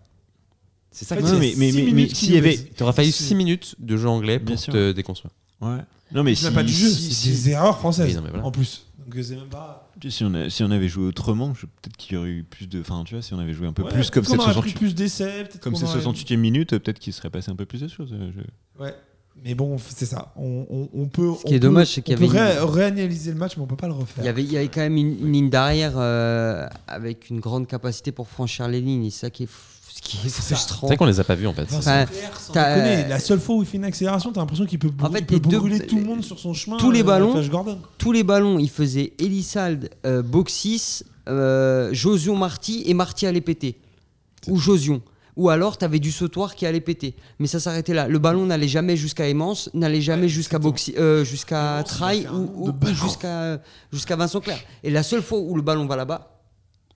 [0.92, 1.54] C'est ça Non, y
[1.92, 2.56] mais, s'il y avait.
[2.56, 4.72] Tu auras fallu C'est- 6 minutes de jeu anglais Bien pour sûr.
[4.72, 5.32] te déconstruire.
[5.60, 5.78] Ouais.
[6.12, 8.44] Non, mais si, pas du jeu, si- c'est des erreurs françaises non, voilà.
[8.44, 8.86] en plus.
[9.04, 9.90] Donc euh, c'est même pas.
[10.08, 12.80] si on, a- si on avait joué autrement, peut-être qu'il y aurait eu plus de.
[12.80, 14.52] Enfin, tu vois, si on avait joué un peu Ouais, plus comme cette qu'on aurait
[14.52, 17.80] pris 68 plus d'essais, peut-être comme 68e minute, peut-être qu'il serait passé un peu plus
[17.80, 18.12] de choses.
[18.12, 18.94] euh, je- Ouais.
[19.44, 20.32] Mais bon, c'est ça.
[20.36, 21.30] On, on- on peut.
[21.38, 23.56] Ce qui est peut- dommage, c'est qu'il y on peut avait ré- réanalyser le match,
[23.56, 24.24] mais on peut pas le refaire.
[24.24, 27.38] Il y, avait, il y avait quand même une, une ligne d'arrière euh, avec une
[27.40, 29.04] grande capacité pour franchir les lignes.
[29.04, 29.48] Et c'est ça qui est,
[29.94, 30.54] ce qui est C'est ça.
[30.56, 30.88] frustrant.
[30.88, 31.68] C'est vrai qu'on les a pas vus en fait.
[31.72, 32.06] Enfin,
[32.54, 35.26] la seule fois où il fait une accélération, t'as l'impression qu'il peut, En fait, il
[35.26, 36.76] peut deux- brûler tout le monde sur son chemin.
[36.78, 37.34] tous les euh, ballons-.
[37.98, 43.78] Tous les ballons, il faisait Elisald, euh, Boxis, euh, Josion Marty et Marty allait péter.
[44.48, 45.02] Ou Josion.
[45.36, 47.14] Ou alors, t'avais du sautoir qui allait péter.
[47.38, 48.08] Mais ça s'arrêtait là.
[48.08, 52.70] Le ballon n'allait jamais jusqu'à Aimance, n'allait jamais jusqu'à Boxy, euh, jusqu'à Trail ou,
[53.04, 53.60] jusqu'à
[53.92, 54.60] jusqu'à Vincent Clerc.
[54.82, 56.40] Et la seule fois où le ballon va là-bas,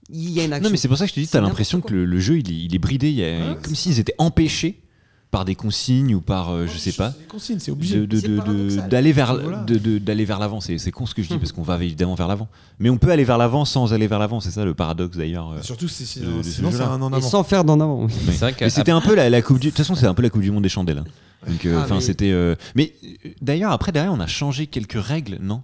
[0.09, 0.65] il y a une action.
[0.65, 2.39] Non, mais c'est pour ça que je te dis, t'as l'impression que le, le jeu
[2.39, 4.83] il est, il est bridé, il y a- Ouais, comme s'ils étaient empêchés
[5.31, 8.05] par des consignes ou par, euh, je sais pas, C'est obligé.
[8.89, 9.65] d'aller vers, Voilà.
[10.01, 10.61] d'aller vers l'avant.
[10.61, 12.49] C'est c'est con ce que je dis parce qu'on va évidemment vers l'avant.
[12.81, 14.41] Mais on peut aller vers l'avant sans aller vers l'avant.
[14.41, 15.51] C'est ça le paradoxe d'ailleurs.
[15.53, 15.63] euh.
[15.63, 17.29] Surtout si de- sinon c'est un en Et avant.
[17.29, 18.05] sans faire d'en avant.
[18.05, 18.13] oui.
[18.27, 19.69] Mais- c'était un peu la, la coupe du.
[19.69, 20.99] De toute façon, c'est un peu la coupe du monde des chandelles.
[20.99, 21.05] hein.
[21.49, 22.31] Donc, euh, Ah, enfin, mais- c'était.
[22.33, 22.93] euh, Mais
[23.41, 25.63] d'ailleurs, après, derrière, on a changé quelques règles, non?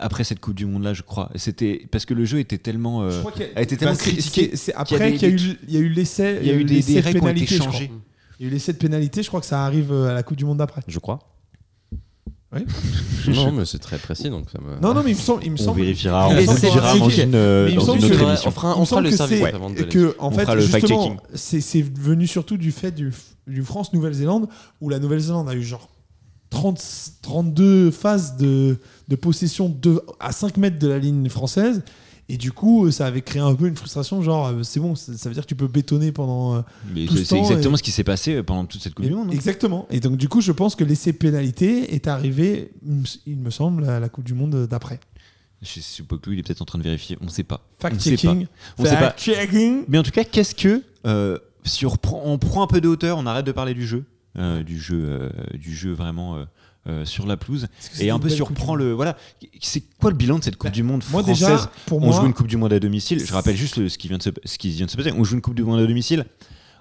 [0.00, 1.30] Après cette coupe du monde là, je crois.
[1.34, 3.02] C'était parce que le jeu était tellement.
[3.02, 5.40] euh, Je crois a été tellement bah, c'est- critiqué c'est- après qu'il y a eu
[5.68, 6.38] il y a eu l'essai.
[6.42, 7.90] Il y a eu des, des de règles qui ont été changées.
[8.40, 10.22] Il y a eu l'essai de pénalité, je crois que ça arrive euh, à la
[10.22, 10.80] Coupe du Monde d'après.
[10.88, 11.18] Je crois.
[12.52, 12.64] Oui.
[13.28, 14.80] Non, mais c'est très précis donc ça me.
[14.80, 15.44] Non, non, mais il me semble.
[15.44, 17.80] Il me On semble vérifiera, on Mais c'est vérifiera dans une, euh, Mais il me
[17.80, 18.48] dans semble une que- autre Ouais, émission.
[18.48, 20.54] on fera, on fera le que service c'est- avant de que en On fait fera
[20.54, 23.12] le justement c'est c'est venu surtout du fait du,
[23.46, 24.48] du France Nouvelle-Zélande
[24.80, 25.90] où la Nouvelle-Zélande a eu genre
[26.48, 26.82] 30,
[27.20, 31.82] 32 phases de, de possession de, à 5 mètres de la ligne française
[32.32, 35.16] et du coup ça avait créé un peu une frustration genre euh, c'est bon ça
[35.16, 36.60] ça veut dire que tu peux bétonner pendant euh,
[36.94, 39.06] Mais tout c'est ce exactement et- ce qui s'est passé euh, pendant toute cette Coupe
[39.06, 39.28] du Monde.
[39.28, 39.34] hein.
[39.34, 42.70] exactement et donc du coup je pense que l'essai pénalité est arrivé
[43.26, 45.00] il me- semble à la Coupe du Monde d'après
[45.62, 47.18] Je sais pas il est peut-être en train de vérifier.
[47.20, 47.60] On sait pas.
[47.82, 48.52] On sait fact-checking pas.
[48.78, 49.10] On sait pas.
[49.10, 52.80] fact-checking Mais en tout cas, qu'est-ce que euh, si on, reprend- on prend un peu
[52.80, 54.04] de hauteur, on arrête de parler du jeu,
[54.38, 55.28] euh, du jeu, euh,
[55.58, 56.36] du jeu vraiment
[56.86, 57.66] euh, sur la pelouse,
[58.00, 59.16] et un peu reprend le voilà,
[59.60, 62.06] c'est quoi le bilan de cette Coupe Bah, du Monde moi française déjà pour On
[62.06, 63.22] moi joue une Coupe du Monde à domicile.
[63.24, 65.12] Je rappelle juste le- ce qui vient de se, ce qui vient de se passer.
[65.16, 66.24] On joue une Coupe du Monde à domicile.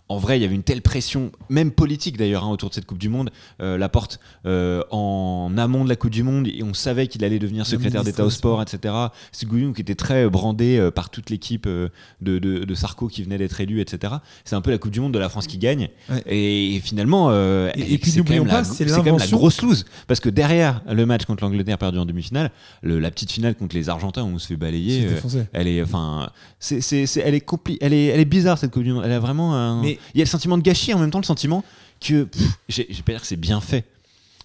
[0.10, 2.86] En vrai, il y avait une telle pression, même politique d'ailleurs, hein, autour de cette
[2.88, 3.30] Coupe du Monde.
[3.62, 7.24] Euh, la porte euh, en amont de la Coupe du Monde, et on savait qu'il
[7.24, 8.93] allait devenir secrétaire d'État au sport, etc.
[9.32, 11.89] C'est Gouillon qui était très brandé euh, par toute l'équipe euh,
[12.22, 14.16] de, de, de Sarko qui venait d'être élu, etc.
[14.45, 15.89] C'est un peu la Coupe du Monde de la France qui gagne.
[16.10, 16.24] Ouais.
[16.26, 19.26] Et, et finalement, euh, Et- et puis c'est quand n'oublions pas, c'est quand même la
[19.38, 19.86] grosse loose.
[20.07, 22.49] Parce que derrière le match contre l'Angleterre perdu en demi-finale,
[22.82, 25.05] le- la petite finale contre les Argentins où on se fait balayer.
[25.05, 25.20] Euh,
[25.53, 26.32] elle est, enfin,
[26.72, 27.45] elle est
[27.82, 29.03] elle est, elle est bizarre cette Coupe du Monde.
[29.05, 29.82] Elle a vraiment un.
[29.84, 31.64] Mais- Il y a le sentiment de gâchis, en même temps le sentiment
[32.00, 32.28] que,
[32.70, 33.86] je vais pas dire que c'est bien fait,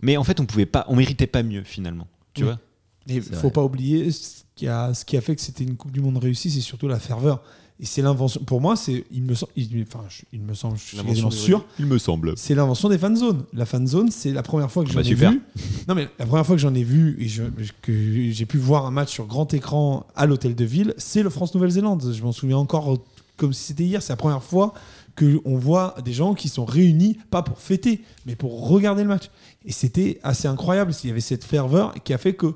[0.03, 2.07] mais en fait on pouvait pas, on méritait pas mieux finalement.
[2.35, 2.49] Tu Oui.
[2.49, 2.59] vois
[3.07, 5.93] il faut pas oublier ce qui a, ce qui a fait que c'était une Coupe
[5.93, 7.43] du Monde réussie, c'est surtout la ferveur.
[7.81, 8.41] Et c'est l'invention.
[8.45, 11.31] Pour moi, c'est, il me semble, il, enfin, je- il me semble, je suis quasiment
[11.31, 12.33] sûr, Il me semble.
[12.39, 13.45] c'est l'invention des fan zones.
[13.53, 15.33] La fan zone, c'est la première fois que j'en Bah, ai super.
[15.33, 15.43] vu.
[15.89, 17.43] Non, mais la première fois que j'en ai vu et je-
[17.83, 21.31] que j'ai pu voir un match sur grand écran à l'hôtel de ville, c'est le
[21.31, 22.13] France-Nouvelle-Zélande.
[22.17, 22.97] Je m'en souviens encore
[23.37, 24.03] comme si c'était hier.
[24.03, 24.73] C'est la première fois
[25.15, 29.09] que on voit des gens qui sont réunis, pas pour fêter, mais pour regarder le
[29.09, 29.31] match.
[29.65, 30.93] Et c'était assez incroyable.
[31.05, 32.55] Il y avait cette ferveur qui a fait que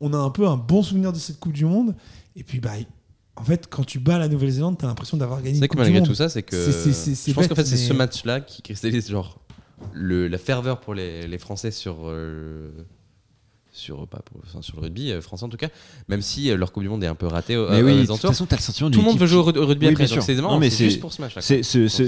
[0.00, 1.94] on a un peu un bon souvenir de cette Coupe du Monde.
[2.36, 2.70] Et puis, bah,
[3.36, 6.02] en fait, quand tu bats la Nouvelle-Zélande, tu as l'impression d'avoir gagné C'est que malgré
[6.02, 6.56] tout ça, c'est que.
[6.56, 9.38] Je pense qu'en fait, bête, c'est ce mais- match-là qui cristallise genre
[9.92, 11.96] le, la ferveur pour les, les Français sur.
[12.04, 12.70] euh,
[13.72, 15.68] sur, pas pour- enfin, sur le rugby euh, français en tout cas,
[16.08, 18.16] même si euh, leur Coupe du Monde est un peu ratée Mais oui, de toute
[18.18, 20.06] façon, t'as le sentiment Tout le monde veut jouer au ru- au rugby Oui, après,
[20.08, 21.40] donc c'est évidemment, Non, mais c'est c'est- juste pour ce match-là.
[21.42, 21.60] C'est,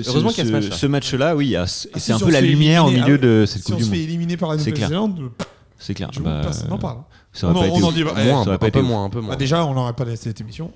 [0.07, 0.77] Heureusement qu'il y a ce match-là.
[0.77, 3.45] ce match-là, oui, c'est Ah, si un on peu la lumière au milieu ah, de
[3.47, 4.05] cette Si Coupe on du se fait Monde.
[4.05, 4.91] éliminer par la C'est clair.
[4.91, 5.31] Nouvelle-Zélande,
[5.79, 6.11] C'est clair.
[6.23, 6.99] Bah, personne n'en parle.
[7.33, 9.09] Ça aurait On en- on dit- un pas peu moins.
[9.09, 10.71] Bah, déjà, on n'aurait pas laissé cette émission.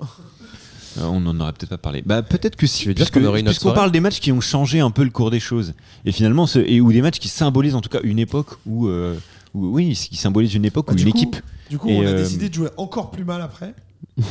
[0.99, 2.03] Euh, On n'en aurait peut-être pas parlé.
[2.07, 2.83] Bah, peut-être que si.
[2.85, 4.41] Tu veux dire puisque- qu'on aurait une autre Puisqu'on soirée parle des matchs qui ont
[4.41, 5.75] changé un peu le cours des choses.
[6.07, 8.87] Et finalement, ce- et, ou des matchs qui symbolisent en tout cas une époque où.
[8.89, 9.15] euh,
[9.57, 11.37] où- oui, qui symbolisent une époque Bah, ou une coup, équipe.
[11.71, 13.75] Du coup, Et, on a euh, décidé de jouer encore plus mal après.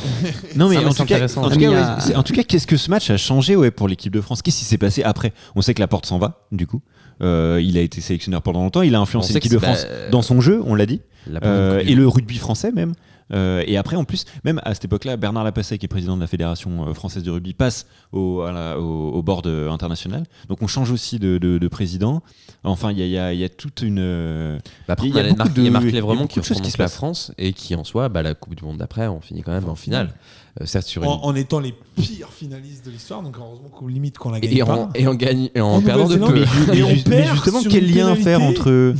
[0.56, 3.10] Non, mais en tout, cas, en, tout cas, ouais, en tout qu'est-ce que ce match
[3.10, 4.42] a changé ouais, pour l'équipe de France?
[4.42, 5.32] Qu'est-ce qui s'est passé après?
[5.54, 6.80] On sait que la porte s'en va, du coup.
[7.22, 8.82] Euh, il a été sélectionneur pendant longtemps.
[8.82, 11.00] Il a influencé l'équipe de France bah, dans son jeu, on l'a dit.
[11.42, 12.92] Euh, et le rugby français même.
[13.32, 16.20] Euh, et après, en plus, même à cette époque-là, Bernard Lapasset, qui est président de
[16.20, 20.24] la Fédération euh, française de rugby, passe au, à la- au, au board euh, international.
[20.48, 22.22] Donc on change aussi de, de- de président.
[22.62, 24.58] Enfin, il y a, y y toute une.
[24.86, 26.44] Bah, après, Il y on a Marc, de- il y a Marc Lévremont qui de
[26.44, 26.88] choses qui représente se la.
[26.88, 29.68] France et qui en soi, bah, la Coupe du Monde d'après, on finit quand même
[29.68, 30.14] en finale.
[30.60, 31.08] Euh, certes sur une.
[31.08, 34.56] En, en étant les pires finalistes de l'histoire, donc heureusement qu'au limite qu'on la gagne
[34.56, 34.74] et, pas.
[34.76, 36.44] en, et en gagne et en, En perdant de peu.
[36.70, 38.22] Mais, Et on mais perd justement, sur quel une lien pénalité.
[38.24, 38.94] faire entre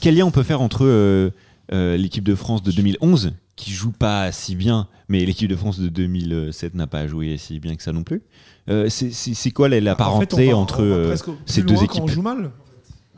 [0.00, 1.30] quel lien on peut faire entre euh,
[1.72, 5.78] euh, l'équipe de France de 2011 qui joue pas si bien, mais l'équipe de France
[5.78, 8.22] de 2007 n'a pas joué si bien que ça non plus.
[8.68, 9.10] Euh, c'est-
[9.50, 11.14] quoi la, la En fait, on parenté va- entre euh,
[11.46, 12.50] ces deux quand On équipes joue mal.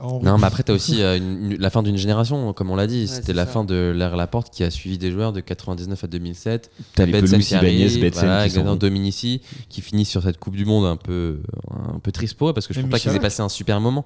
[0.00, 2.74] En Non, mais après, t'as aussi euh, une- une- la fin d'une génération, comme on
[2.76, 3.07] l'a dit.
[3.07, 3.53] C'était la ça.
[3.53, 6.72] fin de l'ère Laporte qui a suivi des joueurs de 99 à 2007.
[6.96, 10.64] T'as les Betsen Pelouse, qui arrive, voilà, sont- Dominici qui finissent sur cette Coupe du
[10.64, 11.38] Monde un peu,
[11.94, 13.48] un peu triste pour eux parce que je Et trouve pas qu'ils aient passé un
[13.48, 14.05] super moment.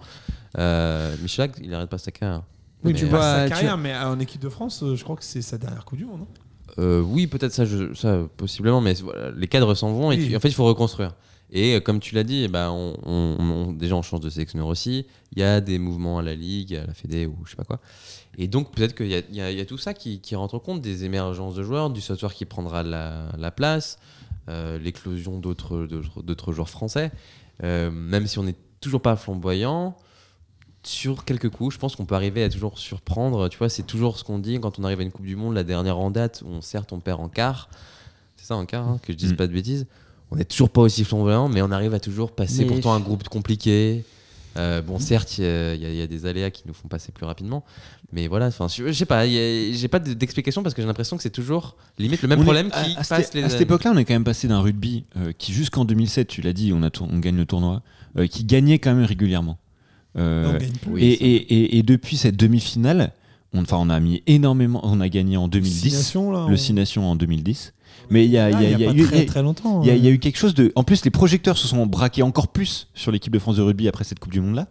[0.58, 1.16] Euh,
[1.62, 2.42] il arrête pas sa carrière.
[2.86, 5.16] Oui, Mais, tu vois, sa tu- carrière, mais en équipe de France, euh, je crois
[5.16, 6.20] que c'est sa dernière Coupe du Monde.
[6.20, 6.26] non?
[6.78, 10.28] Euh, oui, peut-être ça, je- ça, possiblement, mais voilà, les cadres s'en vont et Oui.
[10.28, 11.14] tu- en fait, il faut reconstruire.
[11.50, 14.28] Et euh, comme tu l'as dit, eh ben, on, on- on- déjà on change de
[14.28, 15.06] sélectionneur aussi.
[15.32, 17.64] Il y a des mouvements à la Ligue, à la Fédé ou je sais pas
[17.64, 17.78] quoi.
[18.36, 20.80] Et donc peut-être qu'il y y y a tout ça qui, qui rentre en compte,
[20.82, 23.98] des émergences de joueurs, du sauteur qui prendra la, la place,
[24.48, 27.12] euh, l'éclosion d'autres joueurs français.
[27.62, 29.96] Euh, même si on n'est toujours pas flamboyant,
[30.86, 33.48] sur quelques coups, je pense qu'on peut arriver à toujours surprendre.
[33.48, 35.54] Tu vois, c'est toujours ce qu'on dit quand on arrive à une Coupe du Monde,
[35.54, 37.68] la dernière en date, où on certes on perd en quart.
[38.36, 39.36] C'est ça en quart, hein, que je dise Mm.
[39.36, 39.86] pas de bêtises.
[40.30, 43.00] On n'est toujours pas aussi flamboyant, mais on arrive à toujours passer Mais- pourtant un
[43.00, 44.04] groupe compliqué.
[44.56, 47.26] Euh, bon, certes, il y, a- y y des aléas qui nous font passer plus
[47.26, 47.62] rapidement,
[48.10, 48.46] mais voilà.
[48.46, 51.76] Enfin, je je sais pas, j'ai pas d'explication parce que j'ai l'impression que c'est toujours
[51.98, 53.98] limite le même On problème à- qui à, passe cette, les à cette époque-là, on
[53.98, 56.88] est quand même passé d'un rugby euh, qui jusqu'en 2007, tu l'as dit, on, a
[56.88, 57.82] tour- on gagne le tournoi,
[58.16, 59.58] euh, qui gagnait quand même régulièrement.
[60.18, 60.58] Euh,
[60.90, 63.12] On et, et- et- et depuis cette demi-finale,
[63.52, 66.54] on, enfin, on a mis énormément, on a gagné en 2010, Six Nations, là, le
[66.54, 67.72] on- Six Nations en 2010.
[68.08, 69.82] Mais il y a, il y a- il y a pas eu- très, très longtemps.
[69.82, 70.70] il y, a, il y a eu quelque chose de.
[70.76, 73.88] En plus, les projecteurs se sont braqués encore plus sur l'équipe de France de rugby
[73.88, 74.68] après cette Coupe du Monde là.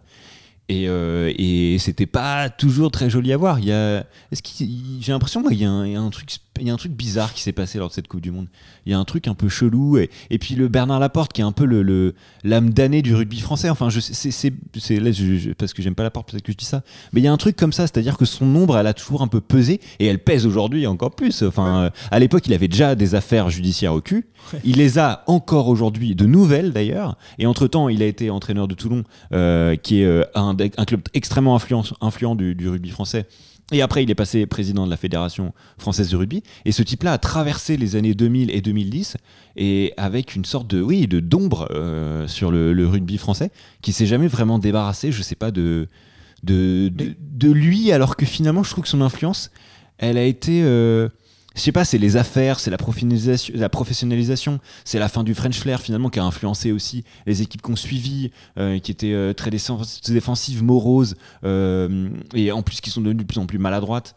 [0.68, 3.60] Et, euh, et c'était pas toujours très joli à voir.
[3.60, 4.68] Il y a, est-ce qu'il,
[5.00, 6.28] j'ai l'impression qu'il y, un- y a un truc,
[6.60, 8.48] il y a un truc bizarre qui s'est passé lors de cette Coupe du Monde.
[8.84, 9.96] Il y a un truc un peu chelou.
[9.98, 13.38] Et, et puis le Bernard Laporte qui est un peu le, l'âme damnée du rugby
[13.38, 13.70] français.
[13.70, 16.50] Enfin, je, c'est, c'est, c'est là, je- je- parce que j'aime pas Laporte, peut-être que
[16.50, 16.82] je dis ça.
[17.12, 19.22] Mais il y a un truc comme ça, c'est-à-dire que son ombre, elle a toujours
[19.22, 21.44] un peu pesé et elle pèse aujourd'hui encore plus.
[21.44, 24.26] Enfin, euh, à l'époque, il avait déjà des affaires judiciaires au cul.
[24.64, 27.16] Il les a encore aujourd'hui, de nouvelles d'ailleurs.
[27.38, 30.22] Et entre-temps, il a été entraîneur de Toulon, euh, qui est euh,
[30.60, 33.26] un, club extrêmement influent, influent du, du rugby français.
[33.72, 36.42] Et après, il est passé président de la Fédération française de rugby.
[36.64, 39.16] Et ce type-là a traversé les années 2000 et 2010
[39.56, 43.50] et avec une sorte de, oui, de d'ombre euh, sur le, le rugby français
[43.82, 45.88] qui s'est jamais vraiment débarrassé, je sais pas, de,
[46.44, 49.50] de, de, de lui, alors que finalement, je trouve que son influence,
[49.98, 50.62] elle a été.
[50.62, 51.08] euh,
[51.56, 52.76] je sais pas, c'est les affaires, c'est la
[53.68, 57.76] professionnalisation, c'est la fin du French Flair finalement qui a influencé aussi les équipes qu'on
[57.76, 63.22] suivi, euh, qui étaient euh, très défensives, moroses, euh, et en plus qui sont devenues
[63.22, 64.16] de plus en plus maladroites.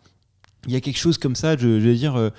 [0.67, 2.29] Il y a quelque chose comme ça, je, je veux dire, euh,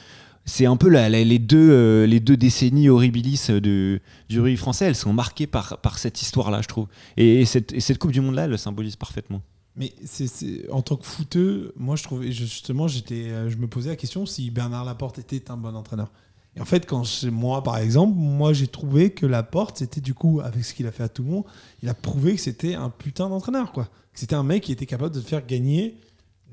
[0.44, 4.56] c'est un peu la- la- les, deux, euh, les deux décennies horribilis de, du rugby
[4.58, 6.86] français, elles sont marquées par, par cette histoire-là, je trouve.
[7.16, 9.40] Et, cette, et cette Coupe du Monde-là, elle le symbolise parfaitement.
[9.76, 13.90] Mais c'est, en tant que footeux, moi je trouvais justement, j'étais, euh, je me posais
[13.90, 16.10] la question si Bernard Laporte était un bon entraîneur.
[16.56, 20.40] Et en fait, quand moi, par exemple, moi j'ai trouvé que Laporte, c'était du coup,
[20.42, 21.44] avec ce qu'il a fait à Toulon,
[21.82, 23.84] il a prouvé que c'était un putain d'entraîneur, quoi.
[24.12, 25.94] Que c'était un mec qui était capable de faire gagner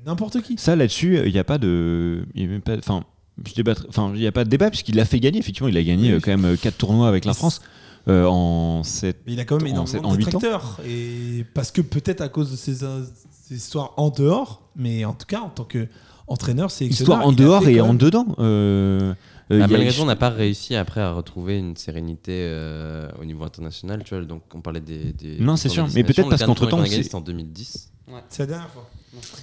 [0.06, 0.56] n'importe qui.
[0.56, 2.24] Ça, là-dessus, il n'y a pas de.
[2.36, 3.04] il y a même pas- Enfin.
[3.44, 5.40] je débattrai- Enfin, il n'y a pas de débat puisqu'il l'a fait gagner.
[5.40, 6.14] Effectivement, il a gagné Oui.
[6.14, 7.60] euh, quand même 4 tournois avec la France
[8.08, 10.80] euh, en 7 Mais il a quand même énormément en de détracteurs.
[10.86, 15.26] Et parce que peut-être à cause de ces, ces histoires en dehors, mais en tout
[15.26, 18.26] cas, en tant qu'entraîneur, c'est Histoire en dehors et en dedans.
[18.38, 19.14] Euh,
[19.50, 23.24] euh, Ah, malgré tout, on n'a pas réussi après à retrouver une sérénité euh, au
[23.24, 24.02] niveau international.
[24.04, 25.12] Tu vois, donc on parlait des.
[25.12, 27.90] des Non, c'est sûr, mais peut-être parce a gagné, c'est- en 2010.
[28.28, 28.88] C'est la dernière fois.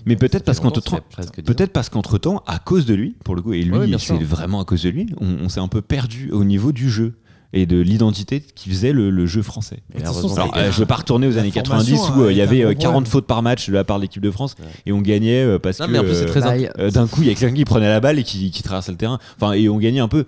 [0.05, 3.41] Mais peut-être parce qu'entre dix peut-être parce qu'entre temps, à cause de lui, pour le
[3.41, 5.81] coup, et lui, Ouais, c'est vraiment à cause de lui, on, on s'est un peu
[5.81, 7.15] perdu au niveau du jeu
[7.55, 9.77] et de l'identité qui faisait le, le jeu français.
[9.95, 12.31] Et façon, Alors, euh, je veux pas retourner aux années formation 90 où a euh,
[12.31, 13.05] il y avait gros euh, 40 problème.
[13.11, 15.79] fautes par match de la part de l'équipe de France et on gagnait euh, parce
[15.79, 18.19] Non, que euh, Bah, euh, d'un coup il y a quelqu'un qui prenait la balle
[18.19, 19.19] et qui, qui traversait le terrain.
[19.39, 20.25] Enfin, et on gagnait un peu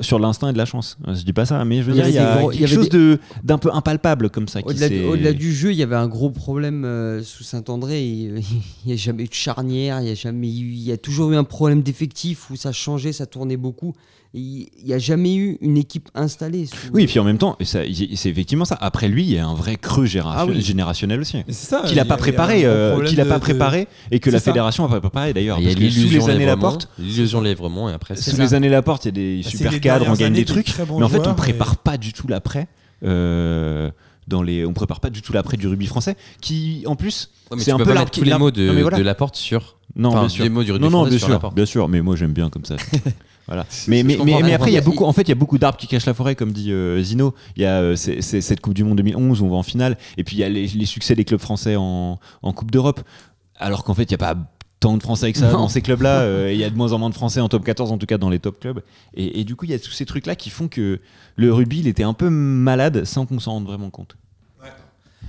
[0.00, 0.98] sur l'instinct et de la chance.
[1.06, 2.58] Je dis pas ça, mais je veux Il y dire, il y a gros- y
[2.58, 4.58] quelque avait chose des- d'un peu impalpable comme ça.
[4.64, 8.02] Au-delà du, jeu, il y avait un gros problème euh, sous Saint-André.
[8.04, 8.42] Il
[8.86, 11.30] n'y a jamais eu de charnière, il y a jamais eu, il y a toujours
[11.30, 13.94] eu un problème d'effectif où ça changeait, ça tournait beaucoup.
[14.36, 16.66] Il n'y a jamais eu une équipe installée.
[16.66, 17.82] sous- Oui, et puis en même temps, ça-
[18.16, 18.76] c'est effectivement ça.
[18.80, 20.60] Après lui, il y a un vrai creux génération- Ah oui.
[20.60, 21.38] générationnel aussi.
[21.50, 21.82] Ça.
[21.86, 24.30] Qu'il a il y pas préparé, euh, qu'il a de- pas de- préparé et que
[24.30, 24.46] la ça.
[24.50, 25.58] fédération a pas préparé d'ailleurs.
[25.60, 28.16] Il y a Parce que sous l'illusion les années Lèvremont, Laporte, L'illusion Lèvremont et après
[28.16, 30.32] sous c'est les années Laporte, il y a des Bah, super les cadres, on gagne
[30.32, 32.66] des de trucs, mais en fait, on joueurs prépare pas du tout l'après.
[33.04, 33.90] euh,
[34.26, 37.58] dans les, on prépare pas du tout l'après du rugby français, qui en plus, Ouais,
[37.60, 38.66] c'est un peux peu pas l'arbre tous les mots de,
[38.96, 39.76] de Laporte sur.
[39.96, 40.42] Non, bien sûr.
[40.44, 42.32] des mots du rugby non, non, français bien sur sûr, bien sûr, mais moi j'aime
[42.32, 42.76] bien comme ça.
[43.46, 43.66] voilà.
[43.88, 44.46] Mais, mais, je mais, comprends.
[44.46, 46.06] mais après, il y a beaucoup, en fait, il y a beaucoup d'arbres qui cachent
[46.06, 47.34] la forêt, comme dit euh, Zino.
[47.56, 49.62] Il y a euh, c'est- c'est cette Coupe du Monde 2011 où on va en
[49.62, 52.70] finale, et puis il y a les, les succès des clubs français en, en Coupe
[52.70, 53.00] d'Europe.
[53.56, 54.34] Alors qu'en fait, il n'y a pas
[54.80, 55.58] tant de Français que ça Non.
[55.58, 56.20] dans ces clubs-là.
[56.22, 58.06] euh, Il y a de moins en moins de Français en top 14, en tout
[58.06, 58.80] cas dans les top clubs.
[59.14, 61.00] Et, et du coup, il y a tous ces trucs-là qui font que
[61.36, 64.16] le rugby, il était un peu malade sans qu'on s'en rende vraiment compte.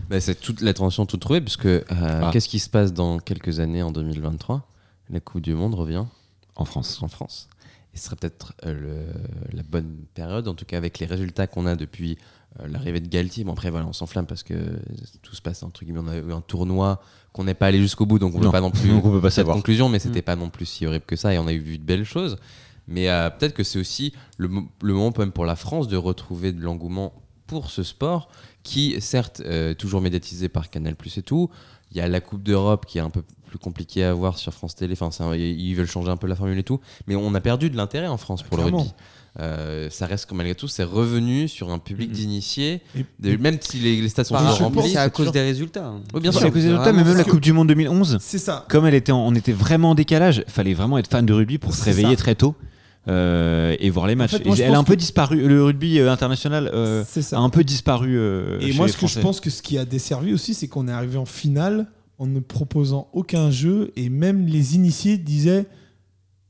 [0.10, 2.30] Bah, c'est toute l'attention toute trouvée, parce que euh, Ah.
[2.32, 4.62] qu'est-ce qui se passe dans quelques années en 2023
[5.10, 6.04] La Coupe du Monde revient
[6.56, 7.00] En France.
[7.02, 7.48] en France.
[7.96, 9.08] Et ce serait peut-être euh,
[9.54, 12.18] la bonne période, en tout cas avec les résultats qu'on a depuis
[12.60, 13.46] euh, l'arrivée de Galtier.
[13.46, 14.54] Bon, après, voilà, on s'enflamme parce que
[15.22, 16.02] tout se passe entre guillemets.
[16.04, 18.52] On a eu un tournoi qu'on n'est pas allé jusqu'au bout, donc on ne peut
[18.52, 19.56] pas non plus on peut pas cette savoir.
[19.56, 21.78] conclusion, mais c'était pas non plus si horrible que ça et on a eu vu
[21.78, 22.38] de belles choses.
[22.88, 25.98] Mais euh, peut-être que c'est aussi le, mo- le moment même pour la France de
[25.98, 27.14] retrouver de l'engouement
[27.48, 28.30] pour ce sport
[28.64, 31.50] qui, certes, euh, toujours médiatisé par Canal Plus et tout.
[31.92, 33.24] Il y a la Coupe d'Europe qui est un peu
[33.56, 34.94] plus compliquée à voir sur France Télé.
[35.00, 36.80] Enfin, c'est un- ils veulent changer un peu la formule et tout.
[37.08, 38.92] Mais on a perdu de l'intérêt en France pour le rugby.
[39.40, 42.82] Euh, ça reste malgré tout, c'est revenu sur un public d'initiés.
[43.22, 44.90] Même si les, les stades sont toujours remplis.
[44.92, 45.86] c'est à c'est cause des résultats.
[45.86, 46.02] hein.
[46.14, 46.48] Oui, bien C'est sûr.
[46.48, 48.66] à cause des résultats, mais même la Coupe du Monde 2011, C'est ça.
[48.70, 51.58] comme elle était en- on était vraiment en décalage, fallait vraiment être fan de rugby
[51.58, 52.22] pour se C'est réveiller ça.
[52.24, 52.56] très tôt
[53.08, 54.32] euh, et voir les matchs.
[54.32, 57.22] fait, moi, elle a pense un peu que- disparu, le rugby euh, international euh, C'est
[57.22, 57.38] ça.
[57.38, 58.18] a un peu disparu.
[58.18, 60.54] euh, Et chez moi, les ce que je pense que ce qui a desservi aussi,
[60.54, 61.88] c'est qu'on est arrivé en finale
[62.18, 65.66] en ne proposant aucun jeu et même les initiés disaient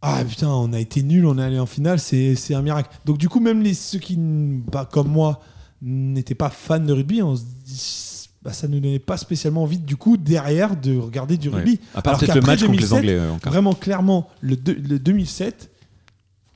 [0.02, 2.90] Ah putain, on a été nul, on est allé en finale, c'est un miracle.
[3.06, 5.42] Donc, du coup, même les, ceux qui, bah, comme moi,
[5.82, 8.12] n'étaient pas fans de rugby, on se dit
[8.44, 11.56] bah, ça ne donnait pas spécialement envie, du coup, derrière, de regarder du Ouais.
[11.56, 11.80] rugby.
[11.96, 13.52] À part Alors le match contre les 2007, Anglais euh, encore.
[13.52, 15.72] Vraiment, clairement, le 2007,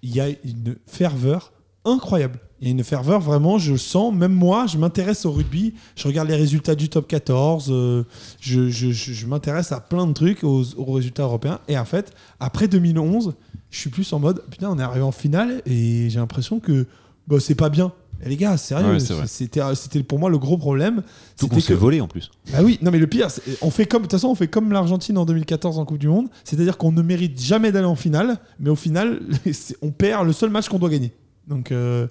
[0.04, 1.52] il y a une ferveur
[1.94, 2.40] incroyable.
[2.62, 6.08] Il y a une ferveur, vraiment, je sens, même moi, je m'intéresse au rugby, je
[6.08, 8.04] regarde les résultats du top 14, euh,
[8.42, 11.60] je, je- je- je m'intéresse à plein de trucs, aux, aux résultats européens.
[11.70, 12.12] Et en fait,
[12.42, 13.34] après 2011,
[13.72, 16.86] je suis plus en mode, putain, on est arrivé en finale et j'ai l'impression que
[17.28, 17.94] bah, c'est pas bien.
[18.26, 21.04] Et les gars, sérieux, Ouais, c'était c'était pour moi le gros problème.
[21.38, 22.30] Tout qu'on s'est que- volé en plus.
[22.52, 23.28] bah oui, non mais le pire,
[23.62, 26.10] on fait comme de toute façon on fait comme l'Argentine en 2014 en Coupe du
[26.10, 29.22] Monde, c'est-à-dire qu'on ne mérite jamais d'aller en finale, mais au final
[29.82, 31.14] on perd le seul match qu'on doit gagner.
[31.50, 32.08] Donc euh,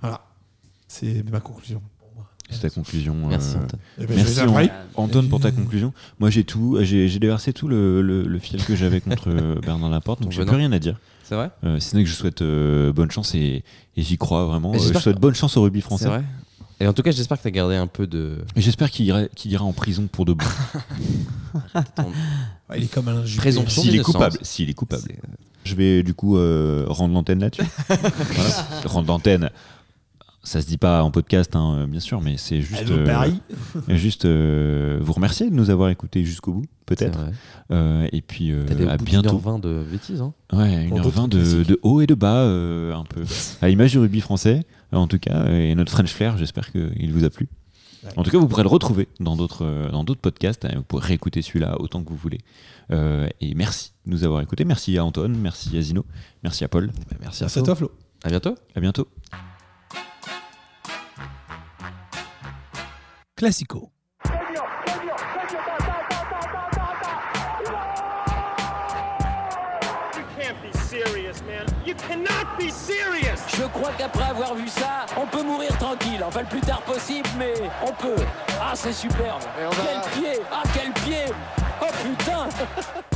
[0.00, 0.22] voilà,
[0.88, 1.82] c'est ma conclusion.
[2.48, 3.14] C'est ta conclusion.
[3.28, 3.80] Merci, euh, Antoine.
[3.98, 5.92] Eh ben, Merci je vais An- après- Antoine pour ta conclusion.
[6.20, 9.90] Moi j'ai tout, j'ai déversé tout le, le, le fiel que j'avais contre euh, Bernard
[9.90, 10.52] Laporte, donc j'ai venin.
[10.52, 10.96] plus rien à dire.
[11.24, 13.64] C'est vrai Euh, si ce n'est que je souhaite euh, bonne chance et,
[13.96, 14.70] et j'y crois vraiment.
[14.70, 16.06] Euh, je j'espère souhaite que- bonne chance au rugby C'est français.
[16.06, 16.22] vrai.
[16.78, 18.44] Et en tout cas, j'espère que tu as gardé un peu de.
[18.54, 20.44] J'espère qu'il ira, en prison pour de bon.
[22.76, 23.40] il est comme Juppé.
[23.40, 24.38] Présomption S'il est coupable.
[24.42, 25.02] S'il est coupable.
[25.06, 25.18] C'est-
[25.66, 27.64] Je vais du coup euh, rendre l'antenne là-dessus.
[27.88, 28.66] voilà.
[28.84, 29.50] Rendre l'antenne.
[30.44, 33.40] Ça se dit pas en podcast, hein, euh, bien sûr, mais c'est juste, euh, Paris.
[33.88, 37.18] juste euh, vous remercier de nous avoir écoutés jusqu'au bout, peut-être.
[37.72, 39.22] Euh, et puis euh, à bientôt.
[39.22, 40.20] d'une heure vingt de bêtises.
[40.22, 40.32] Hein.
[40.52, 43.22] Ouais, Pour 1h20 d'autres de, de haut et de bas, euh, un peu.
[43.60, 44.62] À l'image du rugby français,
[44.92, 47.48] en tout cas, et notre French Flair, j'espère qu'il vous a plu.
[48.16, 50.64] En tout cas, vous pourrez le retrouver dans d'autres euh, dans d'autres podcasts.
[50.64, 52.38] hein, Vous pourrez réécouter celui-là autant que vous voulez.
[52.92, 54.64] Euh, et merci de nous avoir écoutés.
[54.64, 56.04] Merci à Antoine, merci à Zino,
[56.42, 56.86] merci à Paul.
[56.88, 57.74] Bah, merci à Merci à toi.
[57.74, 57.92] toi Flo.
[58.24, 58.54] À bientôt.
[58.74, 59.08] À bientôt.
[63.36, 63.95] Classico.
[73.76, 76.22] Crois qu'après avoir vu ça, on peut mourir tranquille.
[76.26, 78.22] Enfin, le plus tard possible, mais on peut.
[78.60, 79.42] Ah, c'est superbe.
[79.56, 81.24] Quel pied Ah, quel pied
[81.80, 82.48] Oh putain